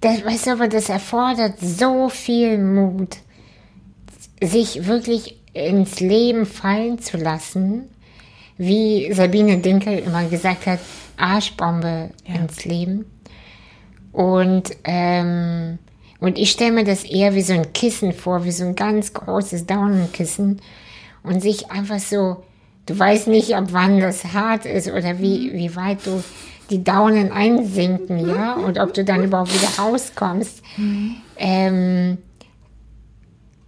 Das, 0.00 0.22
weißt 0.22 0.46
du, 0.46 0.50
aber 0.50 0.68
das 0.68 0.90
erfordert 0.90 1.58
so 1.60 2.10
viel 2.10 2.58
Mut, 2.58 3.16
sich 4.42 4.86
wirklich 4.86 5.38
ins 5.52 6.00
Leben 6.00 6.46
fallen 6.46 6.98
zu 6.98 7.16
lassen, 7.16 7.84
wie 8.58 9.12
Sabine 9.12 9.58
Dinkel 9.58 9.98
immer 9.98 10.24
gesagt 10.28 10.66
hat, 10.66 10.80
Arschbombe 11.16 12.10
Ja. 12.26 12.34
ins 12.36 12.64
Leben. 12.64 13.06
Und, 14.12 14.76
ähm, 14.84 15.78
und 16.20 16.38
ich 16.38 16.50
stelle 16.52 16.72
mir 16.72 16.84
das 16.84 17.04
eher 17.04 17.34
wie 17.34 17.42
so 17.42 17.52
ein 17.52 17.72
Kissen 17.72 18.12
vor, 18.12 18.44
wie 18.44 18.52
so 18.52 18.64
ein 18.64 18.76
ganz 18.76 19.12
großes 19.12 19.66
Daunenkissen. 19.66 20.60
Und 21.22 21.40
sich 21.40 21.70
einfach 21.70 21.98
so, 21.98 22.44
du 22.86 22.98
weißt 22.98 23.28
nicht, 23.28 23.54
ab 23.56 23.68
wann 23.70 23.98
das 24.00 24.24
hart 24.32 24.66
ist 24.66 24.88
oder 24.88 25.18
wie, 25.18 25.52
wie 25.54 25.74
weit 25.74 26.06
du 26.06 26.22
die 26.70 26.82
Daunen 26.84 27.30
einsinken, 27.32 28.28
ja, 28.28 28.54
und 28.54 28.78
ob 28.78 28.94
du 28.94 29.04
dann 29.04 29.22
überhaupt 29.24 29.52
wieder 29.52 29.82
rauskommst. 29.82 30.62
Ähm, 31.36 32.18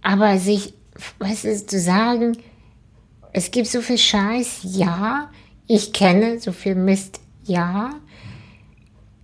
aber 0.07 0.37
sich, 0.37 0.73
was 1.19 1.43
ist 1.43 1.69
zu 1.69 1.81
sagen, 1.81 2.37
es 3.33 3.51
gibt 3.51 3.67
so 3.67 3.81
viel 3.81 3.97
Scheiß, 3.97 4.59
ja, 4.63 5.29
ich 5.67 5.91
kenne 5.91 6.39
so 6.39 6.53
viel 6.53 6.75
Mist, 6.75 7.19
ja, 7.43 7.89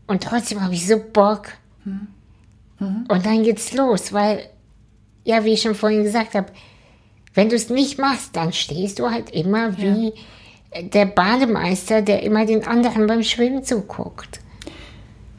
und 0.07 0.23
trotzdem 0.23 0.61
habe 0.61 0.73
ich 0.73 0.85
so 0.85 0.97
Bock. 0.99 1.53
Und 3.07 3.25
dann 3.25 3.43
geht's 3.43 3.71
los, 3.71 4.11
weil, 4.11 4.49
ja, 5.23 5.45
wie 5.45 5.53
ich 5.53 5.61
schon 5.61 5.73
vorhin 5.73 6.03
gesagt 6.03 6.35
habe, 6.35 6.47
wenn 7.33 7.47
du 7.47 7.55
es 7.55 7.69
nicht 7.69 7.97
machst, 7.97 8.35
dann 8.35 8.51
stehst 8.51 8.99
du 8.99 9.09
halt 9.09 9.29
immer 9.29 9.77
wie 9.77 10.11
der 10.81 11.05
Bademeister, 11.05 12.01
der 12.01 12.23
immer 12.23 12.45
den 12.45 12.67
anderen 12.67 13.07
beim 13.07 13.23
Schwimmen 13.23 13.63
zuguckt. 13.63 14.41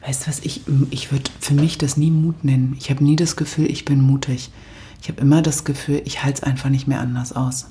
Weißt 0.03 0.23
du 0.23 0.27
was, 0.27 0.39
ich, 0.39 0.61
ich 0.89 1.11
würde 1.11 1.29
für 1.39 1.53
mich 1.53 1.77
das 1.77 1.97
nie 1.97 2.09
Mut 2.09 2.43
nennen. 2.43 2.75
Ich 2.79 2.89
habe 2.89 3.03
nie 3.03 3.15
das 3.15 3.35
Gefühl, 3.35 3.69
ich 3.69 3.85
bin 3.85 4.01
mutig. 4.01 4.49
Ich 5.05 5.09
habe 5.09 5.21
immer 5.21 5.43
das 5.43 5.65
Gefühl, 5.65 6.01
ich 6.03 6.23
halte 6.23 6.41
es 6.41 6.43
einfach 6.43 6.69
nicht 6.69 6.87
mehr 6.87 6.99
anders 6.99 7.31
aus. 7.31 7.67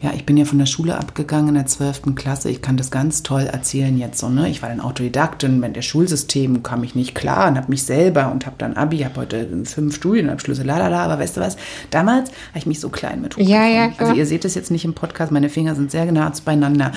Ja, 0.00 0.14
ich 0.14 0.24
bin 0.24 0.38
ja 0.38 0.46
von 0.46 0.58
der 0.58 0.64
Schule 0.64 0.96
abgegangen 0.96 1.50
in 1.50 1.54
der 1.56 1.66
12. 1.66 2.14
Klasse. 2.14 2.48
Ich 2.48 2.62
kann 2.62 2.78
das 2.78 2.90
ganz 2.90 3.22
toll 3.22 3.42
erzählen 3.42 3.98
jetzt 3.98 4.18
so, 4.18 4.30
ne? 4.30 4.48
Ich 4.48 4.62
war 4.62 4.70
ein 4.70 4.80
Autodidaktin, 4.80 5.60
mit 5.60 5.76
der 5.76 5.82
Schulsystem 5.82 6.62
kam 6.62 6.82
ich 6.82 6.94
nicht 6.94 7.14
klar 7.14 7.48
und 7.48 7.58
habe 7.58 7.68
mich 7.68 7.82
selber 7.82 8.32
und 8.32 8.46
habe 8.46 8.56
dann 8.56 8.78
Abi, 8.78 9.00
habe 9.00 9.20
heute 9.20 9.46
fünf 9.66 9.96
Studienabschlüsse, 9.96 10.62
lalala, 10.62 11.04
aber 11.04 11.18
weißt 11.18 11.36
du 11.36 11.42
was? 11.42 11.58
Damals 11.90 12.30
habe 12.30 12.60
ich 12.60 12.64
mich 12.64 12.80
so 12.80 12.88
klein 12.88 13.20
mit 13.20 13.36
Ja, 13.36 13.66
ja, 13.66 13.82
hochgefunden. 13.82 13.96
Also 13.98 14.14
ihr 14.14 14.24
seht 14.24 14.46
es 14.46 14.54
jetzt 14.54 14.70
nicht 14.70 14.86
im 14.86 14.94
Podcast, 14.94 15.32
meine 15.32 15.50
Finger 15.50 15.74
sind 15.74 15.90
sehr 15.90 16.10
nah 16.10 16.32
beieinander, 16.46 16.92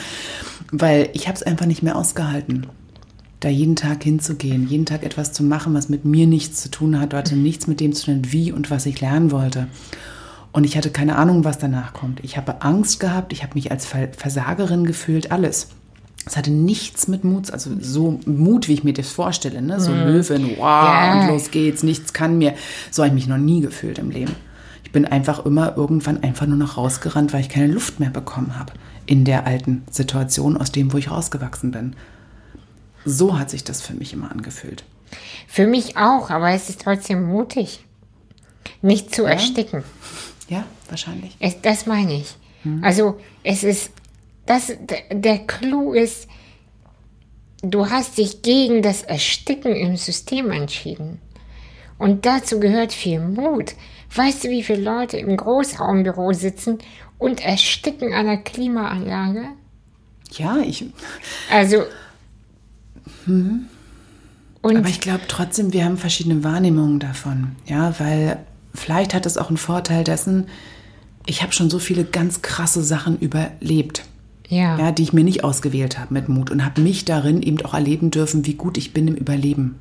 weil 0.71 1.09
ich 1.11 1.27
habe 1.27 1.35
es 1.35 1.43
einfach 1.43 1.65
nicht 1.65 1.83
mehr 1.83 1.97
ausgehalten 1.97 2.67
da 3.39 3.49
jeden 3.49 3.75
Tag 3.75 4.03
hinzugehen, 4.03 4.67
jeden 4.67 4.85
Tag 4.85 5.03
etwas 5.03 5.31
zu 5.33 5.43
machen, 5.43 5.73
was 5.73 5.89
mit 5.89 6.05
mir 6.05 6.25
nichts 6.25 6.61
zu 6.63 6.69
tun 6.71 6.99
hat, 6.99 7.13
hatte 7.13 7.35
nichts 7.35 7.67
mit 7.67 7.79
dem 7.79 7.93
zu 7.93 8.05
tun, 8.05 8.21
wie 8.31 8.51
und 8.51 8.71
was 8.71 8.85
ich 8.85 8.99
lernen 8.99 9.31
wollte. 9.31 9.67
Und 10.51 10.63
ich 10.63 10.75
hatte 10.75 10.89
keine 10.89 11.17
Ahnung, 11.17 11.43
was 11.43 11.59
danach 11.59 11.93
kommt. 11.93 12.23
Ich 12.23 12.35
habe 12.37 12.61
Angst 12.63 12.99
gehabt, 12.99 13.31
ich 13.31 13.43
habe 13.43 13.53
mich 13.53 13.69
als 13.71 13.85
Ver- 13.85 14.09
Versagerin 14.17 14.85
gefühlt, 14.85 15.31
alles. 15.31 15.67
Es 16.25 16.35
hatte 16.35 16.51
nichts 16.51 17.07
mit 17.07 17.23
Mut, 17.23 17.51
also 17.51 17.69
so 17.79 18.19
Mut, 18.25 18.67
wie 18.67 18.73
ich 18.73 18.83
mir 18.83 18.93
das 18.93 19.09
vorstelle, 19.09 19.61
ne? 19.61 19.79
so 19.79 19.93
Löwen, 19.93 20.49
wow, 20.57 20.65
Ja. 20.87 21.21
und 21.21 21.27
los 21.29 21.51
geht's, 21.51 21.83
nichts 21.83 22.11
kann 22.13 22.37
mir. 22.39 22.53
So 22.91 23.03
habe 23.03 23.09
ich 23.09 23.13
mich 23.13 23.27
noch 23.27 23.37
nie 23.37 23.61
gefühlt 23.61 23.99
im 23.99 24.09
Leben. 24.09 24.33
Ich 24.83 24.91
bin 24.91 25.05
einfach 25.05 25.45
immer 25.45 25.77
irgendwann 25.77 26.23
einfach 26.23 26.47
nur 26.47 26.57
noch 26.57 26.75
rausgerannt, 26.77 27.33
weil 27.33 27.41
ich 27.41 27.49
keine 27.49 27.67
Luft 27.71 27.99
mehr 27.99 28.09
bekommen 28.09 28.57
habe 28.57 28.73
in 29.05 29.25
der 29.25 29.45
alten 29.45 29.83
Situation, 29.91 30.57
aus 30.57 30.71
dem, 30.71 30.91
wo 30.91 30.97
ich 30.97 31.11
rausgewachsen 31.11 31.71
bin. 31.71 31.93
So 33.09 33.37
hat 33.37 33.49
sich 33.49 33.63
das 33.63 33.81
für 33.81 33.93
mich 33.93 34.13
immer 34.13 34.31
angefühlt. 34.31 34.83
Für 35.47 35.67
mich 35.67 35.97
auch, 35.97 36.29
aber 36.29 36.51
es 36.51 36.69
ist 36.69 36.81
trotzdem 36.81 37.23
mutig, 37.23 37.85
nicht 38.81 39.13
zu 39.13 39.23
ersticken. 39.23 39.83
Ja, 40.49 40.65
wahrscheinlich. 40.89 41.35
Es, 41.39 41.61
das 41.61 41.85
meine 41.85 42.13
ich. 42.13 42.35
Also 42.81 43.17
es 43.43 43.63
ist, 43.63 43.91
das, 44.45 44.67
der, 44.67 45.15
der 45.15 45.39
Clou 45.39 45.93
ist, 45.93 46.27
du 47.61 47.89
hast 47.89 48.17
dich 48.17 48.41
gegen 48.41 48.81
das 48.81 49.03
Ersticken 49.03 49.73
im 49.73 49.95
System 49.95 50.51
entschieden. 50.51 51.21
Und 51.97 52.25
dazu 52.25 52.59
gehört 52.59 52.91
viel 52.91 53.21
Mut, 53.21 53.73
Weißt 54.15 54.45
du, 54.45 54.49
wie 54.49 54.63
viele 54.63 54.81
Leute 54.81 55.17
im 55.17 55.35
Großraumbüro 55.35 56.33
sitzen 56.33 56.79
und 57.17 57.43
ersticken 57.43 58.13
an 58.13 58.25
der 58.25 58.37
Klimaanlage? 58.37 59.49
Ja, 60.31 60.57
ich. 60.57 60.85
Also. 61.51 61.83
Hm. 63.27 63.65
Und 64.61 64.77
Aber 64.77 64.89
ich 64.89 64.99
glaube 64.99 65.21
trotzdem, 65.27 65.71
wir 65.71 65.85
haben 65.85 65.97
verschiedene 65.97 66.43
Wahrnehmungen 66.43 66.99
davon. 66.99 67.55
Ja, 67.67 67.93
weil 67.99 68.39
vielleicht 68.73 69.13
hat 69.13 69.25
es 69.25 69.37
auch 69.37 69.49
einen 69.49 69.57
Vorteil 69.57 70.03
dessen, 70.03 70.47
ich 71.25 71.41
habe 71.43 71.53
schon 71.53 71.69
so 71.69 71.79
viele 71.79 72.03
ganz 72.03 72.41
krasse 72.41 72.83
Sachen 72.83 73.19
überlebt. 73.19 74.03
Ja. 74.49 74.79
ja. 74.79 74.91
die 74.93 75.03
ich 75.03 75.11
mir 75.11 75.25
nicht 75.25 75.43
ausgewählt 75.43 75.99
habe 75.99 76.13
mit 76.13 76.29
Mut 76.29 76.51
und 76.51 76.63
habe 76.63 76.79
mich 76.79 77.03
darin 77.03 77.41
eben 77.41 77.61
auch 77.65 77.73
erleben 77.73 78.11
dürfen, 78.11 78.45
wie 78.45 78.53
gut 78.53 78.77
ich 78.77 78.93
bin 78.93 79.09
im 79.09 79.15
Überleben. 79.15 79.75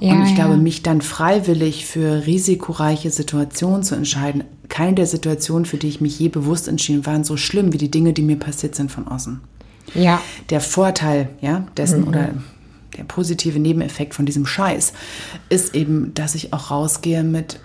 Ja, 0.00 0.12
und 0.12 0.24
ich 0.24 0.30
ja. 0.30 0.36
glaube, 0.36 0.58
mich 0.58 0.82
dann 0.82 1.00
freiwillig 1.00 1.86
für 1.86 2.26
risikoreiche 2.26 3.10
Situationen 3.10 3.82
zu 3.82 3.94
entscheiden, 3.94 4.44
keine 4.68 4.94
der 4.94 5.06
Situationen, 5.06 5.64
für 5.64 5.76
die 5.76 5.88
ich 5.88 6.00
mich 6.00 6.18
je 6.18 6.28
bewusst 6.28 6.68
entschieden, 6.68 7.04
waren 7.06 7.24
so 7.24 7.36
schlimm 7.36 7.72
wie 7.72 7.78
die 7.78 7.90
Dinge, 7.90 8.12
die 8.12 8.22
mir 8.22 8.36
passiert 8.38 8.74
sind 8.74 8.90
von 8.90 9.08
außen. 9.08 9.40
Ja. 9.94 10.20
Der 10.50 10.60
Vorteil, 10.60 11.28
ja, 11.40 11.66
dessen 11.76 12.02
mhm. 12.02 12.08
oder 12.08 12.28
der 12.96 13.04
positive 13.04 13.58
Nebeneffekt 13.58 14.14
von 14.14 14.26
diesem 14.26 14.46
Scheiß 14.46 14.92
ist 15.48 15.74
eben, 15.74 16.12
dass 16.14 16.34
ich 16.34 16.52
auch 16.52 16.70
rausgehe 16.70 17.22
mit, 17.22 17.58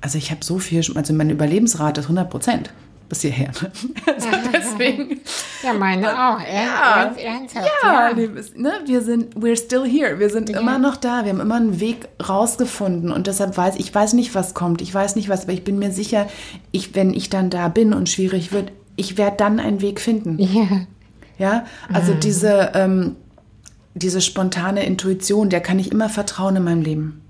also 0.00 0.18
ich 0.18 0.30
habe 0.30 0.44
so 0.44 0.58
viel, 0.58 0.84
also 0.94 1.12
meine 1.14 1.32
Überlebensrate 1.32 2.00
ist 2.00 2.06
100 2.06 2.28
Prozent 2.30 2.70
bis 3.12 3.20
hierher. 3.20 3.50
Also 4.06 4.28
deswegen. 4.52 5.20
Ja, 5.62 5.72
meine 5.74 6.08
auch. 6.08 6.40
Ja, 6.40 7.12
ernsthaft. 7.14 7.68
Ja, 7.82 8.10
ja. 8.10 8.14
Ne, 8.14 8.72
wir 8.86 9.02
sind, 9.02 9.34
we're 9.36 9.56
still 9.56 9.84
here. 9.84 10.18
Wir 10.18 10.30
sind 10.30 10.48
ja. 10.48 10.60
immer 10.60 10.78
noch 10.78 10.96
da. 10.96 11.24
Wir 11.24 11.32
haben 11.32 11.40
immer 11.40 11.56
einen 11.56 11.80
Weg 11.80 12.08
rausgefunden. 12.26 13.12
Und 13.12 13.26
deshalb 13.26 13.56
weiß 13.56 13.76
ich, 13.76 13.94
weiß 13.94 14.14
nicht, 14.14 14.34
was 14.34 14.54
kommt. 14.54 14.80
Ich 14.80 14.92
weiß 14.94 15.16
nicht, 15.16 15.28
was, 15.28 15.44
aber 15.44 15.52
ich 15.52 15.64
bin 15.64 15.78
mir 15.78 15.92
sicher, 15.92 16.26
ich, 16.72 16.94
wenn 16.94 17.12
ich 17.14 17.30
dann 17.30 17.50
da 17.50 17.68
bin 17.68 17.92
und 17.92 18.08
schwierig 18.08 18.52
wird, 18.52 18.72
ich 18.96 19.18
werde 19.18 19.36
dann 19.36 19.60
einen 19.60 19.80
Weg 19.80 20.00
finden. 20.00 20.38
Ja. 20.38 20.86
Ja, 21.42 21.64
also 21.92 22.14
mhm. 22.14 22.20
diese, 22.20 22.70
ähm, 22.74 23.16
diese 23.94 24.20
spontane 24.20 24.86
Intuition, 24.86 25.50
der 25.50 25.60
kann 25.60 25.80
ich 25.80 25.90
immer 25.90 26.08
vertrauen 26.08 26.54
in 26.54 26.62
meinem 26.62 26.82
Leben. 26.82 27.20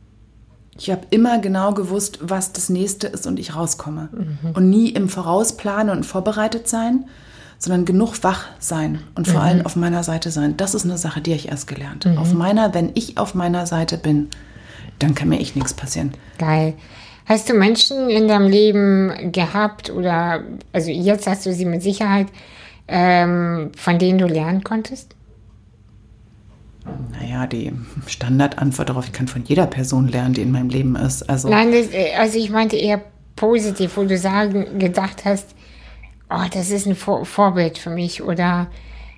Ich 0.77 0.91
habe 0.91 1.07
immer 1.09 1.39
genau 1.39 1.73
gewusst, 1.73 2.19
was 2.21 2.53
das 2.53 2.69
nächste 2.69 3.07
ist 3.07 3.27
und 3.27 3.39
ich 3.39 3.57
rauskomme. 3.57 4.11
Mhm. 4.13 4.51
Und 4.53 4.69
nie 4.69 4.91
im 4.91 5.09
Vorausplanen 5.09 5.97
und 5.97 6.05
vorbereitet 6.05 6.69
sein, 6.69 7.07
sondern 7.59 7.87
genug 7.87 8.23
wach 8.23 8.45
sein 8.59 9.01
und 9.15 9.27
vor 9.27 9.41
mhm. 9.41 9.47
allem 9.47 9.67
auf 9.67 9.77
meiner 9.77 10.03
Seite 10.03 10.31
sein. 10.31 10.59
Das 10.59 10.75
ist 10.75 10.85
eine 10.85 10.99
Sache, 10.99 11.23
die 11.23 11.33
ich 11.33 11.49
erst 11.49 11.67
gelernt. 11.67 12.05
Mhm. 12.05 12.19
Auf 12.19 12.35
meiner, 12.35 12.75
wenn 12.75 12.91
ich 12.93 13.17
auf 13.17 13.35
meiner 13.35 13.65
Seite 13.65 13.97
bin, 13.97 14.29
dann 14.99 15.15
kann 15.15 15.31
mir 15.31 15.41
echt 15.41 15.57
nichts 15.57 15.73
passieren. 15.73 16.13
Geil. 16.37 16.75
Hast 17.25 17.49
du 17.49 17.55
Menschen 17.55 18.11
in 18.11 18.29
deinem 18.29 18.51
Leben 18.51 19.33
gehabt 19.33 19.89
oder, 19.89 20.43
also 20.75 20.91
jetzt 20.91 21.27
hast 21.27 21.47
du 21.47 21.55
sie 21.55 21.65
mit 21.65 21.83
Sicherheit, 21.83 22.27
ähm, 22.93 23.72
von 23.74 23.99
denen 23.99 24.18
du 24.18 24.26
lernen 24.26 24.62
konntest? 24.62 25.16
Naja, 27.12 27.47
die 27.47 27.72
Standardantwort 28.07 28.88
darauf, 28.88 29.07
ich 29.07 29.12
kann 29.12 29.28
von 29.28 29.45
jeder 29.45 29.66
Person 29.66 30.09
lernen, 30.09 30.34
die 30.34 30.43
in 30.43 30.53
meinem 30.53 30.68
Leben 30.68 30.97
ist. 30.97 31.22
Also 31.22 31.49
Nein, 31.49 31.72
das, 31.72 31.93
äh, 31.93 32.14
also 32.18 32.38
ich 32.38 32.51
meinte 32.51 32.76
eher 32.76 33.01
positiv, 33.34 33.97
wo 33.97 34.05
du 34.05 34.18
sagen, 34.18 34.78
gedacht 34.78 35.24
hast, 35.24 35.55
oh, 36.28 36.45
das 36.53 36.70
ist 36.70 36.86
ein 36.86 36.95
Vor 36.95 37.24
Vorbild 37.24 37.78
für 37.78 37.90
mich 37.90 38.22
oder 38.22 38.68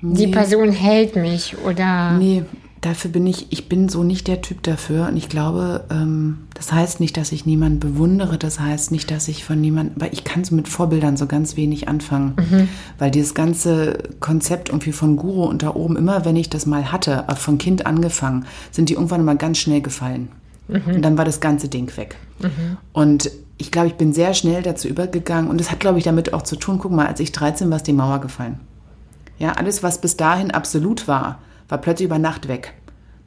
nee. 0.02 0.26
die 0.26 0.26
Person 0.28 0.70
hält 0.70 1.16
mich 1.16 1.56
oder. 1.58 2.12
Nee, 2.12 2.44
dafür 2.84 3.10
bin 3.10 3.26
ich, 3.26 3.46
ich 3.50 3.68
bin 3.68 3.88
so 3.88 4.02
nicht 4.02 4.26
der 4.28 4.42
Typ 4.42 4.62
dafür. 4.62 5.08
Und 5.08 5.16
ich 5.16 5.28
glaube, 5.28 5.84
ähm, 5.90 6.38
das 6.54 6.72
heißt 6.72 7.00
nicht, 7.00 7.16
dass 7.16 7.32
ich 7.32 7.46
niemanden 7.46 7.80
bewundere, 7.80 8.36
das 8.36 8.60
heißt 8.60 8.92
nicht, 8.92 9.10
dass 9.10 9.28
ich 9.28 9.44
von 9.44 9.60
niemandem, 9.60 10.00
weil 10.00 10.12
ich 10.12 10.24
kann 10.24 10.44
so 10.44 10.54
mit 10.54 10.68
Vorbildern 10.68 11.16
so 11.16 11.26
ganz 11.26 11.56
wenig 11.56 11.88
anfangen. 11.88 12.34
Mhm. 12.36 12.68
Weil 12.98 13.10
dieses 13.10 13.34
ganze 13.34 13.98
Konzept 14.20 14.68
irgendwie 14.68 14.92
von 14.92 15.16
Guru 15.16 15.44
und 15.44 15.62
da 15.62 15.74
oben, 15.74 15.96
immer 15.96 16.24
wenn 16.24 16.36
ich 16.36 16.50
das 16.50 16.66
mal 16.66 16.92
hatte, 16.92 17.24
äh, 17.28 17.34
von 17.34 17.58
Kind 17.58 17.86
angefangen, 17.86 18.44
sind 18.70 18.90
die 18.90 18.94
irgendwann 18.94 19.24
mal 19.24 19.36
ganz 19.36 19.58
schnell 19.58 19.80
gefallen. 19.80 20.28
Mhm. 20.68 20.96
Und 20.96 21.02
dann 21.02 21.16
war 21.16 21.24
das 21.24 21.40
ganze 21.40 21.68
Ding 21.68 21.96
weg. 21.96 22.16
Mhm. 22.40 22.76
Und 22.92 23.30
ich 23.56 23.70
glaube, 23.70 23.88
ich 23.88 23.94
bin 23.94 24.12
sehr 24.12 24.34
schnell 24.34 24.62
dazu 24.62 24.88
übergegangen 24.88 25.48
und 25.48 25.58
das 25.58 25.70
hat, 25.70 25.80
glaube 25.80 25.98
ich, 25.98 26.04
damit 26.04 26.34
auch 26.34 26.42
zu 26.42 26.56
tun, 26.56 26.78
guck 26.78 26.92
mal, 26.92 27.06
als 27.06 27.20
ich 27.20 27.32
13 27.32 27.70
war, 27.70 27.76
ist 27.76 27.86
die 27.86 27.92
Mauer 27.92 28.20
gefallen. 28.20 28.60
Ja, 29.38 29.52
alles, 29.52 29.82
was 29.82 30.00
bis 30.00 30.16
dahin 30.16 30.50
absolut 30.50 31.08
war, 31.08 31.38
war 31.68 31.78
plötzlich 31.78 32.06
über 32.06 32.18
Nacht 32.18 32.48
weg. 32.48 32.74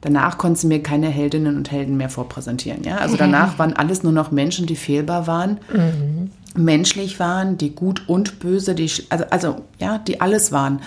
Danach 0.00 0.38
konnten 0.38 0.56
sie 0.56 0.66
mir 0.68 0.82
keine 0.82 1.08
Heldinnen 1.08 1.56
und 1.56 1.72
Helden 1.72 1.96
mehr 1.96 2.08
vorpräsentieren. 2.08 2.84
Ja? 2.84 2.98
Also 2.98 3.16
danach 3.16 3.58
waren 3.58 3.72
alles 3.72 4.02
nur 4.02 4.12
noch 4.12 4.30
Menschen, 4.30 4.66
die 4.66 4.76
fehlbar 4.76 5.26
waren, 5.26 5.58
mhm. 5.72 6.30
menschlich 6.54 7.18
waren, 7.18 7.58
die 7.58 7.74
gut 7.74 8.08
und 8.08 8.38
böse, 8.38 8.74
die, 8.74 8.90
also, 9.08 9.24
also 9.30 9.56
ja, 9.78 9.98
die 9.98 10.20
alles 10.20 10.52
waren. 10.52 10.80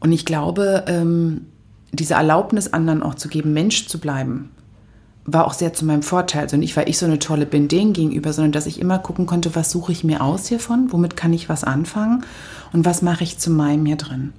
Und 0.00 0.12
ich 0.12 0.24
glaube, 0.24 0.84
ähm, 0.88 1.46
diese 1.92 2.14
Erlaubnis 2.14 2.72
anderen 2.72 3.02
auch 3.02 3.14
zu 3.14 3.28
geben, 3.28 3.52
Mensch 3.52 3.86
zu 3.86 3.98
bleiben, 3.98 4.50
war 5.24 5.46
auch 5.46 5.54
sehr 5.54 5.72
zu 5.72 5.84
meinem 5.84 6.02
Vorteil. 6.02 6.42
Also 6.42 6.56
nicht, 6.56 6.76
weil 6.76 6.88
ich 6.88 6.98
so 6.98 7.06
eine 7.06 7.18
tolle 7.18 7.46
bin 7.46 7.68
denen 7.68 7.92
gegenüber, 7.92 8.32
sondern 8.32 8.52
dass 8.52 8.66
ich 8.66 8.80
immer 8.80 8.98
gucken 8.98 9.26
konnte, 9.26 9.54
was 9.54 9.70
suche 9.70 9.92
ich 9.92 10.04
mir 10.04 10.22
aus 10.22 10.46
hiervon, 10.46 10.92
womit 10.92 11.16
kann 11.16 11.32
ich 11.32 11.48
was 11.48 11.64
anfangen 11.64 12.24
und 12.72 12.84
was 12.84 13.02
mache 13.02 13.24
ich 13.24 13.38
zu 13.38 13.50
meinem 13.50 13.86
hier 13.86 13.96
drin. 13.96 14.32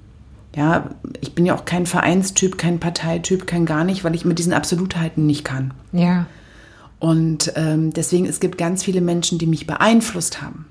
Ja, 0.58 0.89
ich 1.22 1.36
bin 1.36 1.45
ja 1.45 1.55
auch 1.55 1.66
kein 1.66 1.86
Vereinstyp, 1.86 2.58
kein 2.58 2.80
Parteityp, 2.80 3.45
kein 3.45 3.68
gar 3.68 3.84
nicht, 3.84 4.03
weil 4.03 4.16
ich 4.16 4.26
mit 4.26 4.39
diesen 4.39 4.53
Absolutheiten 4.53 5.28
nicht 5.28 5.45
kann. 5.45 5.72
Ja. 5.91 6.26
Und 6.99 7.53
ähm, 7.55 7.93
deswegen, 7.93 8.26
es 8.26 8.39
gibt 8.39 8.58
ganz 8.58 8.84
viele 8.84 9.01
Menschen, 9.01 9.38
die 9.38 9.45
mich 9.45 9.68
beeinflusst 9.68 10.41
haben. 10.41 10.66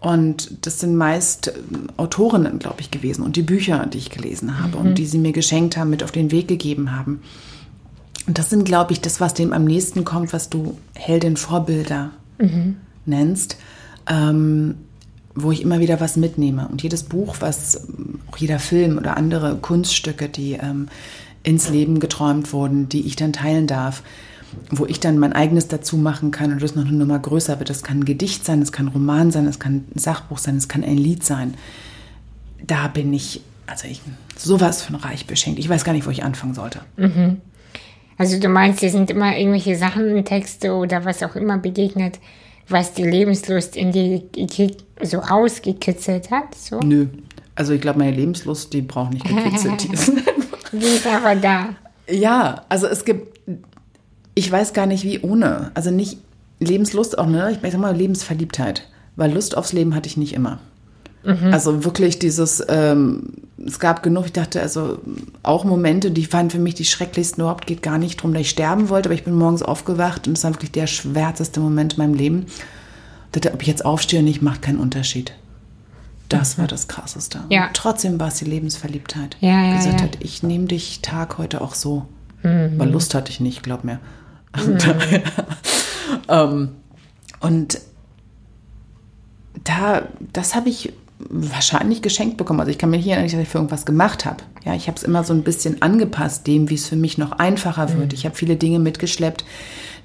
Und 0.00 0.66
das 0.66 0.80
sind 0.80 0.96
meist 0.96 1.52
ähm, 1.56 1.90
Autorinnen, 1.96 2.58
glaube 2.58 2.80
ich, 2.80 2.90
gewesen 2.90 3.22
und 3.22 3.36
die 3.36 3.42
Bücher, 3.42 3.86
die 3.86 3.98
ich 3.98 4.10
gelesen 4.10 4.60
habe 4.60 4.78
mhm. 4.78 4.86
und 4.86 4.98
die 4.98 5.06
sie 5.06 5.18
mir 5.18 5.32
geschenkt 5.32 5.76
haben, 5.76 5.90
mit 5.90 6.02
auf 6.02 6.10
den 6.10 6.32
Weg 6.32 6.48
gegeben 6.48 6.90
haben. 6.90 7.22
Und 8.26 8.36
das 8.36 8.50
sind, 8.50 8.64
glaube 8.64 8.92
ich, 8.92 9.00
das, 9.00 9.20
was 9.20 9.34
dem 9.34 9.52
am 9.52 9.64
nächsten 9.64 10.04
kommt, 10.04 10.32
was 10.32 10.50
du 10.50 10.76
Heldin 10.94 11.36
Vorbilder 11.36 12.10
mhm. 12.38 12.78
nennst. 13.06 13.58
Ähm, 14.08 14.74
wo 15.42 15.52
ich 15.52 15.62
immer 15.62 15.80
wieder 15.80 16.00
was 16.00 16.16
mitnehme. 16.16 16.68
Und 16.68 16.82
jedes 16.82 17.04
Buch, 17.04 17.36
was, 17.40 17.86
auch 18.30 18.36
jeder 18.36 18.58
Film 18.58 18.98
oder 18.98 19.16
andere 19.16 19.56
Kunststücke, 19.56 20.28
die 20.28 20.52
ähm, 20.54 20.88
ins 21.42 21.68
Leben 21.68 22.00
geträumt 22.00 22.52
wurden, 22.52 22.88
die 22.88 23.06
ich 23.06 23.16
dann 23.16 23.32
teilen 23.32 23.66
darf, 23.66 24.02
wo 24.70 24.86
ich 24.86 25.00
dann 25.00 25.18
mein 25.18 25.32
eigenes 25.32 25.68
dazu 25.68 25.96
machen 25.96 26.30
kann 26.30 26.52
und 26.52 26.62
das 26.62 26.74
noch 26.74 26.86
eine 26.86 26.96
Nummer 26.96 27.18
größer 27.18 27.58
wird. 27.58 27.70
Das 27.70 27.82
kann 27.82 28.00
ein 28.00 28.04
Gedicht 28.04 28.44
sein, 28.44 28.62
es 28.62 28.72
kann 28.72 28.86
ein 28.86 28.92
Roman 28.92 29.30
sein, 29.30 29.46
es 29.46 29.58
kann 29.58 29.84
ein 29.94 29.98
Sachbuch 29.98 30.38
sein, 30.38 30.56
es 30.56 30.68
kann 30.68 30.82
ein 30.82 30.96
Lied 30.96 31.24
sein. 31.24 31.54
Da 32.66 32.88
bin 32.88 33.12
ich, 33.12 33.42
also 33.66 33.86
ich, 33.86 34.00
sowas 34.36 34.82
von 34.82 34.96
reich 34.96 35.26
beschenkt. 35.26 35.58
Ich 35.58 35.68
weiß 35.68 35.84
gar 35.84 35.92
nicht, 35.92 36.06
wo 36.06 36.10
ich 36.10 36.24
anfangen 36.24 36.54
sollte. 36.54 36.80
Mhm. 36.96 37.38
Also 38.16 38.40
du 38.40 38.48
meinst, 38.48 38.82
dir 38.82 38.90
sind 38.90 39.10
immer 39.10 39.36
irgendwelche 39.36 39.76
Sachen, 39.76 40.24
Texte 40.24 40.72
oder 40.72 41.04
was 41.04 41.22
auch 41.22 41.36
immer 41.36 41.58
begegnet, 41.58 42.18
was 42.68 42.92
die 42.94 43.04
Lebenslust 43.04 43.76
in 43.76 43.92
dir 43.92 44.22
so 45.02 45.18
rausgekitzelt 45.18 46.30
hat? 46.30 46.54
So? 46.54 46.80
Nö. 46.80 47.06
Also 47.54 47.72
ich 47.72 47.80
glaube, 47.80 47.98
meine 47.98 48.16
Lebenslust, 48.16 48.72
die 48.72 48.82
braucht 48.82 49.12
nicht 49.12 49.26
gekitzelt. 49.26 49.82
die, 49.88 49.92
ist 49.92 50.12
die 50.72 50.86
ist 50.86 51.06
aber 51.06 51.34
da. 51.34 51.70
Ja, 52.08 52.64
also 52.68 52.86
es 52.86 53.04
gibt, 53.04 53.38
ich 54.34 54.50
weiß 54.50 54.72
gar 54.72 54.86
nicht 54.86 55.04
wie 55.04 55.20
ohne. 55.20 55.72
Also 55.74 55.90
nicht 55.90 56.18
Lebenslust 56.60 57.18
auch, 57.18 57.26
ne? 57.26 57.58
Ich 57.62 57.70
sag 57.70 57.80
mal 57.80 57.96
Lebensverliebtheit. 57.96 58.88
Weil 59.16 59.32
Lust 59.32 59.56
aufs 59.56 59.72
Leben 59.72 59.94
hatte 59.94 60.08
ich 60.08 60.16
nicht 60.16 60.34
immer. 60.34 60.60
Mhm. 61.28 61.52
Also 61.52 61.84
wirklich 61.84 62.18
dieses, 62.18 62.64
ähm, 62.68 63.34
es 63.64 63.78
gab 63.78 64.02
genug, 64.02 64.26
ich 64.26 64.32
dachte, 64.32 64.62
also 64.62 64.98
auch 65.42 65.64
Momente, 65.64 66.10
die 66.10 66.32
waren 66.32 66.48
für 66.48 66.58
mich 66.58 66.74
die 66.74 66.86
schrecklichsten 66.86 67.42
überhaupt, 67.42 67.66
geht 67.66 67.82
gar 67.82 67.98
nicht 67.98 68.20
darum, 68.20 68.32
dass 68.32 68.40
ich 68.40 68.50
sterben 68.50 68.88
wollte, 68.88 69.08
aber 69.08 69.14
ich 69.14 69.24
bin 69.24 69.34
morgens 69.34 69.62
aufgewacht 69.62 70.26
und 70.26 70.38
es 70.38 70.44
war 70.44 70.54
wirklich 70.54 70.72
der 70.72 70.86
schwärzeste 70.86 71.60
Moment 71.60 71.94
in 71.94 71.98
meinem 71.98 72.14
Leben. 72.14 72.46
Ich 72.46 73.32
dachte, 73.32 73.52
ob 73.52 73.60
ich 73.60 73.68
jetzt 73.68 73.84
aufstehe 73.84 74.20
oder 74.20 74.28
nicht, 74.28 74.40
macht 74.40 74.62
keinen 74.62 74.80
Unterschied. 74.80 75.34
Das 76.30 76.56
mhm. 76.56 76.62
war 76.62 76.68
das 76.68 76.88
Krasseste. 76.88 77.40
Ja. 77.50 77.66
Und 77.66 77.74
trotzdem 77.74 78.18
war 78.18 78.28
es 78.28 78.36
die 78.36 78.46
Lebensverliebtheit. 78.46 79.36
Ja, 79.40 79.66
ja, 79.66 79.76
gesagt 79.76 80.00
ja. 80.00 80.06
hat, 80.06 80.16
ich 80.20 80.42
nehme 80.42 80.64
dich 80.64 81.02
Tag 81.02 81.36
heute 81.36 81.60
auch 81.60 81.74
so. 81.74 82.06
Mhm. 82.42 82.78
Weil 82.78 82.90
Lust 82.90 83.14
hatte 83.14 83.30
ich 83.30 83.40
nicht, 83.40 83.62
glaub 83.62 83.84
mir. 83.84 84.00
Mhm. 84.56 84.78
ähm, 86.28 86.68
und 87.40 87.80
da, 89.64 90.08
das 90.32 90.54
habe 90.54 90.70
ich 90.70 90.94
wahrscheinlich 91.18 92.02
geschenkt 92.02 92.36
bekommen. 92.36 92.60
Also 92.60 92.70
ich 92.70 92.78
kann 92.78 92.90
mir 92.90 92.96
hier 92.96 93.20
nicht, 93.20 93.34
dass 93.34 93.40
ich 93.40 93.48
für 93.48 93.58
irgendwas 93.58 93.84
gemacht 93.84 94.24
habe. 94.24 94.38
Ja, 94.64 94.74
ich 94.74 94.86
habe 94.86 94.96
es 94.96 95.02
immer 95.02 95.24
so 95.24 95.32
ein 95.32 95.42
bisschen 95.42 95.82
angepasst, 95.82 96.46
dem, 96.46 96.70
wie 96.70 96.74
es 96.74 96.86
für 96.86 96.96
mich 96.96 97.18
noch 97.18 97.32
einfacher 97.32 97.88
wird. 97.94 98.12
Mhm. 98.12 98.14
Ich 98.14 98.24
habe 98.24 98.36
viele 98.36 98.56
Dinge 98.56 98.78
mitgeschleppt, 98.78 99.44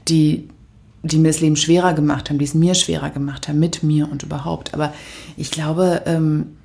die, 0.08 0.50
die 1.04 1.18
mir 1.18 1.30
das 1.30 1.42
Leben 1.42 1.56
schwerer 1.56 1.94
gemacht 1.94 2.30
haben, 2.30 2.40
die 2.40 2.46
es 2.46 2.56
mir 2.56 2.74
schwerer 2.74 3.12
gemacht 3.12 3.48
haben, 3.48 3.60
mit 3.60 3.84
mir 3.84 4.12
und 4.12 4.24
überhaupt. 4.24 4.74
Aber 4.74 4.94
ich 5.38 5.52
glaube, 5.52 6.02
ähm, 6.06 6.58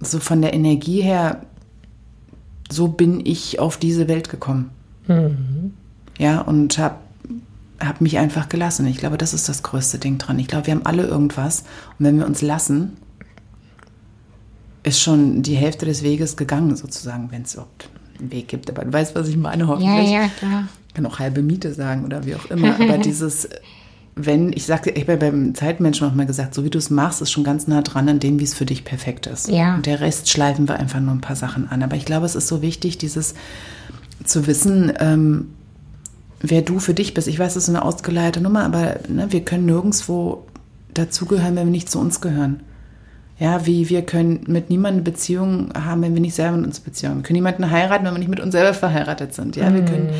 so 0.00 0.18
von 0.18 0.40
der 0.40 0.54
Energie 0.54 1.02
her, 1.02 1.42
so 2.70 2.88
bin 2.88 3.24
ich 3.24 3.60
auf 3.60 3.76
diese 3.76 4.08
Welt 4.08 4.30
gekommen. 4.30 4.70
Mhm. 5.06 5.74
Ja, 6.18 6.40
und 6.40 6.78
habe 6.78 6.96
habe 7.80 8.04
mich 8.04 8.18
einfach 8.18 8.48
gelassen. 8.48 8.86
Ich 8.86 8.98
glaube, 8.98 9.18
das 9.18 9.34
ist 9.34 9.48
das 9.48 9.64
größte 9.64 9.98
Ding 9.98 10.16
dran. 10.16 10.38
Ich 10.38 10.46
glaube, 10.46 10.68
wir 10.68 10.74
haben 10.74 10.86
alle 10.86 11.04
irgendwas. 11.04 11.64
Und 11.98 12.06
wenn 12.06 12.16
wir 12.16 12.26
uns 12.26 12.40
lassen, 12.40 12.96
ist 14.82 15.00
schon 15.00 15.42
die 15.42 15.54
Hälfte 15.54 15.86
des 15.86 16.02
Weges 16.02 16.36
gegangen, 16.36 16.74
sozusagen, 16.76 17.30
wenn 17.30 17.42
es 17.42 17.54
überhaupt 17.54 17.88
einen 18.18 18.32
Weg 18.32 18.48
gibt. 18.48 18.70
Aber 18.70 18.84
du 18.84 18.92
weißt, 18.92 19.14
was 19.14 19.28
ich 19.28 19.36
meine, 19.36 19.68
hoffentlich. 19.68 20.10
Ja, 20.10 20.22
ja, 20.22 20.28
klar. 20.28 20.68
Ich 20.88 20.94
kann 20.94 21.06
auch 21.06 21.18
halbe 21.18 21.42
Miete 21.42 21.72
sagen 21.72 22.04
oder 22.04 22.26
wie 22.26 22.34
auch 22.34 22.46
immer. 22.46 22.74
Aber 22.80 22.98
dieses, 22.98 23.48
wenn, 24.14 24.52
ich 24.52 24.66
sagte, 24.66 24.90
ich 24.90 25.02
habe 25.02 25.16
beim 25.16 25.54
Zeitmenschen 25.54 26.06
auch 26.06 26.14
mal 26.14 26.26
gesagt, 26.26 26.54
so 26.54 26.64
wie 26.64 26.70
du 26.70 26.78
es 26.78 26.90
machst, 26.90 27.22
ist 27.22 27.30
schon 27.30 27.44
ganz 27.44 27.66
nah 27.66 27.82
dran 27.82 28.08
an 28.08 28.20
dem, 28.20 28.40
wie 28.40 28.44
es 28.44 28.54
für 28.54 28.66
dich 28.66 28.84
perfekt 28.84 29.26
ist. 29.26 29.48
Ja. 29.48 29.76
Und 29.76 29.86
der 29.86 30.00
Rest 30.00 30.28
schleifen 30.28 30.68
wir 30.68 30.78
einfach 30.78 31.00
nur 31.00 31.14
ein 31.14 31.20
paar 31.20 31.36
Sachen 31.36 31.68
an. 31.70 31.82
Aber 31.82 31.96
ich 31.96 32.04
glaube, 32.04 32.26
es 32.26 32.34
ist 32.34 32.48
so 32.48 32.60
wichtig, 32.60 32.98
dieses 32.98 33.34
zu 34.24 34.46
wissen, 34.46 34.92
ähm, 34.98 35.48
wer 36.40 36.62
du 36.62 36.78
für 36.78 36.94
dich 36.94 37.14
bist. 37.14 37.28
Ich 37.28 37.38
weiß, 37.38 37.54
das 37.54 37.64
ist 37.64 37.68
eine 37.68 37.84
ausgeleierte 37.84 38.40
Nummer, 38.40 38.64
aber 38.64 38.96
ne, 39.08 39.28
wir 39.30 39.44
können 39.44 39.66
nirgendwo 39.66 40.44
dazugehören, 40.92 41.56
wenn 41.56 41.66
wir 41.66 41.72
nicht 41.72 41.90
zu 41.90 41.98
uns 41.98 42.20
gehören. 42.20 42.60
Ja, 43.38 43.66
wie 43.66 43.88
wir 43.88 44.02
können 44.02 44.44
mit 44.46 44.70
niemandem 44.70 44.98
eine 45.02 45.10
Beziehung 45.10 45.70
haben, 45.74 46.02
wenn 46.02 46.14
wir 46.14 46.20
nicht 46.20 46.34
selber 46.34 46.56
mit 46.58 46.66
uns 46.66 46.78
Beziehung 46.80 47.12
haben. 47.12 47.18
Wir 47.20 47.22
können 47.24 47.36
niemanden 47.36 47.70
heiraten, 47.70 48.04
wenn 48.04 48.12
wir 48.14 48.18
nicht 48.18 48.28
mit 48.28 48.38
uns 48.40 48.52
selber 48.52 48.72
verheiratet 48.74 49.34
sind. 49.34 49.56
Ja, 49.56 49.72
wir 49.74 49.84
können. 49.84 50.10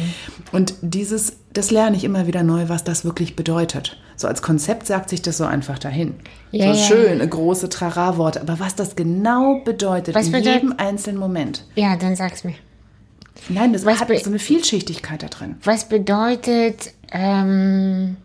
Und 0.51 0.75
dieses, 0.81 1.37
das 1.53 1.71
lerne 1.71 1.97
ich 1.97 2.03
immer 2.05 2.27
wieder 2.27 2.43
neu, 2.43 2.69
was 2.69 2.83
das 2.85 3.05
wirklich 3.05 3.37
bedeutet. 3.37 3.97
So 4.17 4.27
als 4.27 4.43
Konzept 4.43 4.87
sagt 4.87 5.09
sich 5.11 5.23
das 5.23 5.37
so 5.39 5.45
einfach 5.45 5.79
dahin. 5.79 6.15
Ja, 6.51 6.75
so 6.75 6.83
schön, 6.95 7.29
große 7.31 7.69
Trara-Worte. 7.69 8.41
Aber 8.41 8.59
was 8.59 8.75
das 8.75 8.97
genau 8.97 9.61
bedeutet 9.65 10.15
Was 10.17 10.27
in 10.27 10.33
bedeutet- 10.33 10.55
jedem 10.63 10.75
einzelnen 10.79 11.19
Moment. 11.21 11.65
Ja, 11.77 11.97
dann 11.97 12.17
sag's 12.17 12.43
mir. 12.45 12.55
Nein, 13.49 13.73
das 13.73 13.85
Was 13.85 14.01
hat 14.01 14.09
so 14.23 14.31
eine 14.31 14.39
Vielschichtigkeit 14.39 15.23
da 15.23 15.29
drin. 15.29 15.57
Was 15.65 15.89
bedeutet 15.89 16.93
ähm, 17.13 18.17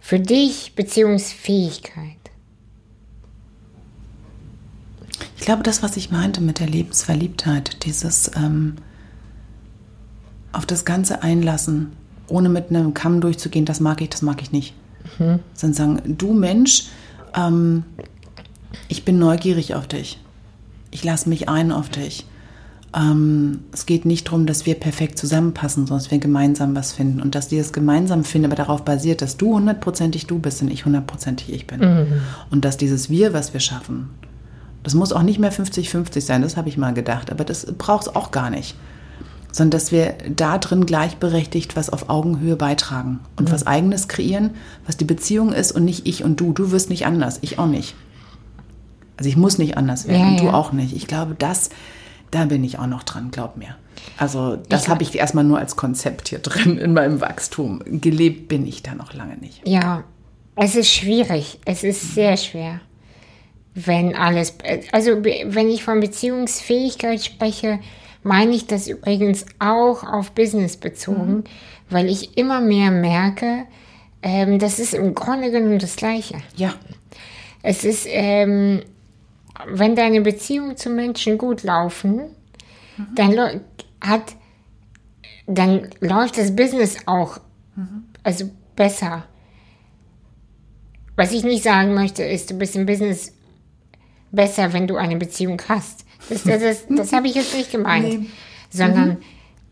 für 0.00 0.20
dich 0.20 0.74
Beziehungsfähigkeit? 0.74 2.15
Ich 5.36 5.42
glaube, 5.42 5.62
das, 5.62 5.82
was 5.82 5.96
ich 5.96 6.10
meinte 6.10 6.40
mit 6.40 6.60
der 6.60 6.66
Lebensverliebtheit, 6.66 7.84
dieses 7.84 8.30
ähm, 8.36 8.76
auf 10.52 10.66
das 10.66 10.84
Ganze 10.84 11.22
einlassen, 11.22 11.92
ohne 12.28 12.48
mit 12.48 12.70
einem 12.70 12.94
Kamm 12.94 13.20
durchzugehen, 13.20 13.64
das 13.64 13.80
mag 13.80 14.00
ich, 14.00 14.08
das 14.08 14.22
mag 14.22 14.42
ich 14.42 14.52
nicht. 14.52 14.74
Sondern 15.54 15.74
sagen, 15.74 16.16
du 16.18 16.32
Mensch, 16.32 16.86
ähm, 17.36 17.84
ich 18.88 19.04
bin 19.04 19.18
neugierig 19.18 19.74
auf 19.74 19.86
dich. 19.86 20.18
Ich 20.90 21.04
lasse 21.04 21.28
mich 21.28 21.48
ein 21.48 21.70
auf 21.70 21.90
dich. 21.90 22.26
Ähm, 22.94 23.60
es 23.72 23.86
geht 23.86 24.06
nicht 24.06 24.28
darum, 24.28 24.46
dass 24.46 24.64
wir 24.64 24.74
perfekt 24.74 25.18
zusammenpassen, 25.18 25.86
sondern 25.86 26.02
dass 26.02 26.10
wir 26.10 26.18
gemeinsam 26.18 26.74
was 26.74 26.92
finden. 26.92 27.20
Und 27.20 27.34
dass 27.34 27.48
die 27.48 27.58
das 27.58 27.72
gemeinsam 27.72 28.24
finden, 28.24 28.46
aber 28.46 28.56
darauf 28.56 28.84
basiert, 28.84 29.20
dass 29.22 29.36
du 29.36 29.54
hundertprozentig 29.54 30.26
du 30.26 30.38
bist 30.38 30.62
und 30.62 30.70
ich 30.70 30.86
hundertprozentig 30.86 31.52
ich 31.52 31.66
bin. 31.66 31.80
Und 32.50 32.64
dass 32.64 32.78
dieses 32.78 33.10
Wir, 33.10 33.32
was 33.32 33.52
wir 33.52 33.60
schaffen, 33.60 34.10
das 34.86 34.94
muss 34.94 35.12
auch 35.12 35.24
nicht 35.24 35.40
mehr 35.40 35.52
50-50 35.52 36.20
sein, 36.20 36.42
das 36.42 36.56
habe 36.56 36.68
ich 36.68 36.78
mal 36.78 36.94
gedacht, 36.94 37.32
aber 37.32 37.42
das 37.42 37.66
braucht 37.76 38.06
es 38.06 38.14
auch 38.14 38.30
gar 38.30 38.50
nicht. 38.50 38.76
Sondern 39.50 39.72
dass 39.72 39.90
wir 39.90 40.14
da 40.28 40.58
drin 40.58 40.86
gleichberechtigt 40.86 41.74
was 41.74 41.90
auf 41.90 42.08
Augenhöhe 42.08 42.54
beitragen 42.54 43.18
und 43.34 43.50
was 43.50 43.66
eigenes 43.66 44.06
kreieren, 44.06 44.50
was 44.86 44.96
die 44.96 45.04
Beziehung 45.04 45.52
ist 45.52 45.72
und 45.72 45.84
nicht 45.84 46.06
ich 46.06 46.22
und 46.22 46.38
du. 46.38 46.52
Du 46.52 46.70
wirst 46.70 46.88
nicht 46.88 47.04
anders, 47.04 47.38
ich 47.40 47.58
auch 47.58 47.66
nicht. 47.66 47.96
Also 49.16 49.28
ich 49.28 49.36
muss 49.36 49.58
nicht 49.58 49.76
anders 49.76 50.06
werden 50.06 50.20
Ja, 50.20 50.28
und 50.28 50.40
du 50.40 50.44
ja. 50.44 50.54
auch 50.54 50.70
nicht. 50.70 50.94
Ich 50.94 51.08
glaube, 51.08 51.34
das, 51.36 51.70
da 52.30 52.44
bin 52.44 52.62
ich 52.62 52.78
auch 52.78 52.86
noch 52.86 53.02
dran, 53.02 53.32
glaub 53.32 53.56
mir. 53.56 53.74
Also 54.18 54.54
das 54.68 54.86
habe 54.86 55.02
ich 55.02 55.16
erstmal 55.18 55.42
nur 55.42 55.58
als 55.58 55.74
Konzept 55.74 56.28
hier 56.28 56.38
drin 56.38 56.78
in 56.78 56.92
meinem 56.92 57.20
Wachstum. 57.20 57.80
Gelebt 57.86 58.46
bin 58.46 58.64
ich 58.68 58.84
da 58.84 58.94
noch 58.94 59.14
lange 59.14 59.36
nicht. 59.38 59.66
Ja, 59.66 60.04
es 60.54 60.76
ist 60.76 60.92
schwierig. 60.92 61.58
Es 61.64 61.82
ist 61.82 62.14
sehr 62.14 62.36
schwer. 62.36 62.80
Wenn 63.78 64.14
alles, 64.16 64.54
also 64.92 65.22
wenn 65.22 65.68
ich 65.68 65.84
von 65.84 66.00
Beziehungsfähigkeit 66.00 67.22
spreche, 67.22 67.78
meine 68.22 68.52
ich 68.52 68.66
das 68.66 68.88
übrigens 68.88 69.44
auch 69.58 70.02
auf 70.02 70.32
Business 70.32 70.78
bezogen, 70.78 71.44
weil 71.90 72.08
ich 72.08 72.38
immer 72.38 72.60
mehr 72.62 72.90
merke, 72.90 73.66
ähm, 74.22 74.58
das 74.58 74.78
ist 74.78 74.94
im 74.94 75.14
Grunde 75.14 75.50
genommen 75.50 75.78
das 75.78 75.96
Gleiche. 75.96 76.36
Ja, 76.56 76.74
Es 77.62 77.84
ist, 77.84 78.06
ähm, 78.08 78.82
wenn 79.68 79.94
deine 79.94 80.22
Beziehungen 80.22 80.76
zu 80.78 80.88
Menschen 80.90 81.36
gut 81.36 81.62
laufen, 81.62 82.22
dann, 83.14 83.32
läu- 83.32 83.60
hat, 84.00 84.34
dann 85.46 85.90
läuft 86.00 86.38
das 86.38 86.56
Business 86.56 86.96
auch 87.04 87.38
also 88.22 88.48
besser. 88.74 89.24
Was 91.14 91.32
ich 91.32 91.44
nicht 91.44 91.62
sagen 91.62 91.92
möchte, 91.94 92.22
ist, 92.24 92.50
du 92.50 92.54
bist 92.54 92.74
im 92.74 92.86
Business 92.86 93.32
besser, 94.32 94.72
wenn 94.72 94.86
du 94.86 94.96
eine 94.96 95.16
Beziehung 95.16 95.60
hast. 95.68 96.04
Das, 96.28 96.42
das, 96.42 96.60
das, 96.60 96.86
das 96.88 97.12
habe 97.12 97.28
ich 97.28 97.34
jetzt 97.34 97.54
nicht 97.54 97.70
gemeint. 97.70 98.20
Nee. 98.20 98.26
Sondern 98.70 99.18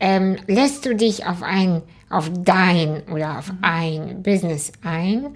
ähm, 0.01 0.37
lässt 0.47 0.87
du 0.87 0.95
dich 0.95 1.27
auf 1.27 1.43
ein, 1.43 1.83
auf 2.11 2.31
dein 2.33 3.03
oder 3.13 3.39
auf 3.39 3.53
ein 3.63 4.23
Business 4.23 4.73
ein 4.83 5.29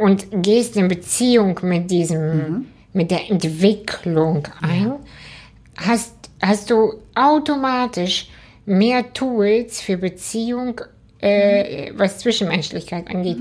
und 0.00 0.26
gehst 0.42 0.76
in 0.76 0.88
Beziehung 0.88 1.58
mit 1.62 1.90
diesem, 1.90 2.66
mit 2.92 3.10
der 3.10 3.30
Entwicklung 3.30 4.48
ein, 4.60 4.94
hast, 5.76 6.14
hast 6.42 6.70
du 6.70 6.94
automatisch 7.14 8.28
mehr 8.66 9.12
Tools 9.12 9.80
für 9.80 9.96
Beziehung, 9.96 10.80
äh, 11.20 11.92
was 11.94 12.18
Zwischenmenschlichkeit 12.18 13.08
angeht. 13.08 13.38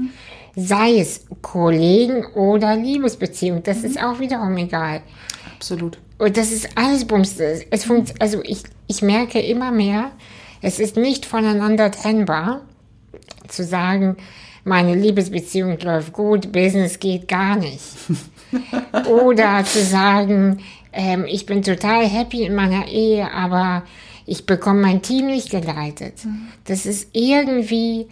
Sei 0.59 0.97
es 0.97 1.25
Kollegen 1.43 2.25
oder 2.33 2.75
Liebesbeziehung, 2.75 3.61
das 3.61 3.83
ist 3.83 4.01
auch 4.01 4.19
wiederum 4.19 4.57
egal. 4.57 5.01
absolut. 5.55 5.99
Und 6.17 6.35
das 6.35 6.51
ist 6.51 6.69
alles 6.75 7.05
Bums. 7.05 7.35
Es 7.39 7.85
funkt, 7.85 8.19
also 8.19 8.41
ich, 8.43 8.63
ich 8.87 9.03
merke 9.03 9.39
immer 9.39 9.71
mehr, 9.71 10.11
es 10.63 10.79
ist 10.79 10.97
nicht 10.97 11.27
voneinander 11.27 11.91
trennbar, 11.91 12.61
zu 13.47 13.63
sagen, 13.63 14.17
meine 14.63 14.95
Liebesbeziehung 14.95 15.77
läuft 15.79 16.13
gut, 16.13 16.51
Business 16.51 16.99
geht 16.99 17.27
gar 17.27 17.55
nicht. 17.55 17.83
Oder 19.07 19.63
zu 19.63 19.83
sagen, 19.83 20.59
ähm, 20.91 21.25
ich 21.27 21.45
bin 21.45 21.61
total 21.61 22.07
happy 22.07 22.43
in 22.43 22.55
meiner 22.55 22.87
Ehe, 22.87 23.31
aber 23.31 23.83
ich 24.25 24.47
bekomme 24.47 24.81
mein 24.81 25.03
Team 25.03 25.27
nicht 25.27 25.51
geleitet. 25.51 26.15
Das 26.65 26.87
ist 26.87 27.09
irgendwie, 27.13 28.07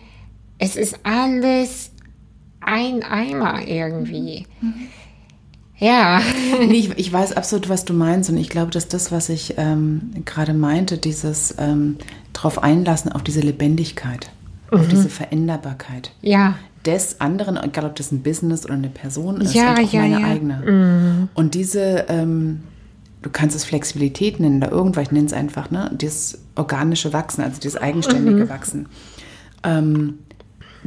es 0.59 0.75
ist 0.75 0.99
alles 1.03 1.91
ein 2.65 3.03
Eimer 3.03 3.65
irgendwie. 3.67 4.45
Ja. 5.77 6.21
Nee, 6.59 6.73
ich, 6.73 6.97
ich 6.97 7.11
weiß 7.11 7.33
absolut, 7.33 7.67
was 7.69 7.83
du 7.85 7.93
meinst 7.93 8.29
und 8.29 8.37
ich 8.37 8.49
glaube, 8.49 8.71
dass 8.71 8.87
das, 8.87 9.11
was 9.11 9.27
ich 9.29 9.55
ähm, 9.57 10.11
gerade 10.23 10.53
meinte, 10.53 10.97
dieses 10.97 11.53
ähm, 11.57 11.97
drauf 12.33 12.63
einlassen 12.63 13.11
auf 13.11 13.23
diese 13.23 13.41
Lebendigkeit, 13.41 14.29
auf 14.71 14.87
diese 14.87 15.09
Veränderbarkeit 15.09 16.11
Ja. 16.21 16.55
des 16.85 17.19
anderen, 17.19 17.57
egal 17.61 17.85
ob 17.85 17.95
das 17.95 18.11
ein 18.11 18.23
Business 18.23 18.63
oder 18.65 18.75
eine 18.75 18.87
Person 18.89 19.41
ist, 19.41 19.53
Ja, 19.53 19.73
und 19.73 19.79
auch 19.85 19.91
ja, 19.91 20.01
meine 20.01 20.21
ja. 20.21 20.27
eigene. 20.27 21.27
Und 21.33 21.53
diese, 21.55 22.05
ähm, 22.07 22.61
du 23.21 23.29
kannst 23.29 23.55
es 23.55 23.65
Flexibilität 23.65 24.39
nennen 24.39 24.57
oder 24.63 24.71
irgendwas, 24.71 25.03
ich 25.07 25.11
nenne 25.11 25.27
es 25.27 25.33
einfach, 25.33 25.71
ne, 25.71 25.91
dieses 25.93 26.39
organische 26.55 27.11
Wachsen, 27.11 27.43
also 27.43 27.59
dieses 27.59 27.79
eigenständige 27.79 28.47
Wachsen. 28.49 28.87
Ähm, 29.63 30.19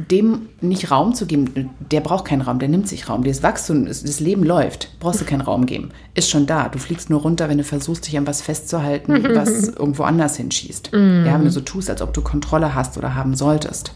dem 0.09 0.47
nicht 0.61 0.91
Raum 0.91 1.13
zu 1.13 1.25
geben, 1.25 1.71
der 1.91 1.99
braucht 1.99 2.25
keinen 2.25 2.41
Raum, 2.41 2.59
der 2.59 2.69
nimmt 2.69 2.87
sich 2.87 3.09
Raum. 3.09 3.23
Das 3.23 3.43
Wachstum, 3.43 3.85
das 3.85 4.19
Leben 4.19 4.43
läuft, 4.43 4.97
brauchst 4.99 5.19
du 5.19 5.25
keinen 5.25 5.41
Raum 5.41 5.65
geben. 5.65 5.89
Ist 6.13 6.29
schon 6.29 6.45
da. 6.45 6.69
Du 6.69 6.79
fliegst 6.79 7.09
nur 7.09 7.21
runter, 7.21 7.49
wenn 7.49 7.57
du 7.57 7.63
versuchst, 7.65 8.07
dich 8.07 8.17
an 8.17 8.25
was 8.25 8.41
festzuhalten, 8.41 9.23
was 9.35 9.67
irgendwo 9.67 10.03
anders 10.03 10.37
hinschießt. 10.37 10.91
Ja, 10.93 11.33
wenn 11.33 11.43
du 11.43 11.51
so 11.51 11.61
tust, 11.61 11.89
als 11.89 12.01
ob 12.01 12.13
du 12.13 12.21
Kontrolle 12.21 12.73
hast 12.73 12.97
oder 12.97 13.15
haben 13.15 13.35
solltest, 13.35 13.93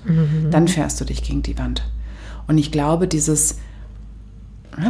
dann 0.52 0.68
fährst 0.68 1.00
du 1.00 1.06
dich 1.06 1.24
gegen 1.24 1.42
die 1.42 1.58
Wand. 1.58 1.84
Und 2.48 2.58
ich 2.58 2.72
glaube, 2.72 3.08
dieses, 3.08 3.58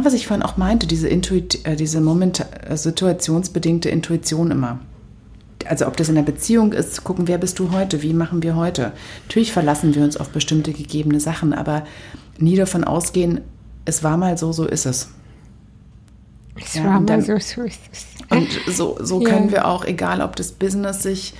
was 0.02 0.14
ich 0.14 0.26
vorhin 0.26 0.42
auch 0.42 0.56
meinte, 0.56 0.86
diese, 0.86 1.08
Intuit, 1.08 1.64
äh, 1.64 1.76
diese 1.76 2.00
Moment, 2.00 2.44
äh, 2.68 2.76
situationsbedingte 2.76 3.88
Intuition 3.88 4.50
immer. 4.50 4.80
Also 5.68 5.86
ob 5.86 5.96
das 5.96 6.08
in 6.08 6.14
der 6.14 6.22
Beziehung 6.22 6.72
ist, 6.72 6.94
zu 6.94 7.02
gucken, 7.02 7.28
wer 7.28 7.38
bist 7.38 7.58
du 7.58 7.70
heute, 7.72 8.02
wie 8.02 8.12
machen 8.12 8.42
wir 8.42 8.56
heute. 8.56 8.92
Natürlich 9.26 9.52
verlassen 9.52 9.94
wir 9.94 10.02
uns 10.02 10.16
auf 10.16 10.28
bestimmte 10.30 10.72
gegebene 10.72 11.20
Sachen, 11.20 11.52
aber 11.52 11.84
nie 12.38 12.56
davon 12.56 12.84
ausgehen, 12.84 13.40
es 13.84 14.02
war 14.02 14.16
mal 14.16 14.36
so, 14.38 14.52
so 14.52 14.66
ist 14.66 14.86
es. 14.86 15.10
Es 16.56 16.74
Ja, 16.74 16.84
war 16.84 16.98
und 16.98 17.08
mal 17.08 17.20
so, 17.20 17.36
so 17.38 17.62
ist 17.62 17.80
es. 17.92 18.06
Und 18.30 18.48
so, 18.74 18.96
so 19.00 19.20
Ja. 19.20 19.28
können 19.28 19.50
wir 19.50 19.66
auch, 19.66 19.84
egal 19.84 20.20
ob 20.20 20.36
das 20.36 20.52
Business 20.52 21.02
sich 21.02 21.34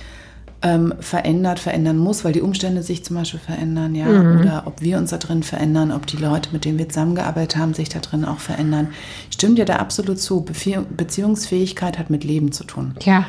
ähm, 0.61 0.93
verändert, 0.99 1.59
verändern 1.59 1.97
muss, 1.97 2.23
weil 2.25 2.33
die 2.33 2.41
Umstände 2.41 2.81
sich 2.81 3.03
zum 3.03 3.17
Beispiel 3.17 3.39
verändern, 3.39 3.93
ja, 3.93 4.07
oder 4.07 4.63
ob 4.65 4.81
wir 4.81 4.97
uns 4.97 5.11
da 5.11 5.17
drin 5.17 5.43
verändern, 5.43 5.91
ob 5.91 6.07
die 6.07 6.17
Leute, 6.17 6.49
mit 6.53 6.65
denen 6.65 6.77
wir 6.79 6.89
zusammengearbeitet 6.89 7.57
haben, 7.57 7.73
sich 7.75 7.89
da 7.89 7.99
drin 7.99 8.25
auch 8.25 8.39
verändern. 8.39 8.87
Stimmt 9.29 9.57
dir 9.59 9.65
da 9.65 9.75
absolut 9.75 10.19
zu. 10.19 10.41
Bezie- 10.41 10.83
Beziehungsfähigkeit 10.95 11.99
hat 11.99 12.09
mit 12.09 12.23
Leben 12.23 12.51
zu 12.51 12.63
tun, 12.63 12.95
Ja, 13.03 13.25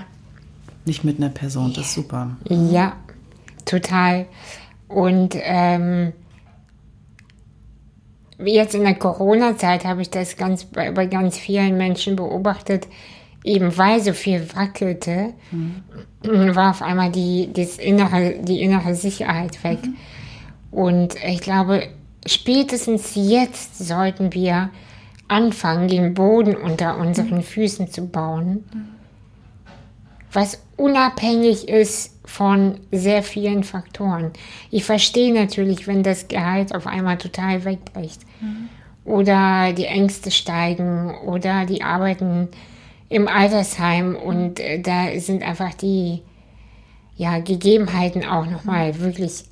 nicht 0.87 1.05
mit 1.05 1.19
einer 1.19 1.31
Person. 1.31 1.73
Das 1.75 1.87
ist 1.87 1.95
super. 1.95 2.37
ja, 2.49 2.97
total. 3.65 4.27
Und 4.89 5.37
ähm, 5.41 6.13
jetzt 8.39 8.75
in 8.75 8.83
der 8.83 8.95
Corona-Zeit 8.95 9.85
habe 9.85 10.03
ich 10.03 10.11
das 10.11 10.37
ganz 10.37 10.65
bei, 10.65 10.91
bei, 10.91 11.07
ganz 11.07 11.39
vielen 11.39 11.77
Menschen 11.77 12.17
beobachtet, 12.17 12.87
eben 13.45 13.77
weil 13.77 14.01
so 14.01 14.13
viel 14.13 14.47
wackelte, 14.55 15.35
mhm. 15.51 16.55
war 16.55 16.71
auf 16.71 16.83
einmal 16.83 17.11
die, 17.11 17.51
das 17.53 17.79
innere, 17.79 18.37
die 18.41 18.61
innere 18.63 18.95
Sicherheit 18.95 19.63
weg. 19.65 19.85
Mhm. 19.85 19.97
Und 20.71 21.15
ich 21.25 21.41
glaube, 21.41 21.89
spätestens 22.27 23.13
jetzt 23.15 23.79
sollten 23.79 24.33
wir 24.35 24.71
anfangen, 25.29 25.89
den 25.89 26.15
Boden 26.15 26.55
unter 26.55 26.99
unseren 26.99 27.43
Füßen 27.43 27.91
zu 27.91 28.07
bauen, 28.07 28.65
was 30.33 30.61
unabhängig 30.77 31.69
ist 31.69 32.13
von 32.25 32.81
sehr 32.91 33.23
vielen 33.23 33.65
Faktoren. 33.65 34.33
Ich 34.71 34.85
verstehe 34.85 35.33
natürlich, 35.33 35.87
wenn 35.87 36.03
das 36.03 36.29
Gehalt 36.29 36.75
auf 36.75 36.87
einmal 36.87 37.19
total 37.19 37.65
wegbricht 37.65 38.21
mhm. 38.41 38.69
oder 39.05 39.73
die 39.73 39.87
Ängste 39.87 40.31
steigen 40.31 41.15
oder 41.25 41.67
die 41.67 41.83
arbeiten 41.83 42.49
im 43.09 43.29
Altersheim 43.29 44.17
und 44.17 44.59
äh, 44.59 44.81
da 44.81 45.19
sind 45.19 45.43
einfach 45.43 45.75
die 45.75 46.23
ja, 47.17 47.39
Gegebenheiten 47.39 48.27
auch 48.27 48.47
nochmal 48.47 48.99
wirklich 49.01 49.45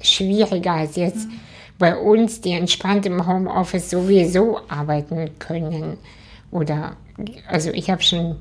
schwieriger 0.00 0.72
als 0.72 0.96
jetzt. 0.96 1.26
Mhm 1.26 1.40
bei 1.78 1.96
uns, 1.96 2.40
die 2.40 2.52
entspannt 2.52 3.06
im 3.06 3.26
Homeoffice 3.26 3.90
sowieso 3.90 4.60
arbeiten 4.68 5.30
können. 5.38 5.98
Oder, 6.50 6.96
also 7.48 7.70
ich 7.70 7.90
habe 7.90 8.02
schon 8.02 8.36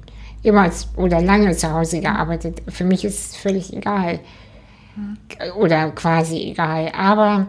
immer 0.45 0.69
oder 0.95 1.21
lange 1.21 1.55
zu 1.55 1.71
Hause 1.71 1.99
gearbeitet. 1.99 2.61
Für 2.67 2.83
mich 2.83 3.03
ist 3.03 3.31
es 3.31 3.35
völlig 3.35 3.73
egal. 3.73 4.19
Oder 5.57 5.91
quasi 5.91 6.37
egal. 6.37 6.91
Aber 6.95 7.47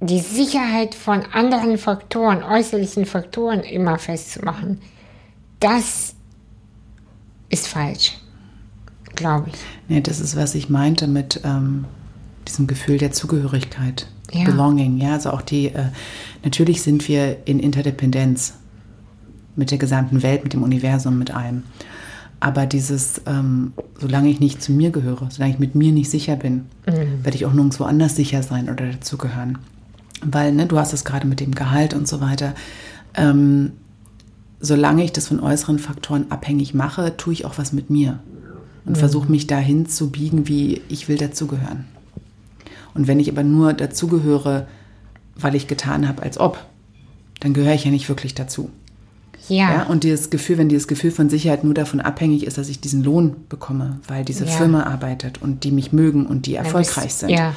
die 0.00 0.20
Sicherheit 0.20 0.94
von 0.94 1.22
anderen 1.32 1.76
Faktoren, 1.76 2.42
äußerlichen 2.42 3.04
Faktoren 3.04 3.60
immer 3.60 3.98
festzumachen, 3.98 4.80
das 5.60 6.14
ist 7.50 7.66
falsch, 7.66 8.16
glaube 9.16 9.50
ich. 9.50 9.58
Nee, 9.88 10.00
das 10.00 10.20
ist, 10.20 10.36
was 10.36 10.54
ich 10.54 10.68
meinte 10.68 11.08
mit, 11.08 11.40
ähm, 11.44 11.84
diesem 12.46 12.66
Gefühl 12.66 12.98
der 12.98 13.12
Zugehörigkeit, 13.12 14.06
ja. 14.32 14.44
Belonging. 14.44 14.98
Ja, 14.98 15.14
also 15.14 15.30
auch 15.30 15.42
die, 15.42 15.66
äh, 15.68 15.86
natürlich 16.44 16.82
sind 16.82 17.08
wir 17.08 17.38
in 17.46 17.60
Interdependenz 17.60 18.54
mit 19.58 19.70
der 19.70 19.78
gesamten 19.78 20.22
Welt, 20.22 20.44
mit 20.44 20.52
dem 20.54 20.62
Universum, 20.62 21.18
mit 21.18 21.34
allem. 21.34 21.64
Aber 22.40 22.66
dieses, 22.66 23.20
ähm, 23.26 23.72
solange 23.98 24.30
ich 24.30 24.38
nicht 24.38 24.62
zu 24.62 24.72
mir 24.72 24.90
gehöre, 24.90 25.28
solange 25.30 25.54
ich 25.54 25.58
mit 25.58 25.74
mir 25.74 25.92
nicht 25.92 26.08
sicher 26.08 26.36
bin, 26.36 26.66
mhm. 26.86 27.24
werde 27.24 27.36
ich 27.36 27.44
auch 27.44 27.52
nirgendwo 27.52 27.84
anders 27.84 28.14
sicher 28.14 28.42
sein 28.42 28.70
oder 28.70 28.86
dazugehören. 28.86 29.58
Weil, 30.24 30.52
ne, 30.52 30.66
du 30.66 30.78
hast 30.78 30.92
es 30.92 31.04
gerade 31.04 31.26
mit 31.26 31.40
dem 31.40 31.54
Gehalt 31.54 31.94
und 31.94 32.06
so 32.06 32.20
weiter. 32.20 32.54
Ähm, 33.14 33.72
solange 34.60 35.04
ich 35.04 35.12
das 35.12 35.26
von 35.26 35.40
äußeren 35.40 35.78
Faktoren 35.78 36.30
abhängig 36.30 36.74
mache, 36.74 37.16
tue 37.16 37.32
ich 37.32 37.44
auch 37.44 37.58
was 37.58 37.72
mit 37.72 37.90
mir 37.90 38.20
und 38.84 38.92
mhm. 38.92 38.96
versuche 38.96 39.30
mich 39.30 39.48
dahin 39.48 39.86
zu 39.86 40.10
biegen, 40.10 40.46
wie 40.46 40.80
ich 40.88 41.08
will 41.08 41.18
dazugehören. 41.18 41.86
Und 42.94 43.08
wenn 43.08 43.20
ich 43.20 43.30
aber 43.30 43.42
nur 43.42 43.72
dazugehöre, 43.72 44.66
weil 45.36 45.54
ich 45.54 45.66
getan 45.66 46.08
habe, 46.08 46.22
als 46.22 46.38
ob, 46.38 46.64
dann 47.40 47.52
gehöre 47.52 47.74
ich 47.74 47.84
ja 47.84 47.90
nicht 47.90 48.08
wirklich 48.08 48.34
dazu. 48.34 48.70
Ja. 49.48 49.72
ja. 49.72 49.82
Und 49.84 50.04
dieses 50.04 50.30
Gefühl, 50.30 50.58
wenn 50.58 50.68
dieses 50.68 50.88
Gefühl 50.88 51.10
von 51.10 51.30
Sicherheit 51.30 51.64
nur 51.64 51.74
davon 51.74 52.00
abhängig 52.00 52.44
ist, 52.44 52.58
dass 52.58 52.68
ich 52.68 52.80
diesen 52.80 53.02
Lohn 53.02 53.36
bekomme, 53.48 54.00
weil 54.06 54.24
diese 54.24 54.44
ja. 54.44 54.50
Firma 54.50 54.84
arbeitet 54.84 55.40
und 55.40 55.64
die 55.64 55.72
mich 55.72 55.92
mögen 55.92 56.26
und 56.26 56.46
die 56.46 56.54
erfolgreich 56.54 57.14
sind, 57.14 57.30
ja. 57.30 57.54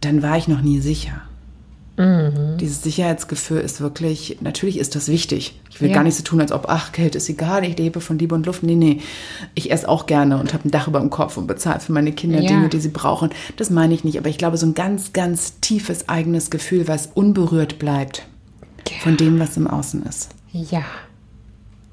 dann 0.00 0.22
war 0.22 0.36
ich 0.36 0.48
noch 0.48 0.60
nie 0.60 0.80
sicher. 0.80 1.22
Mhm. 1.96 2.56
Dieses 2.58 2.82
Sicherheitsgefühl 2.82 3.60
ist 3.60 3.80
wirklich, 3.80 4.38
natürlich 4.40 4.78
ist 4.78 4.96
das 4.96 5.08
wichtig. 5.08 5.60
Ich 5.70 5.80
will 5.80 5.90
ja. 5.90 5.94
gar 5.94 6.02
nicht 6.02 6.16
so 6.16 6.24
tun, 6.24 6.40
als 6.40 6.50
ob, 6.50 6.66
ach, 6.68 6.90
Geld 6.90 7.14
ist 7.14 7.28
egal, 7.28 7.64
ich 7.64 7.78
lebe 7.78 8.00
von 8.00 8.18
Liebe 8.18 8.34
und 8.34 8.46
Luft. 8.46 8.64
Nee, 8.64 8.74
nee. 8.74 9.00
Ich 9.54 9.70
esse 9.70 9.88
auch 9.88 10.06
gerne 10.06 10.38
und 10.38 10.52
habe 10.52 10.68
ein 10.68 10.72
Dach 10.72 10.88
über 10.88 10.98
dem 10.98 11.10
Kopf 11.10 11.36
und 11.36 11.46
bezahle 11.46 11.80
für 11.80 11.92
meine 11.92 12.12
Kinder 12.12 12.40
ja. 12.40 12.48
Dinge, 12.48 12.68
die 12.68 12.80
sie 12.80 12.88
brauchen. 12.88 13.30
Das 13.56 13.70
meine 13.70 13.94
ich 13.94 14.02
nicht. 14.02 14.18
Aber 14.18 14.28
ich 14.28 14.38
glaube, 14.38 14.56
so 14.56 14.66
ein 14.66 14.74
ganz, 14.74 15.12
ganz 15.12 15.60
tiefes 15.60 16.08
eigenes 16.08 16.50
Gefühl, 16.50 16.88
was 16.88 17.10
unberührt 17.14 17.78
bleibt 17.78 18.26
ja. 18.88 18.96
von 19.02 19.16
dem, 19.16 19.38
was 19.38 19.56
im 19.56 19.68
Außen 19.68 20.02
ist. 20.04 20.30
Ja. 20.54 20.84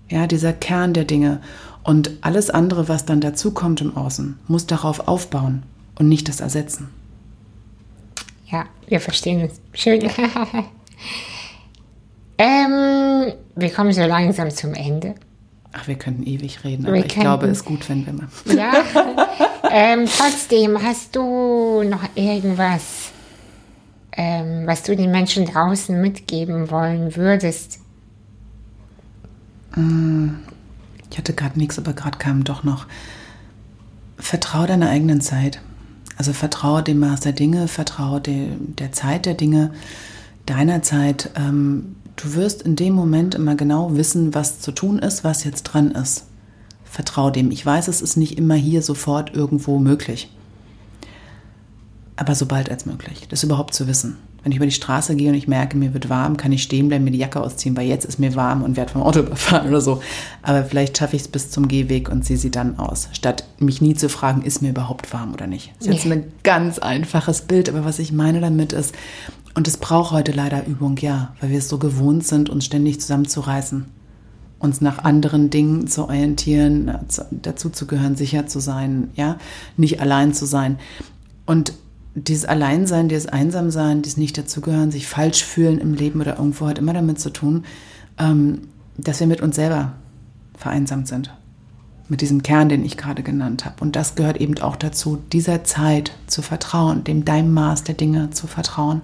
Ja, 0.08 0.28
dieser 0.28 0.54
Kern 0.54 0.94
der 0.94 1.06
Dinge. 1.06 1.42
Und 1.84 2.12
alles 2.22 2.52
andere, 2.52 2.88
was 2.88 3.06
dann 3.06 3.22
dazukommt 3.22 3.82
im 3.82 3.98
Außen, 3.98 4.38
muss 4.48 4.68
darauf 4.68 5.08
aufbauen 5.08 5.64
und 5.98 6.08
nicht 6.08 6.30
das 6.30 6.42
ersetzen. 6.42 6.90
Ja, 8.46 8.66
wir 8.88 9.00
verstehen 9.00 9.42
uns. 9.42 9.60
Schön. 9.74 10.04
ähm, 12.38 13.34
wir 13.56 13.70
kommen 13.72 13.94
so 13.94 14.02
langsam 14.02 14.52
zum 14.52 14.76
Ende. 14.76 15.16
Ach, 15.74 15.88
wir 15.88 15.96
könnten 15.96 16.24
ewig 16.24 16.64
reden, 16.64 16.86
aber 16.86 16.94
wir 16.96 17.06
ich 17.06 17.08
könnten, 17.08 17.22
glaube, 17.22 17.48
es 17.48 17.60
ist 17.60 17.66
gut, 17.66 17.90
wenn 17.90 18.06
wir 18.06 18.14
mal. 18.14 18.28
Ja. 18.56 18.74
ähm, 19.72 20.06
trotzdem, 20.06 20.84
hast 20.84 21.16
du 21.16 21.82
noch 21.84 22.04
irgendwas, 22.14 23.12
ähm, 24.12 24.68
was 24.68 24.84
du 24.84 24.96
den 24.96 25.10
Menschen 25.10 25.46
draußen 25.46 26.00
mitgeben 26.00 26.70
wollen 26.70 27.16
würdest? 27.16 27.80
Mm, 29.76 30.30
ich 31.10 31.18
hatte 31.18 31.34
gerade 31.34 31.58
nichts, 31.58 31.78
aber 31.78 31.94
gerade 31.94 32.18
kam 32.18 32.44
doch 32.44 32.64
noch. 32.64 32.88
Vertrau 34.18 34.66
deiner 34.66 34.90
eigenen 34.90 35.22
Zeit. 35.22 35.62
Also 36.18 36.34
vertraue 36.34 36.84
dem 36.84 37.00
Maß 37.00 37.22
der 37.22 37.32
Dinge, 37.34 37.68
vertraue 37.68 38.22
de, 38.22 38.50
der 38.60 38.92
Zeit 38.92 39.26
der 39.26 39.34
Dinge, 39.34 39.72
deiner 40.46 40.84
Zeit. 40.84 41.32
Ähm, 41.36 41.96
du 42.16 42.36
wirst 42.36 42.62
in 42.62 42.76
dem 42.76 42.94
Moment 42.94 43.36
immer 43.36 43.56
genau 43.56 43.96
wissen, 43.96 44.34
was 44.34 44.60
zu 44.60 44.72
tun 44.72 45.00
ist, 45.00 45.24
was 45.24 45.44
jetzt 45.44 45.64
dran 45.64 45.92
ist. 45.92 46.26
Vertraue 46.84 47.32
dem. 47.32 47.52
Ich 47.52 47.66
weiß, 47.66 47.88
es 47.88 48.02
ist 48.02 48.18
nicht 48.18 48.38
immer 48.38 48.56
hier 48.56 48.82
sofort 48.82 49.34
irgendwo 49.34 49.80
möglich. 49.80 50.30
Aber 52.18 52.36
sobald 52.36 52.70
als 52.70 52.86
möglich, 52.86 53.28
das 53.30 53.44
überhaupt 53.44 53.74
zu 53.74 53.88
wissen. 53.88 54.18
Wenn 54.44 54.52
ich 54.52 54.58
über 54.58 54.66
die 54.66 54.72
Straße 54.72 55.16
gehe 55.16 55.30
und 55.30 55.36
ich 55.36 55.48
merke, 55.48 55.78
mir 55.78 55.94
wird 55.94 56.10
warm, 56.10 56.36
kann 56.36 56.52
ich 56.52 56.64
stehen 56.64 56.88
bleiben, 56.88 57.04
mir 57.04 57.12
die 57.12 57.20
Jacke 57.20 57.42
ausziehen, 57.42 57.78
weil 57.78 57.88
jetzt 57.88 58.06
ist 58.06 58.20
mir 58.20 58.36
warm 58.36 58.64
und 58.64 58.76
werde 58.76 58.92
vom 58.92 59.04
Auto 59.04 59.20
überfahren 59.22 59.70
oder 59.70 59.82
so. 59.82 60.02
Aber 60.42 60.64
vielleicht 60.64 60.98
schaffe 60.98 61.16
ich 61.16 61.24
es 61.24 61.28
bis 61.28 61.52
zum 61.52 61.68
Gehweg 61.68 62.10
und 62.10 62.24
ziehe 62.24 62.40
sie 62.40 62.52
dann 62.52 62.80
aus, 62.80 63.10
statt 63.12 63.46
mich 63.60 63.82
nie 63.82 63.94
zu 63.94 64.10
fragen, 64.10 64.42
ist 64.42 64.62
mir 64.62 64.70
überhaupt 64.70 65.14
warm 65.14 65.34
oder 65.34 65.48
nicht. 65.48 65.72
Das 65.80 65.88
ist 65.88 65.94
jetzt 65.94 66.12
ein 66.12 66.32
ganz 66.44 66.80
einfaches 66.80 67.42
Bild, 67.42 67.70
aber 67.70 67.86
was 67.86 68.00
ich 68.00 68.12
meine 68.12 68.42
damit 68.42 68.74
ist, 68.74 68.96
und 69.54 69.68
es 69.68 69.78
braucht 69.78 70.12
heute 70.12 70.32
leider 70.32 70.66
Übung, 70.66 70.98
ja, 70.98 71.34
weil 71.42 71.50
wir 71.50 71.58
es 71.58 71.68
so 71.68 71.78
gewohnt 71.78 72.26
sind, 72.26 72.50
uns 72.50 72.66
ständig 72.66 73.02
zusammenzureißen, 73.02 73.86
uns 74.60 74.82
nach 74.82 75.00
anderen 75.00 75.50
Dingen 75.50 75.88
zu 75.88 76.04
orientieren, 76.04 76.92
dazu 77.32 77.70
zu 77.70 77.86
gehören, 77.86 78.16
sicher 78.16 78.48
zu 78.48 78.60
sein, 78.60 79.10
ja, 79.16 79.38
nicht 79.76 80.00
allein 80.00 80.34
zu 80.34 80.46
sein. 80.46 80.80
Und 81.46 81.74
dieses 82.16 82.46
Alleinsein, 82.46 83.08
dieses 83.08 83.28
Einsamsein, 83.28 84.02
dieses 84.02 84.18
Nicht-Dazugehören, 84.18 84.92
sich 84.92 85.08
falsch 85.08 85.44
fühlen 85.44 85.80
im 85.80 85.94
Leben 85.94 86.20
oder 86.20 86.38
irgendwo 86.38 86.68
hat 86.68 86.78
immer 86.78 86.94
damit 86.94 87.20
zu 87.20 87.30
tun, 87.30 87.64
ähm, 88.20 88.68
dass 88.98 89.20
wir 89.20 89.28
mit 89.28 89.42
uns 89.42 89.56
selber 89.56 89.94
vereinsamt 90.58 91.08
sind. 91.08 91.34
Mit 92.10 92.20
diesem 92.20 92.44
Kern, 92.44 92.68
den 92.68 92.84
ich 92.84 92.98
gerade 92.98 93.24
genannt 93.24 93.64
habe. 93.64 93.76
Und 93.80 93.96
das 93.96 94.16
gehört 94.16 94.42
eben 94.42 94.58
auch 94.60 94.76
dazu, 94.76 95.20
dieser 95.32 95.64
Zeit 95.64 96.12
zu 96.28 96.42
vertrauen, 96.42 97.06
dem 97.06 97.24
deinem 97.24 97.54
Maß 97.54 97.86
der 97.86 97.96
Dinge 97.96 98.32
zu 98.32 98.48
vertrauen. 98.48 99.02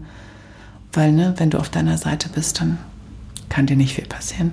Weil, 0.91 1.13
ne, 1.13 1.33
wenn 1.37 1.49
du 1.49 1.57
auf 1.57 1.69
deiner 1.69 1.97
Seite 1.97 2.27
bist, 2.27 2.59
dann 2.59 2.77
kann 3.47 3.65
dir 3.65 3.77
nicht 3.77 3.95
viel 3.95 4.07
passieren. 4.07 4.51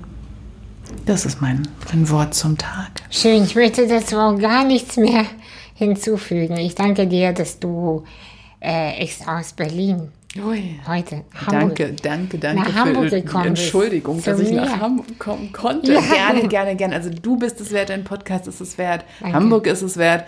Das 1.05 1.25
ist 1.25 1.41
mein, 1.41 1.67
mein 1.91 2.09
Wort 2.09 2.33
zum 2.33 2.57
Tag. 2.57 3.01
Schön, 3.09 3.43
ich 3.43 3.55
möchte 3.55 3.87
dazu 3.87 4.17
auch 4.17 4.37
gar 4.39 4.63
nichts 4.63 4.95
mehr 4.95 5.25
hinzufügen. 5.73 6.55
Ich 6.55 6.75
danke 6.75 7.07
dir, 7.07 7.33
dass 7.33 7.59
du 7.59 8.05
äh, 8.65 8.97
extra 9.01 9.39
aus 9.39 9.53
Berlin 9.53 10.11
Ui. 10.43 10.79
heute. 10.87 11.23
Hamburg. 11.33 11.75
Danke, 11.75 11.93
danke, 12.01 12.37
danke 12.37 12.61
nach 12.63 12.73
Hamburg 12.75 13.09
für 13.09 13.21
die 13.21 13.47
Entschuldigung, 13.47 14.21
dass 14.23 14.39
ich 14.39 14.51
nach 14.51 14.79
Hamburg 14.81 15.17
kommen 15.19 15.51
konnte. 15.51 15.93
Ja. 15.93 16.01
Gerne, 16.01 16.47
gerne, 16.47 16.75
gerne. 16.75 16.95
Also 16.95 17.09
du 17.09 17.37
bist 17.37 17.61
es 17.61 17.71
wert, 17.71 17.89
dein 17.89 18.03
Podcast 18.03 18.47
ist 18.47 18.59
es 18.59 18.77
wert, 18.77 19.05
danke. 19.21 19.35
Hamburg 19.35 19.67
ist 19.67 19.81
es 19.81 19.97
wert. 19.97 20.25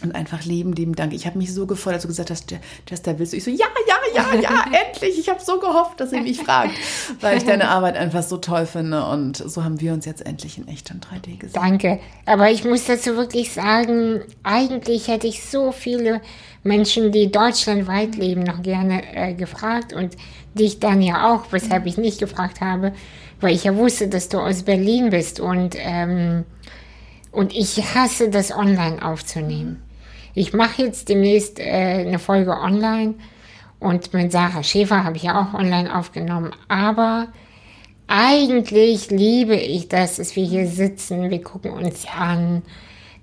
Und 0.00 0.14
einfach 0.14 0.44
lieben, 0.44 0.72
lieben 0.72 0.94
Dank. 0.94 1.12
Ich 1.12 1.26
habe 1.26 1.38
mich 1.38 1.52
so 1.52 1.66
gefreut, 1.66 1.94
als 1.94 2.02
du 2.02 2.08
gesagt 2.08 2.30
hast, 2.30 2.54
Jester, 2.88 3.18
willst 3.18 3.32
du? 3.32 3.36
Ich 3.36 3.44
so, 3.44 3.50
ja, 3.50 3.66
ja, 3.88 3.96
ja, 4.14 4.40
ja, 4.40 4.64
endlich. 4.86 5.18
Ich 5.18 5.28
habe 5.28 5.40
so 5.40 5.58
gehofft, 5.58 5.98
dass 5.98 6.12
ihr 6.12 6.20
mich 6.20 6.38
fragt, 6.38 6.72
weil 7.20 7.36
ich 7.36 7.44
deine 7.44 7.68
Arbeit 7.68 7.96
einfach 7.96 8.22
so 8.22 8.36
toll 8.36 8.66
finde. 8.66 9.04
Und 9.06 9.36
so 9.36 9.64
haben 9.64 9.80
wir 9.80 9.92
uns 9.92 10.04
jetzt 10.04 10.24
endlich 10.24 10.56
in 10.56 10.68
echt 10.68 10.90
in 10.90 11.00
3D 11.00 11.38
gesehen. 11.38 11.60
Danke. 11.60 11.98
Aber 12.26 12.48
ich 12.50 12.64
muss 12.64 12.84
dazu 12.84 13.16
wirklich 13.16 13.52
sagen, 13.52 14.22
eigentlich 14.44 15.08
hätte 15.08 15.26
ich 15.26 15.42
so 15.44 15.72
viele 15.72 16.20
Menschen, 16.62 17.10
die 17.10 17.32
deutschlandweit 17.32 18.14
leben, 18.16 18.42
noch 18.42 18.62
gerne 18.62 19.02
äh, 19.16 19.34
gefragt 19.34 19.92
und 19.92 20.16
dich 20.54 20.78
dann 20.78 21.02
ja 21.02 21.32
auch, 21.32 21.46
weshalb 21.50 21.86
ich 21.86 21.96
nicht 21.96 22.20
gefragt 22.20 22.60
habe, 22.60 22.92
weil 23.40 23.54
ich 23.54 23.64
ja 23.64 23.76
wusste, 23.76 24.08
dass 24.08 24.28
du 24.28 24.38
aus 24.38 24.62
Berlin 24.62 25.10
bist 25.10 25.40
und, 25.40 25.76
ähm, 25.78 26.44
und 27.32 27.52
ich 27.52 27.94
hasse 27.94 28.30
das 28.30 28.52
online 28.52 29.04
aufzunehmen. 29.04 29.82
Ich 30.38 30.52
mache 30.52 30.82
jetzt 30.82 31.08
demnächst 31.08 31.58
äh, 31.58 32.04
eine 32.06 32.20
Folge 32.20 32.52
online 32.52 33.14
und 33.80 34.14
mit 34.14 34.30
Sarah 34.30 34.62
Schäfer 34.62 35.02
habe 35.02 35.16
ich 35.16 35.24
ja 35.24 35.40
auch 35.40 35.58
online 35.58 35.94
aufgenommen. 35.94 36.52
Aber 36.68 37.26
eigentlich 38.06 39.10
liebe 39.10 39.56
ich 39.56 39.88
das, 39.88 40.16
dass 40.16 40.36
wir 40.36 40.44
hier 40.44 40.68
sitzen, 40.68 41.30
wir 41.30 41.42
gucken 41.42 41.72
uns 41.72 42.06
an. 42.16 42.62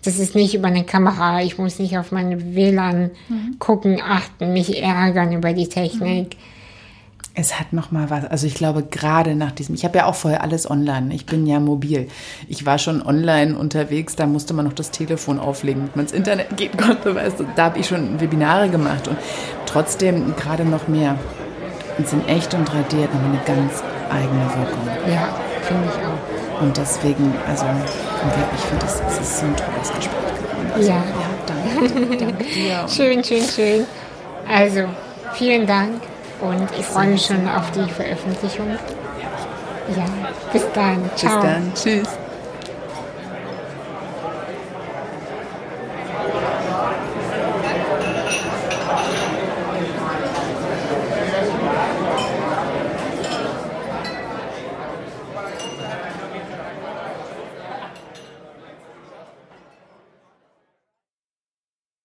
Das 0.04 0.20
ist 0.20 0.36
nicht 0.36 0.56
über 0.56 0.68
eine 0.68 0.84
Kamera, 0.84 1.42
ich 1.42 1.58
muss 1.58 1.80
nicht 1.80 1.98
auf 1.98 2.12
meine 2.12 2.54
WLAN 2.54 3.12
mhm. 3.30 3.60
gucken, 3.60 4.02
achten, 4.02 4.52
mich 4.52 4.84
ärgern 4.84 5.32
über 5.32 5.54
die 5.54 5.70
Technik. 5.70 6.36
Mhm 6.36 6.55
es 7.36 7.60
hat 7.60 7.74
noch 7.74 7.92
mal 7.92 8.10
was. 8.10 8.26
Also 8.26 8.48
ich 8.48 8.56
glaube 8.56 8.84
gerade 8.84 9.36
nach 9.36 9.52
diesem. 9.52 9.76
Ich 9.76 9.84
habe 9.84 9.98
ja 9.98 10.06
auch 10.06 10.16
vorher 10.16 10.42
alles 10.42 10.70
online. 10.70 11.14
Ich 11.14 11.26
bin 11.26 11.46
ja 11.46 11.60
mobil. 11.60 12.08
Ich 12.48 12.66
war 12.66 12.80
schon 12.80 13.06
online 13.06 13.58
unterwegs. 13.58 14.16
Da 14.16 14.26
musste 14.26 14.54
man 14.54 14.66
noch 14.66 14.74
das 14.74 14.92
Telefon 14.92 15.40
auflegen, 15.40 15.82
damit 15.82 15.96
man 15.98 16.06
ins 16.06 16.14
Internet 16.14 16.56
gehen 16.58 16.76
konnte. 16.78 17.14
Weißt 17.14 17.40
du, 17.40 17.46
da 17.56 17.66
habe 17.66 17.80
ich 17.80 17.88
schon 17.88 18.20
Webinare 18.22 18.70
gemacht 18.70 19.08
und 19.10 19.18
trotzdem 19.66 20.36
gerade 20.38 20.64
noch 20.64 20.88
mehr. 20.88 21.20
Und 21.98 22.12
in 22.12 22.28
echt 22.28 22.54
und 22.54 22.70
3D 22.70 23.04
hat 23.04 23.14
nochmal 23.14 23.32
eine 23.32 23.42
ganz 23.46 23.84
eigene 24.10 24.46
Wirkung. 24.46 24.88
Ja, 25.08 25.30
finde 25.62 25.88
ich 25.88 26.06
auch. 26.06 26.62
Und 26.62 26.78
deswegen, 26.78 27.34
also 27.48 27.66
ich 28.56 28.62
finde, 28.62 28.86
das, 28.86 29.02
das 29.02 29.20
ist 29.20 29.40
so 29.40 29.46
ein 29.46 29.56
tolles 29.58 29.94
Gespräch 29.94 30.36
geworden. 30.38 30.72
Also, 30.74 30.90
ja. 30.90 30.96
ja, 30.96 31.04
danke, 31.46 32.18
danke 32.18 32.44
dir. 32.46 32.88
schön, 32.90 33.24
schön, 33.24 33.44
schön. 33.44 33.86
Also 34.48 34.84
vielen 35.34 35.68
Dank. 35.68 36.15
Und 36.42 36.68
ich 36.78 36.86
freue 36.86 37.08
mich 37.08 37.26
schon 37.26 37.48
auf 37.48 37.72
die 37.72 37.90
Veröffentlichung. 37.90 38.78
Ja, 39.96 40.06
bis 40.52 40.64
dann. 40.74 41.10
Ciao. 41.16 41.42
Bis 41.42 41.42
dann. 41.42 41.74
Tschüss. 41.74 42.25